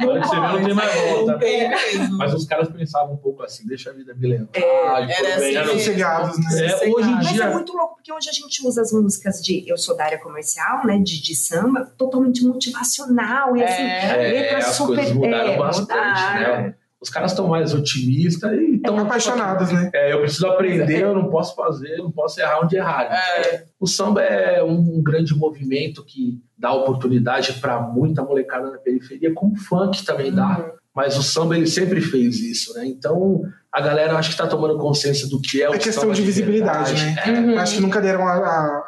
não, 0.00 0.20
tá? 0.20 0.26
você 0.26 0.34
vê 0.36 0.40
não 0.58 0.64
tem 0.64 0.74
mais 0.74 0.94
volta. 1.00 1.36
mesmo. 1.38 2.18
Mas 2.18 2.34
os 2.34 2.44
caras 2.44 2.68
pensavam 2.70 3.12
um 3.14 3.18
pouco 3.18 3.44
assim, 3.44 3.64
deixa 3.68 3.90
a 3.90 3.92
vida 3.92 4.12
me 4.16 4.26
levar. 4.26 4.48
É, 4.52 4.60
era 5.02 5.40
foram 5.40 5.60
assim. 5.72 5.78
Sossegados, 5.78 6.38
né? 6.38 6.66
É, 6.66 6.88
hoje 6.88 7.08
em 7.08 7.14
Mas 7.14 7.28
dia. 7.28 7.44
é 7.44 7.50
muito 7.50 7.72
louco, 7.72 7.94
porque 7.94 8.12
hoje 8.12 8.28
a 8.28 8.32
gente 8.32 8.66
usa 8.66 8.80
as 8.82 8.92
músicas 8.92 9.40
de. 9.40 9.64
Eu 9.68 9.78
sou 9.78 9.96
da 9.96 10.04
área 10.06 10.18
comercial, 10.18 10.84
né? 10.84 10.98
De 10.98 11.22
samba, 11.36 11.84
totalmente 11.96 12.44
motivacional. 12.44 13.56
E 13.56 13.62
assim, 13.62 13.82
É, 13.82 14.16
letras 14.32 14.68
as 14.68 14.74
super. 14.76 14.96
coisas 14.96 15.12
mudaram 15.12 15.50
é, 15.52 15.56
bastante, 15.58 15.88
mudaram. 15.88 16.62
né? 16.62 16.74
Os 16.98 17.10
caras 17.10 17.32
estão 17.32 17.46
mais 17.46 17.74
otimistas 17.74 18.52
e 18.58 18.76
estão 18.76 18.98
Apaixonados, 18.98 19.70
né? 19.70 19.90
É, 19.94 20.12
eu 20.14 20.20
preciso 20.20 20.46
aprender, 20.46 21.02
eu 21.02 21.14
não 21.14 21.28
posso 21.28 21.54
fazer, 21.54 21.90
eu 21.98 22.04
não 22.04 22.10
posso 22.10 22.40
errar 22.40 22.60
onde 22.64 22.74
errar. 22.76 23.04
É. 23.12 23.64
O 23.78 23.86
samba 23.86 24.22
é 24.22 24.62
um 24.64 25.02
grande 25.02 25.34
movimento 25.36 26.02
que 26.04 26.40
dá 26.56 26.72
oportunidade 26.72 27.52
para 27.54 27.78
muita 27.80 28.22
molecada 28.22 28.70
na 28.70 28.78
periferia, 28.78 29.32
como 29.34 29.52
o 29.52 29.56
funk 29.58 30.04
também 30.04 30.32
dá. 30.32 30.72
Mas 30.94 31.18
o 31.18 31.22
samba 31.22 31.54
ele 31.54 31.66
sempre 31.66 32.00
fez 32.00 32.40
isso, 32.40 32.72
né? 32.72 32.86
Então 32.86 33.42
a 33.70 33.82
galera 33.82 34.16
acho 34.16 34.30
que 34.30 34.34
está 34.34 34.46
tomando 34.46 34.78
consciência 34.78 35.28
do 35.28 35.38
que 35.38 35.62
é 35.62 35.68
o 35.68 35.74
É 35.74 35.78
questão 35.78 36.10
de 36.10 36.22
visibilidade, 36.22 36.94
verdade. 36.94 37.30
né? 37.32 37.40
Uhum. 37.52 37.58
Acho 37.58 37.74
que 37.74 37.82
nunca 37.82 38.00
deram 38.00 38.26
a, 38.26 38.32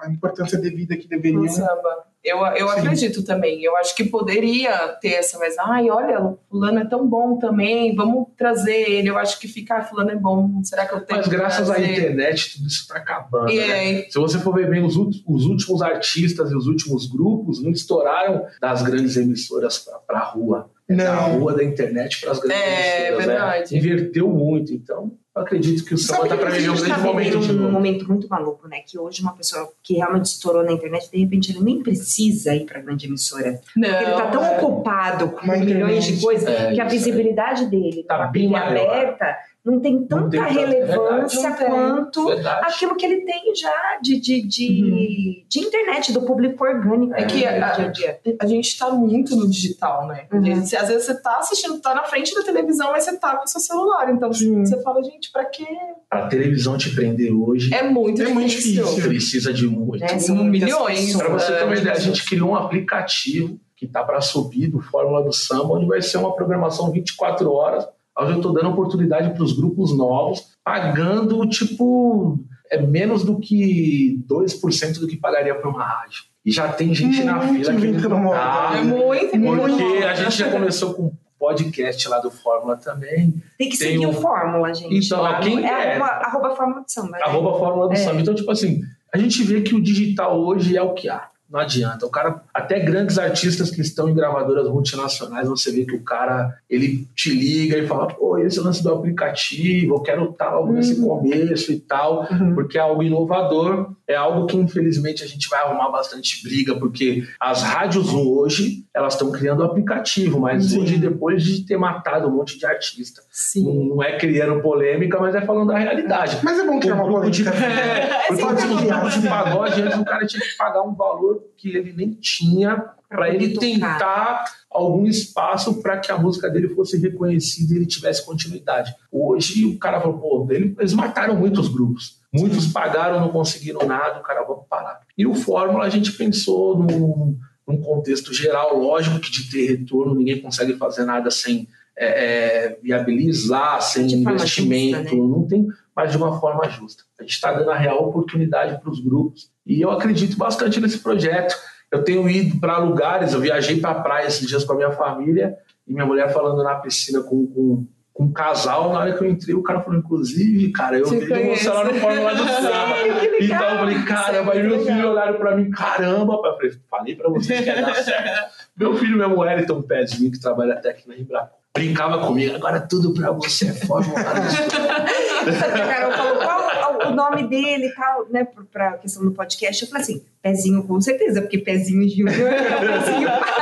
a- 0.03 0.09
importância 0.11 0.59
devida 0.59 0.97
que 0.97 1.07
deveriam. 1.07 1.43
no 1.43 1.49
samba. 1.51 2.08
Eu, 2.29 2.39
eu 2.57 2.69
Sim. 2.69 2.79
acredito 2.79 3.25
também. 3.25 3.63
Eu 3.63 3.77
acho 3.77 3.95
que 3.97 4.05
poderia 4.05 4.77
ter 5.01 5.15
essa, 5.15 5.39
mas 5.39 5.57
ai, 5.59 5.91
olha, 5.91 6.21
o 6.21 6.39
fulano 6.49 6.81
é 6.81 6.85
tão 6.85 7.07
bom 7.07 7.39
também, 7.39 7.95
vamos 7.95 8.27
trazer 8.37 8.91
ele. 8.91 9.09
Eu 9.09 9.19
acho 9.19 9.39
que 9.41 9.49
ficar, 9.49 9.79
ah, 9.79 9.85
fulano 9.85 10.11
é 10.11 10.17
bom, 10.17 10.63
será 10.63 10.87
que 10.87 10.95
eu 10.95 11.01
tenho 11.01 11.19
Mas 11.19 11.29
que 11.29 11.35
graças 11.37 11.71
à 11.71 11.79
internet 11.81 12.57
tudo 12.57 12.69
isso 12.69 12.83
está 12.83 12.97
acabando. 12.97 13.53
Né? 13.55 14.03
Se 14.11 14.19
você 14.19 14.39
for 14.39 14.55
ver 14.55 14.69
bem, 14.71 14.85
os, 14.85 14.97
os 14.97 15.45
últimos 15.47 15.83
artistas 15.83 16.51
e 16.51 16.57
os 16.57 16.67
últimos 16.67 17.07
grupos 17.07 17.63
não 17.63 17.71
estouraram 17.71 18.45
das 18.61 18.83
grandes 18.83 19.17
emissoras 19.17 19.79
para 20.07 20.19
a 20.19 20.25
rua. 20.25 20.71
É 20.89 20.95
da 20.95 21.15
rua 21.17 21.55
da 21.55 21.63
internet 21.63 22.19
para 22.21 22.33
as 22.33 22.39
grandes 22.41 22.59
É, 22.63 23.09
emissoras. 23.09 23.27
né? 23.27 23.33
verdade. 23.35 23.77
Inverteu 23.77 24.29
muito. 24.29 24.73
Então, 24.73 25.13
eu 25.39 25.43
acredito 25.45 25.85
que 25.85 25.95
o 25.95 25.99
samba 25.99 26.25
está 26.25 26.37
para 26.37 26.51
viver 26.51 26.71
um 26.71 26.75
grande 26.75 26.89
tá 26.91 26.99
momento 26.99 27.39
um 27.39 27.71
momento 27.71 28.09
muito 28.09 28.29
maluco, 28.29 28.69
né? 28.69 28.81
Que 28.87 28.99
hoje 28.99 29.23
uma 29.23 29.33
pessoa 29.33 29.69
que 29.83 29.95
realmente 29.95 30.27
estourou 30.27 30.63
na 30.65 30.73
internet, 30.73 31.11
de 31.11 31.19
repente 31.19 31.53
ele 31.53 31.61
nem 31.65 31.83
precisa 31.83 32.55
ir 32.55 32.67
pra 32.67 32.81
grande 32.81 33.07
emissora. 33.07 33.61
não, 33.77 33.89
Porque 33.89 34.05
ele 34.05 34.13
tá 34.15 34.27
tão 34.31 34.45
é. 34.45 34.57
ocupado 34.59 35.29
com 35.31 35.47
milhões 35.47 36.05
de 36.05 36.21
coisas 36.21 36.49
É, 36.49 36.73
que 36.75 36.81
a 36.81 36.85
visibilidade 36.87 37.67
dele 37.67 38.03
Tá 38.05 38.19
tá 38.19 38.27
bem 38.27 38.55
aberta 38.55 39.37
não 39.65 39.81
tem 39.81 40.03
tanta 40.07 40.31
tem 40.31 40.41
tanta- 40.41 40.51
relevância 40.53 41.51
verdade, 41.51 41.71
não 41.71 41.97
tem. 41.97 41.97
quanto 42.05 42.27
Verdade. 42.27 42.67
aquilo 42.73 42.97
que 42.97 43.05
ele 43.05 43.21
tem 43.27 43.55
já 43.55 43.99
de, 44.01 44.19
de, 44.19 44.41
de, 44.47 45.45
de 45.47 45.59
internet, 45.61 46.11
do 46.13 46.23
público 46.23 46.65
orgânico. 46.65 47.13
É 47.15 47.25
que 47.25 47.45
né, 47.45 47.61
a- 47.63 47.73
dia 47.73 47.85
a 47.87 47.89
dia. 47.91 48.21
A 48.41 48.47
gente 48.47 48.79
tá 48.79 48.89
muito 48.91 49.37
no 49.37 49.47
digital, 49.49 50.07
né? 50.07 50.27
Uhum. 50.33 50.53
Às 50.63 50.71
vezes 50.89 51.05
você 51.05 51.21
tá 51.21 51.39
assistindo, 51.39 51.79
tá 51.81 51.95
na 51.95 52.05
frente 52.05 52.35
da 52.35 52.43
televisão, 52.43 52.93
mas 52.93 53.05
você 53.05 53.19
tá 53.19 53.37
com 53.37 53.45
o 53.45 53.47
seu 53.47 53.61
celular. 53.61 54.11
Então 54.11 54.33
Sim. 54.33 54.65
você 54.65 54.81
fala, 54.83 55.03
gente, 55.05 55.28
pra 55.33 55.45
quê? 55.45 55.67
A 56.11 56.27
televisão 56.27 56.77
te 56.79 56.95
prender 56.95 57.33
hoje 57.33 57.73
É 57.75 57.83
muito 57.83 58.23
É 58.23 58.29
muito 58.29 58.49
difícil. 58.51 58.85
difícil. 58.85 59.09
precisa 59.09 59.53
de 59.53 59.67
muito. 59.67 60.01
Né? 60.01 60.19
São 60.19 60.37
Um 60.37 60.45
milhões. 60.45 61.15
Para 61.17 61.29
você 61.29 61.53
ter 61.53 61.65
uma 61.65 61.75
É, 61.75 61.79
ideia, 61.79 61.97
a 61.97 62.01
gente 62.01 62.25
criou 62.25 62.51
um 62.51 62.57
aplicativo 62.57 63.59
que 63.77 63.87
está 63.87 64.03
para 64.03 64.21
subir 64.21 64.67
do 64.69 64.81
Fórmula 64.81 65.23
do 65.23 65.33
Samba, 65.33 65.75
onde 65.75 65.87
vai 65.87 66.03
ser 66.03 66.19
uma 66.19 66.35
programação 66.35 66.91
24 66.91 67.51
horas, 67.53 67.87
onde 68.19 68.33
eu 68.33 68.37
estou 68.39 68.53
dando 68.53 68.71
oportunidade 68.71 69.33
para 69.33 69.43
os 69.45 69.53
grupos 69.53 69.97
novos, 69.97 70.49
pagando 70.65 71.47
tipo 71.49 72.39
é 72.71 72.81
menos 72.83 73.25
do 73.25 73.39
que 73.39 74.21
2% 74.29 74.99
do 74.99 75.07
que 75.07 75.17
pagaria 75.17 75.55
para 75.55 75.71
uma 75.71 75.83
rádio. 75.83 76.25
E 76.45 76.51
já 76.51 76.69
tem 76.71 76.95
gente 76.95 77.23
na 77.25 77.37
Muito 77.43 77.65
fila 77.67 77.81
que 77.81 78.09
moda. 78.09 78.37
tá, 78.39 78.73
É 78.79 78.83
muito, 78.83 79.37
muito. 79.39 79.61
porque 79.77 80.05
a 80.05 80.15
gente 80.15 80.37
já 80.37 80.51
começou 80.51 80.93
com 80.95 81.13
podcast 81.39 82.09
lá 82.09 82.19
do 82.19 82.31
Fórmula 82.31 82.77
também, 82.77 83.43
Tem 83.57 83.69
que 83.69 83.77
seguir 83.77 84.07
o 84.07 84.13
Fórmula, 84.13 84.75
gente. 84.75 85.07
Então, 85.07 85.23
lá 85.23 85.41
quem 85.41 85.65
é 85.65 85.69
é? 85.69 85.93
arroba, 85.97 86.07
arroba 86.07 86.57
Fórmula 86.57 86.85
de 86.85 86.93
Samba. 86.93 87.11
né? 87.13 87.23
arroba 87.23 87.59
Fórmula 87.59 87.89
do 87.89 87.95
É. 87.95 87.97
Samba. 87.97 88.21
Então, 88.21 88.35
tipo 88.35 88.51
assim, 88.51 88.81
a 89.13 89.19
gente 89.19 89.43
vê 89.45 89.61
que 89.63 89.75
o 89.75 89.81
digital 89.83 90.39
hoje 90.41 90.77
é 90.77 90.83
o 90.83 90.95
que 90.95 91.09
há. 91.09 91.29
Não 91.51 91.61
adianta. 91.61 92.05
O 92.05 92.11
cara, 92.11 92.43
até 92.53 92.79
grandes 92.81 93.19
artistas 93.19 93.71
que 93.71 93.81
estão 93.81 94.09
em 94.09 94.15
gravadoras 94.15 94.69
multinacionais, 94.69 95.49
você 95.49 95.73
vê 95.73 95.85
que 95.87 95.95
o 95.97 96.03
cara, 96.03 96.55
ele 96.69 97.09
te 97.17 97.31
liga 97.31 97.79
e 97.79 97.87
fala, 97.87 98.07
pô, 98.09 98.37
esse 98.39 98.61
lance 98.61 98.83
do 98.83 98.93
aplicativo, 98.93 99.95
eu 99.95 100.01
quero 100.01 100.33
tal 100.33 100.67
nesse 100.71 101.01
começo 101.01 101.73
e 101.73 101.79
tal, 101.81 102.27
Uhum. 102.31 102.55
porque 102.55 102.77
é 102.77 102.81
algo 102.81 103.03
inovador, 103.03 103.93
é 104.07 104.15
algo 104.15 104.47
que 104.47 104.57
infelizmente 104.57 105.23
a 105.23 105.27
gente 105.27 105.49
vai 105.49 105.61
arrumar 105.61 105.91
bastante 105.91 106.43
briga, 106.43 106.79
porque 106.79 107.25
as 107.41 107.63
rádios 107.63 108.13
hoje, 108.13 108.85
elas 108.95 109.15
estão 109.15 109.31
criando 109.31 109.63
aplicativo, 109.63 110.39
mas 110.41 110.75
hoje, 110.75 110.99
depois 110.99 111.43
de 111.43 111.65
ter 111.65 111.77
matado 111.79 112.29
um 112.29 112.33
monte 112.37 112.59
de 112.59 112.67
artista, 112.67 113.23
Sim. 113.31 113.89
não 113.89 114.03
é 114.03 114.19
criando 114.19 114.61
polêmica, 114.61 115.19
mas 115.19 115.35
é 115.35 115.41
falando 115.41 115.69
da 115.69 115.79
realidade. 115.79 116.39
Mas 116.43 116.59
é 116.59 116.67
bom 116.67 116.79
criar 116.81 116.95
uma 116.95 117.05
O 117.05 117.09
grupo 117.09 117.31
de- 117.31 117.45
polêmica. 117.45 117.69
É, 118.29 118.29
porque 118.29 118.43
Pode 118.43 118.63
o 118.67 118.77
criar. 118.79 119.01
grupo 119.01 119.21
de 119.21 119.29
pagode, 119.29 119.83
antes 119.83 119.99
o 119.99 120.05
cara 120.05 120.27
tinha 120.27 120.43
que 120.43 120.57
pagar 120.57 120.83
um 120.83 120.95
valor 121.39 121.45
que 121.57 121.69
ele 121.77 121.93
nem 121.93 122.13
tinha 122.15 122.85
para 123.09 123.31
ele 123.35 123.55
tocar. 123.55 123.61
tentar 123.67 124.45
algum 124.71 125.07
espaço 125.07 125.81
para 125.81 125.99
que 125.99 126.13
a 126.13 126.19
música 126.19 126.51
dele 126.51 126.69
fosse 126.69 126.99
reconhecida 126.99 127.73
e 127.73 127.77
ele 127.77 127.87
tivesse 127.87 128.25
continuidade. 128.25 128.95
Hoje 129.11 129.65
o 129.65 129.79
cara 129.79 130.01
falou, 130.01 130.19
pô, 130.19 130.47
ele- 130.51 130.75
eles 130.79 130.93
mataram 130.93 131.35
muitos 131.35 131.69
grupos. 131.69 132.19
Muitos 132.33 132.67
pagaram, 132.67 133.19
não 133.21 133.31
conseguiram 133.31 133.87
nada, 133.87 134.19
o 134.21 134.23
cara, 134.23 134.45
vamos 134.45 134.65
parar. 134.69 135.01
E 135.17 135.27
o 135.27 135.35
Fórmula 135.35 135.85
a 135.85 135.89
gente 135.89 136.13
pensou 136.13 136.79
num, 136.79 137.39
num 137.67 137.81
contexto 137.81 138.35
geral, 138.35 138.79
lógico 138.79 139.19
que 139.19 139.31
de 139.31 139.51
ter 139.51 139.67
retorno, 139.79 140.15
ninguém 140.15 140.41
consegue 140.43 140.75
fazer 140.77 141.05
nada 141.07 141.31
sem 141.31 141.67
é, 142.01 142.67
é, 142.67 142.79
viabilizar, 142.83 143.81
sem 143.83 144.07
De 144.07 144.15
investimento, 144.15 145.09
justa, 145.09 145.17
né? 145.17 145.21
não 145.29 145.49
tem, 145.49 145.67
mas 145.97 146.13
de 146.13 146.17
uma 146.17 146.39
forma 146.39 146.69
justa. 146.69 147.03
A 147.19 147.23
gente 147.23 147.33
está 147.33 147.53
dando 147.53 147.71
a 147.71 147.77
real 147.77 148.07
oportunidade 148.09 148.81
para 148.81 148.89
os 148.91 149.01
grupos. 149.01 149.51
E 149.69 149.83
eu 149.83 149.91
acredito 149.91 150.39
bastante 150.39 150.81
nesse 150.81 150.99
projeto. 150.99 151.55
Eu 151.93 152.03
tenho 152.03 152.29
ido 152.29 152.59
para 152.59 152.79
lugares, 152.79 153.35
eu 153.35 153.41
viajei 153.41 153.79
para 153.79 153.91
a 153.91 154.01
praia 154.01 154.27
esses 154.27 154.47
dias 154.47 154.65
com 154.65 154.73
a 154.73 154.77
minha 154.77 154.93
família, 154.93 155.57
e 155.87 155.93
minha 155.93 156.07
mulher 156.07 156.33
falando 156.33 156.63
na 156.65 156.77
piscina 156.77 157.23
com, 157.23 157.47
com, 157.47 157.87
com 158.15 158.25
um 158.25 158.33
casal, 158.33 158.93
na 158.93 159.01
hora 159.01 159.17
que 159.17 159.23
eu 159.23 159.29
entrei, 159.29 159.55
o 159.55 159.63
cara 159.63 159.81
falou, 159.81 159.99
inclusive, 159.99 160.73
cara, 160.73 160.99
eu 160.99 161.05
Te 161.05 161.19
vejo 161.19 161.51
você 161.51 161.69
lá 161.69 161.85
no. 161.85 161.95
Fórmula 161.95 162.35
do 162.35 162.45
Samba. 162.49 162.97
Então 163.41 163.71
eu 163.71 163.79
falei, 163.79 164.03
caramba, 164.05 164.53
aí 164.53 164.63
meus 164.63 164.87
filhos 164.87 165.05
olharam 165.05 165.39
pra 165.39 165.57
mim, 165.57 165.71
caramba. 165.71 166.33
Eu 166.35 166.57
falei, 166.57 166.73
falei 166.91 167.15
pra 167.15 167.29
vocês 167.29 167.61
que 167.61 167.67
ia 167.67 167.83
dar 167.83 167.95
certo. 167.95 168.51
Meu 168.77 168.97
filho 168.97 169.19
mesmo, 169.19 169.39
Wellington 169.39 169.83
Pedrinho, 169.83 170.31
que 170.31 170.41
trabalha 170.41 170.75
até 170.75 170.91
aqui 170.91 171.07
na 171.09 171.17
Embrapa, 171.17 171.53
brincava 171.79 172.27
comigo, 172.27 172.57
agora 172.57 172.81
tudo 172.81 173.15
pra 173.15 173.31
você 173.31 173.69
é 173.69 173.73
Fórmula 173.73 174.21
do 174.21 174.51
Samba. 174.51 175.59
Sabe 175.59 175.75
que 175.75 175.81
a 175.81 175.87
Carol 175.87 176.13
falou 176.13 176.37
qual 176.39 177.13
o 177.13 177.15
nome 177.15 177.47
dele 177.47 177.87
e 177.87 177.95
tal, 177.95 178.27
né, 178.29 178.47
pra 178.73 178.99
questão 178.99 179.25
do 179.25 179.31
podcast. 179.31 179.83
Eu 179.83 179.89
falei 179.89 180.03
assim, 180.03 180.23
pezinho 180.43 180.83
com 180.83 181.01
certeza, 181.01 181.41
porque 181.41 181.59
pezinho 181.59 182.09
júnior 182.09 182.53
é 182.53 182.99
pezinho 182.99 183.29
pai. 183.29 183.59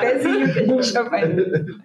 Pezinho 0.00 0.52
que 0.52 0.58
a 0.58 0.64
gente 0.64 0.86
chamar 0.86 1.22
ele. 1.22 1.78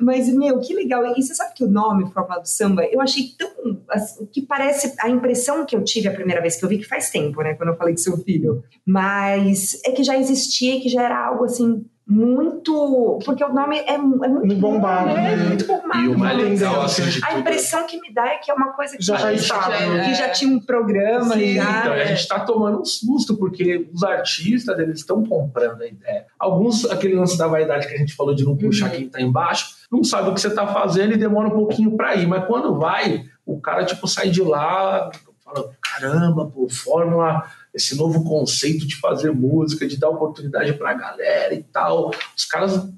Mas, 0.00 0.32
meu, 0.32 0.60
que 0.60 0.72
legal. 0.72 1.04
E 1.16 1.22
você 1.22 1.34
sabe 1.34 1.54
que 1.54 1.64
o 1.64 1.68
nome 1.68 2.10
Fórmula 2.12 2.40
do 2.40 2.48
Samba, 2.48 2.84
eu 2.84 3.00
achei 3.00 3.30
tão. 3.36 3.80
Assim, 3.90 4.26
que 4.26 4.42
parece. 4.42 4.94
A 5.00 5.08
impressão 5.08 5.66
que 5.66 5.74
eu 5.74 5.82
tive 5.82 6.08
a 6.08 6.12
primeira 6.12 6.40
vez 6.40 6.56
que 6.56 6.64
eu 6.64 6.68
vi, 6.68 6.78
que 6.78 6.86
faz 6.86 7.10
tempo, 7.10 7.42
né? 7.42 7.54
Quando 7.54 7.70
eu 7.70 7.76
falei 7.76 7.94
do 7.94 8.00
seu 8.00 8.16
filho. 8.18 8.62
Mas 8.84 9.80
é 9.84 9.90
que 9.90 10.04
já 10.04 10.16
existia 10.16 10.80
que 10.80 10.88
já 10.88 11.02
era 11.02 11.26
algo 11.26 11.44
assim 11.44 11.84
muito. 12.06 13.18
Porque 13.24 13.42
o 13.44 13.52
nome 13.52 13.78
é, 13.78 13.94
é 13.94 13.98
muito 13.98 14.54
bombado. 14.56 15.10
É, 15.10 15.36
né? 15.36 15.44
muito 15.48 15.66
bombado. 15.66 16.04
E 16.04 16.08
o 16.08 16.18
mais 16.18 16.36
legal, 16.38 16.82
assim, 16.82 17.02
A 17.22 17.28
tudo- 17.28 17.40
impressão 17.40 17.86
que 17.86 18.00
me 18.00 18.12
dá 18.12 18.26
é 18.26 18.38
que 18.38 18.50
é 18.50 18.54
uma 18.54 18.72
coisa 18.72 18.96
que 18.96 19.02
Já 19.02 19.16
já, 19.16 19.32
está, 19.32 19.60
já- 19.70 19.86
né? 19.90 20.04
que 20.04 20.14
já 20.14 20.28
tinha 20.30 20.54
um 20.54 20.60
programa. 20.60 21.34
Sim, 21.34 21.54
já, 21.54 21.80
Então, 21.80 21.92
a 21.92 21.96
é. 21.96 22.06
gente 22.06 22.20
está 22.20 22.40
tomando 22.40 22.80
um 22.80 22.84
susto, 22.84 23.36
porque 23.36 23.88
os 23.92 24.02
artistas 24.02 24.78
eles 24.78 25.00
estão 25.00 25.24
comprando 25.24 25.82
a 25.82 25.86
ideia. 25.86 26.26
Alguns, 26.38 26.84
aquele 26.90 27.14
lance 27.14 27.36
da 27.36 27.46
vaidade 27.48 27.86
que 27.88 27.94
a 27.94 27.98
gente 27.98 28.14
falou 28.14 28.34
de 28.34 28.44
não 28.44 28.56
puxar 28.56 28.90
quem 28.90 29.06
está 29.06 29.20
embaixo, 29.20 29.76
não 29.90 30.02
sabe 30.04 30.30
o 30.30 30.34
que 30.34 30.40
você 30.40 30.48
está 30.48 30.66
fazendo 30.66 31.12
e 31.14 31.16
demora 31.16 31.48
um 31.48 31.52
pouquinho 31.52 31.96
para 31.96 32.14
ir. 32.14 32.26
Mas 32.26 32.44
quando 32.46 32.78
vai, 32.78 33.24
o 33.44 33.60
cara 33.60 33.84
tipo 33.84 34.06
sai 34.06 34.30
de 34.30 34.42
lá, 34.42 35.10
fala: 35.44 35.70
caramba, 35.80 36.46
pô, 36.46 36.68
Fórmula, 36.68 37.44
esse 37.76 37.94
novo 37.94 38.24
conceito 38.24 38.86
de 38.86 38.96
fazer 38.96 39.30
música, 39.32 39.86
de 39.86 39.98
dar 39.98 40.08
oportunidade 40.08 40.72
para 40.72 40.90
a 40.90 40.94
galera 40.94 41.54
e 41.54 41.62
tal. 41.62 42.10
Os 42.34 42.44
caras. 42.46 42.88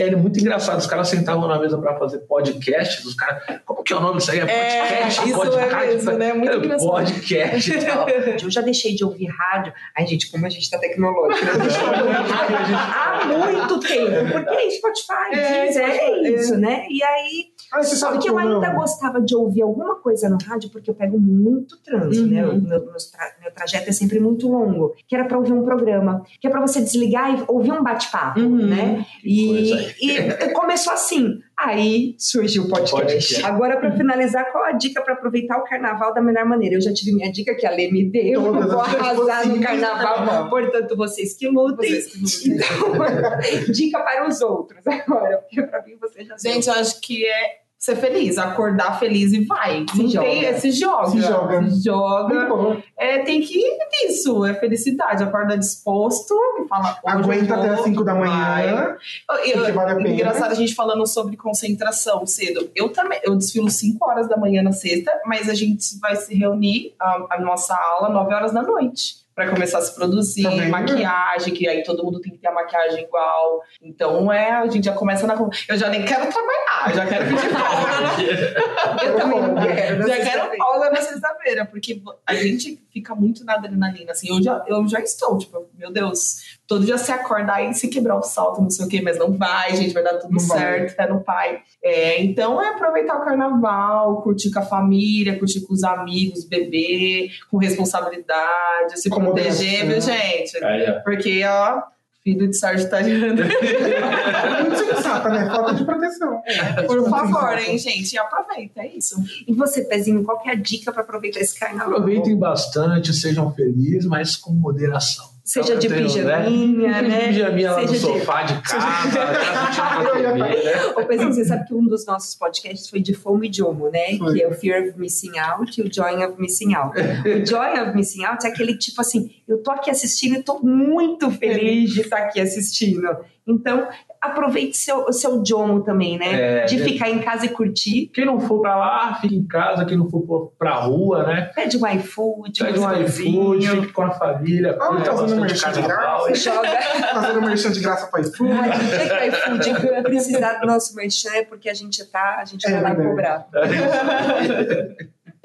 Era 0.00 0.16
muito 0.16 0.40
engraçado, 0.40 0.78
os 0.78 0.86
caras 0.86 1.08
sentavam 1.08 1.46
na 1.46 1.58
mesa 1.58 1.76
para 1.78 1.98
fazer 1.98 2.18
podcasts, 2.20 3.04
os 3.04 3.14
caras. 3.14 3.42
Como 3.64 3.82
que 3.82 3.92
é 3.92 3.96
o 3.96 4.00
nome 4.00 4.18
disso 4.18 4.30
aí? 4.32 4.40
É 4.40 4.46
podcast? 4.46 5.28
isso 5.28 5.38
podcast, 5.38 5.74
é 5.74 5.86
mesmo, 5.86 6.12
né? 6.12 6.32
Muito 6.32 6.52
É, 6.52 6.56
engraçado. 6.56 6.88
Podcast 6.90 7.72
e 7.72 7.84
tal. 7.84 8.08
Eu 8.42 8.50
já 8.50 8.60
deixei 8.62 8.94
de 8.94 9.04
ouvir 9.04 9.26
rádio. 9.26 9.72
Ai, 9.96 10.06
gente, 10.06 10.30
como 10.30 10.46
a 10.46 10.48
gente 10.48 10.70
tá 10.70 10.78
tecnológico, 10.78 11.44
né? 11.44 11.52
A 11.56 11.68
gente 11.68 11.80
ouvindo 11.84 12.74
rádio 12.76 13.42
há 13.42 13.50
muito 13.52 13.80
tempo. 13.80 14.32
Porque 14.32 14.54
é 14.54 14.70
Spotify, 14.70 15.12
É, 15.34 15.68
é, 15.68 15.72
Spotify, 15.72 16.26
é. 16.26 16.30
isso, 16.34 16.56
né? 16.56 16.86
E 16.90 17.02
aí. 17.02 17.46
Ah, 17.72 17.82
Só 17.82 18.16
que 18.18 18.28
eu 18.30 18.38
ainda 18.38 18.70
gostava 18.70 19.20
de 19.20 19.34
ouvir 19.34 19.62
alguma 19.62 19.96
coisa 19.96 20.28
no 20.28 20.38
rádio, 20.42 20.70
porque 20.70 20.88
eu 20.88 20.94
pego 20.94 21.18
muito 21.18 21.76
trânsito, 21.82 22.24
Uhum. 22.26 22.30
né? 22.32 22.46
O 22.46 22.60
Meu, 22.60 22.80
tra- 22.80 23.34
meu 23.42 23.50
trajeto 23.52 23.90
é 23.90 23.92
sempre 23.92 24.20
muito 24.20 24.48
longo. 24.48 24.94
Que 25.08 25.14
era 25.16 25.24
pra 25.24 25.36
ouvir 25.36 25.52
um 25.52 25.64
programa, 25.64 26.22
que 26.40 26.46
é 26.46 26.50
pra 26.50 26.60
você 26.60 26.80
desligar 26.80 27.34
e 27.38 27.44
ouvir 27.48 27.72
um 27.72 27.82
bate-papo, 27.82 28.40
Uhum. 28.40 28.66
né? 28.66 29.04
coisa 29.22 29.65
E, 30.00 30.18
e 30.18 30.52
começou 30.52 30.92
assim. 30.92 31.38
Aí 31.58 32.14
surgiu 32.18 32.64
o 32.64 32.68
podcast. 32.68 33.06
Podcast. 33.06 33.44
Agora, 33.44 33.78
pra 33.78 33.96
finalizar, 33.96 34.50
qual 34.52 34.64
a 34.64 34.72
dica 34.72 35.00
pra 35.00 35.14
aproveitar 35.14 35.56
o 35.58 35.64
carnaval 35.64 36.12
da 36.12 36.20
melhor 36.20 36.44
maneira? 36.44 36.76
Eu 36.76 36.80
já 36.80 36.92
tive 36.92 37.12
minha 37.14 37.32
dica 37.32 37.54
que 37.54 37.66
a 37.66 37.70
Lê 37.70 37.90
me 37.90 38.10
deu. 38.10 38.44
Eu 38.44 38.68
vou 38.68 38.80
arrasar 38.80 39.48
no 39.48 39.60
carnaval. 39.60 40.50
Portanto, 40.50 40.96
vocês 40.96 41.34
que 41.34 41.48
lutem. 41.48 41.88
Vocês 41.88 42.06
que 42.40 42.50
lutem. 42.50 42.56
Então, 42.56 43.64
dica 43.72 44.00
para 44.00 44.28
os 44.28 44.40
outros 44.40 44.86
agora, 44.86 45.38
porque 45.38 45.62
pra 45.62 45.82
mim 45.82 45.96
você 46.00 46.24
já 46.24 46.34
deu. 46.36 46.52
Gente, 46.52 46.68
eu 46.68 46.74
acho 46.74 47.00
que 47.00 47.24
é 47.24 47.66
ser 47.78 47.96
feliz, 47.96 48.36
acordar 48.38 48.98
feliz 48.98 49.32
e 49.32 49.44
vai. 49.44 49.84
Se 49.90 50.02
Não 50.02 50.08
joga. 50.08 50.26
tem, 50.26 50.58
se 50.58 50.70
joga. 50.72 51.10
Se 51.10 51.20
joga. 51.20 51.70
Se 51.70 51.84
joga. 51.84 52.82
É, 53.16 53.24
tem 53.24 53.40
que 53.40 53.64
é 53.64 54.06
isso, 54.08 54.44
é 54.44 54.54
felicidade. 54.54 55.22
Acorda 55.22 55.56
disposto 55.56 56.34
e 56.60 56.68
fala. 56.68 56.98
Aguenta 57.04 57.54
eu 57.54 57.58
até 57.60 57.68
as 57.70 57.80
5 57.80 58.04
da 58.04 58.14
manhã. 58.14 58.96
Eu- 59.44 59.52
porque 59.54 59.72
vale 59.72 59.92
a 59.92 59.96
pena. 59.96 60.08
Engraçado 60.10 60.52
a 60.52 60.54
gente 60.54 60.74
falando 60.74 61.06
sobre 61.06 61.36
concentração 61.36 62.26
cedo. 62.26 62.70
Eu 62.74 62.90
também, 62.90 63.20
eu 63.24 63.34
desfilo 63.36 63.70
5 63.70 64.04
horas 64.08 64.28
da 64.28 64.36
manhã 64.36 64.62
na 64.62 64.72
sexta, 64.72 65.10
mas 65.24 65.48
a 65.48 65.54
gente 65.54 65.98
vai 66.00 66.16
se 66.16 66.34
reunir, 66.34 66.94
a, 67.00 67.26
a 67.36 67.40
nossa 67.40 67.74
aula, 67.74 68.08
9 68.08 68.34
horas 68.34 68.52
da 68.52 68.62
noite. 68.62 69.25
Pra 69.36 69.50
começar 69.50 69.78
a 69.78 69.82
se 69.82 69.94
produzir, 69.94 70.44
Tá 70.44 70.68
maquiagem, 70.70 71.52
que 71.52 71.68
aí 71.68 71.82
todo 71.82 72.02
mundo 72.02 72.20
tem 72.22 72.32
que 72.32 72.38
ter 72.38 72.48
a 72.48 72.52
maquiagem 72.52 73.04
igual. 73.04 73.62
Então 73.82 74.32
é, 74.32 74.50
a 74.52 74.66
gente 74.66 74.86
já 74.86 74.94
começa 74.94 75.26
na. 75.26 75.34
Eu 75.68 75.76
já 75.76 75.90
nem 75.90 76.06
quero 76.06 76.26
trabalhar, 76.32 76.94
já 76.94 77.06
quero 77.06 77.26
pedir 77.26 77.50
folga 77.50 79.04
Eu 79.04 79.16
também 79.18 79.42
não 79.42 79.54
quero. 79.54 80.08
já 80.08 80.16
quero 80.16 80.56
folga 80.56 80.90
na 80.90 81.02
sexta-feira, 81.02 81.66
porque 81.66 82.02
a 82.26 82.34
gente 82.34 82.82
fica 82.90 83.14
muito 83.14 83.44
na 83.44 83.56
adrenalina, 83.56 84.12
assim. 84.12 84.34
Eu 84.34 84.42
já, 84.42 84.64
eu 84.66 84.88
já 84.88 85.00
estou, 85.00 85.36
tipo, 85.36 85.68
meu 85.74 85.92
Deus, 85.92 86.55
todo 86.66 86.84
dia 86.84 86.98
você 86.98 87.12
acorda 87.12 87.54
aí 87.54 87.72
se 87.74 87.88
quebrar 87.88 88.16
o 88.16 88.22
salto, 88.22 88.60
não 88.60 88.70
sei 88.70 88.86
o 88.86 88.88
quê, 88.88 89.00
mas 89.00 89.18
não 89.18 89.32
vai, 89.32 89.74
gente, 89.76 89.94
vai 89.94 90.02
dar 90.02 90.18
tudo 90.18 90.32
Não 90.32 90.46
vai. 90.46 90.58
certo, 90.58 91.00
é 91.00 91.08
no 91.08 91.20
pai. 91.20 91.60
É, 91.82 92.22
então 92.22 92.60
é 92.60 92.70
aproveitar 92.70 93.16
o 93.16 93.24
carnaval, 93.24 94.22
curtir 94.22 94.50
com 94.50 94.58
a 94.58 94.62
família, 94.62 95.38
curtir 95.38 95.60
com 95.60 95.72
os 95.72 95.84
amigos, 95.84 96.44
beber, 96.44 97.30
com 97.50 97.58
responsabilidade, 97.58 99.00
se 99.00 99.08
Com 99.08 99.20
proteger, 99.20 99.86
viu, 99.86 100.00
gente? 100.00 100.64
Aí, 100.64 100.90
ó. 100.90 101.00
Porque, 101.00 101.44
ó, 101.44 101.82
filho 102.24 102.48
de 102.48 102.56
Sagitariano. 102.56 103.36
Muito 103.36 104.78
sensata, 104.78 105.28
né? 105.28 105.46
Falta 105.46 105.74
de 105.74 105.84
proteção. 105.84 106.42
Por 106.86 107.08
favor, 107.08 107.56
hein, 107.58 107.78
gente? 107.78 108.12
E 108.12 108.18
aproveita, 108.18 108.80
é 108.80 108.88
isso. 108.88 109.14
E 109.46 109.54
você, 109.54 109.84
Pezinho, 109.84 110.24
qual 110.24 110.40
que 110.40 110.48
é 110.48 110.52
a 110.52 110.56
dica 110.56 110.92
para 110.92 111.02
aproveitar 111.02 111.38
esse 111.40 111.56
carnaval? 111.58 111.98
Aproveitem 111.98 112.36
bastante, 112.36 113.14
sejam 113.14 113.54
felizes, 113.54 114.06
mas 114.06 114.34
com 114.34 114.52
moderação. 114.52 115.35
Seja 115.46 115.76
de 115.76 115.88
tenho, 115.88 116.02
pijaminha, 116.02 117.02
né? 117.02 117.28
Pijaminha 117.28 117.70
lá 117.72 117.80
no 117.82 117.88
Seja 117.88 118.06
de- 118.08 118.12
sofá 118.18 118.42
de 118.42 118.60
casa, 118.62 119.20
TV, 120.12 120.32
né? 120.38 120.86
Ô, 120.96 121.04
Pezinho, 121.06 121.32
você 121.32 121.44
sabe 121.44 121.66
que 121.68 121.72
um 121.74 121.86
dos 121.86 122.04
nossos 122.04 122.34
podcasts 122.34 122.90
foi 122.90 123.00
de 123.00 123.14
fome 123.14 123.48
e 123.48 123.52
Jomo, 123.52 123.88
né? 123.88 124.18
Foi. 124.18 124.34
Que 124.34 124.42
é 124.42 124.48
o 124.48 124.52
Fear 124.52 124.82
of 124.88 124.98
Missing 124.98 125.38
Out 125.38 125.80
e 125.80 125.84
o 125.84 125.92
Joy 125.94 126.16
of 126.24 126.40
Missing 126.40 126.74
Out. 126.74 126.98
O 126.98 127.46
Joy 127.46 127.80
of 127.80 127.94
Missing 127.94 128.24
Out 128.24 128.44
é 128.44 128.50
aquele 128.50 128.76
tipo 128.76 129.00
assim, 129.00 129.30
eu 129.46 129.62
tô 129.62 129.70
aqui 129.70 129.88
assistindo 129.88 130.36
e 130.36 130.42
tô 130.42 130.58
muito 130.58 131.30
feliz 131.30 131.90
de 131.92 132.00
estar 132.00 132.18
aqui 132.18 132.40
assistindo. 132.40 133.06
Então, 133.46 133.86
aproveite 134.26 134.76
seu, 134.76 135.04
o 135.06 135.12
seu 135.12 135.42
Jomo 135.44 135.82
também, 135.82 136.18
né? 136.18 136.62
É, 136.62 136.64
de 136.64 136.80
é. 136.80 136.84
ficar 136.84 137.10
em 137.10 137.18
casa 137.18 137.46
e 137.46 137.48
curtir. 137.48 138.10
Quem 138.12 138.24
não 138.24 138.40
for 138.40 138.60
pra 138.60 138.76
lá, 138.76 139.14
fique 139.20 139.34
em 139.34 139.46
casa. 139.46 139.84
Quem 139.84 139.96
não 139.96 140.08
for 140.08 140.52
pra 140.58 140.74
rua, 140.74 141.24
né? 141.26 141.50
Pede 141.54 141.76
um 141.76 141.86
iFood, 141.86 142.62
Pede 142.62 142.78
um 142.78 143.02
iFood, 143.02 143.68
fique 143.68 143.92
com 143.92 144.02
a 144.02 144.10
família. 144.10 144.76
Ah, 144.80 144.86
curta 144.86 145.04
tá 145.10 145.16
fazendo 145.16 145.40
merchan 145.40 145.72
de 145.72 145.80
carnaval. 145.82 146.34
Joga. 146.34 146.66
Fazendo 147.14 147.42
merchan 147.42 147.70
de 147.72 147.80
graça 147.80 148.06
pra 148.08 148.20
iFood. 148.20 148.52
Ai, 148.52 149.52
o 149.54 149.58
dia 149.58 149.74
que 149.74 149.86
o 149.86 149.90
iFood 149.90 150.02
precisar 150.02 150.54
do 150.60 150.66
nosso 150.66 150.94
merchan 150.94 151.30
é 151.34 151.44
porque 151.44 151.68
a 151.68 151.74
gente 151.74 152.04
tá, 152.06 152.38
a 152.40 152.44
gente 152.44 152.66
É 152.66 152.72
vai 152.72 152.82
lá 152.82 152.88
verdade. 152.94 153.08
cobrar. 153.08 153.46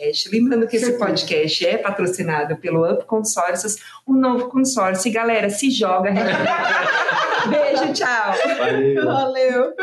podcast. 0.02 0.30
Lembrando 0.32 0.68
que 0.68 0.78
esse 0.78 0.98
podcast 0.98 1.66
é 1.66 1.78
patrocinado 1.78 2.58
pelo 2.58 2.90
Up 2.92 3.06
Consórcios, 3.06 3.78
o 4.06 4.14
novo 4.14 4.50
consórcio. 4.50 5.08
E 5.08 5.12
galera, 5.12 5.50
se 5.50 5.70
joga. 5.70 6.12
Beijo, 7.50 7.94
tchau. 7.94 8.34
Valeu. 8.58 9.06
Valeu. 9.06 9.76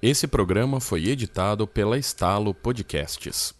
Esse 0.00 0.28
programa 0.28 0.80
foi 0.80 1.08
editado 1.08 1.66
pela 1.66 1.98
Estalo 1.98 2.54
Podcasts. 2.54 3.57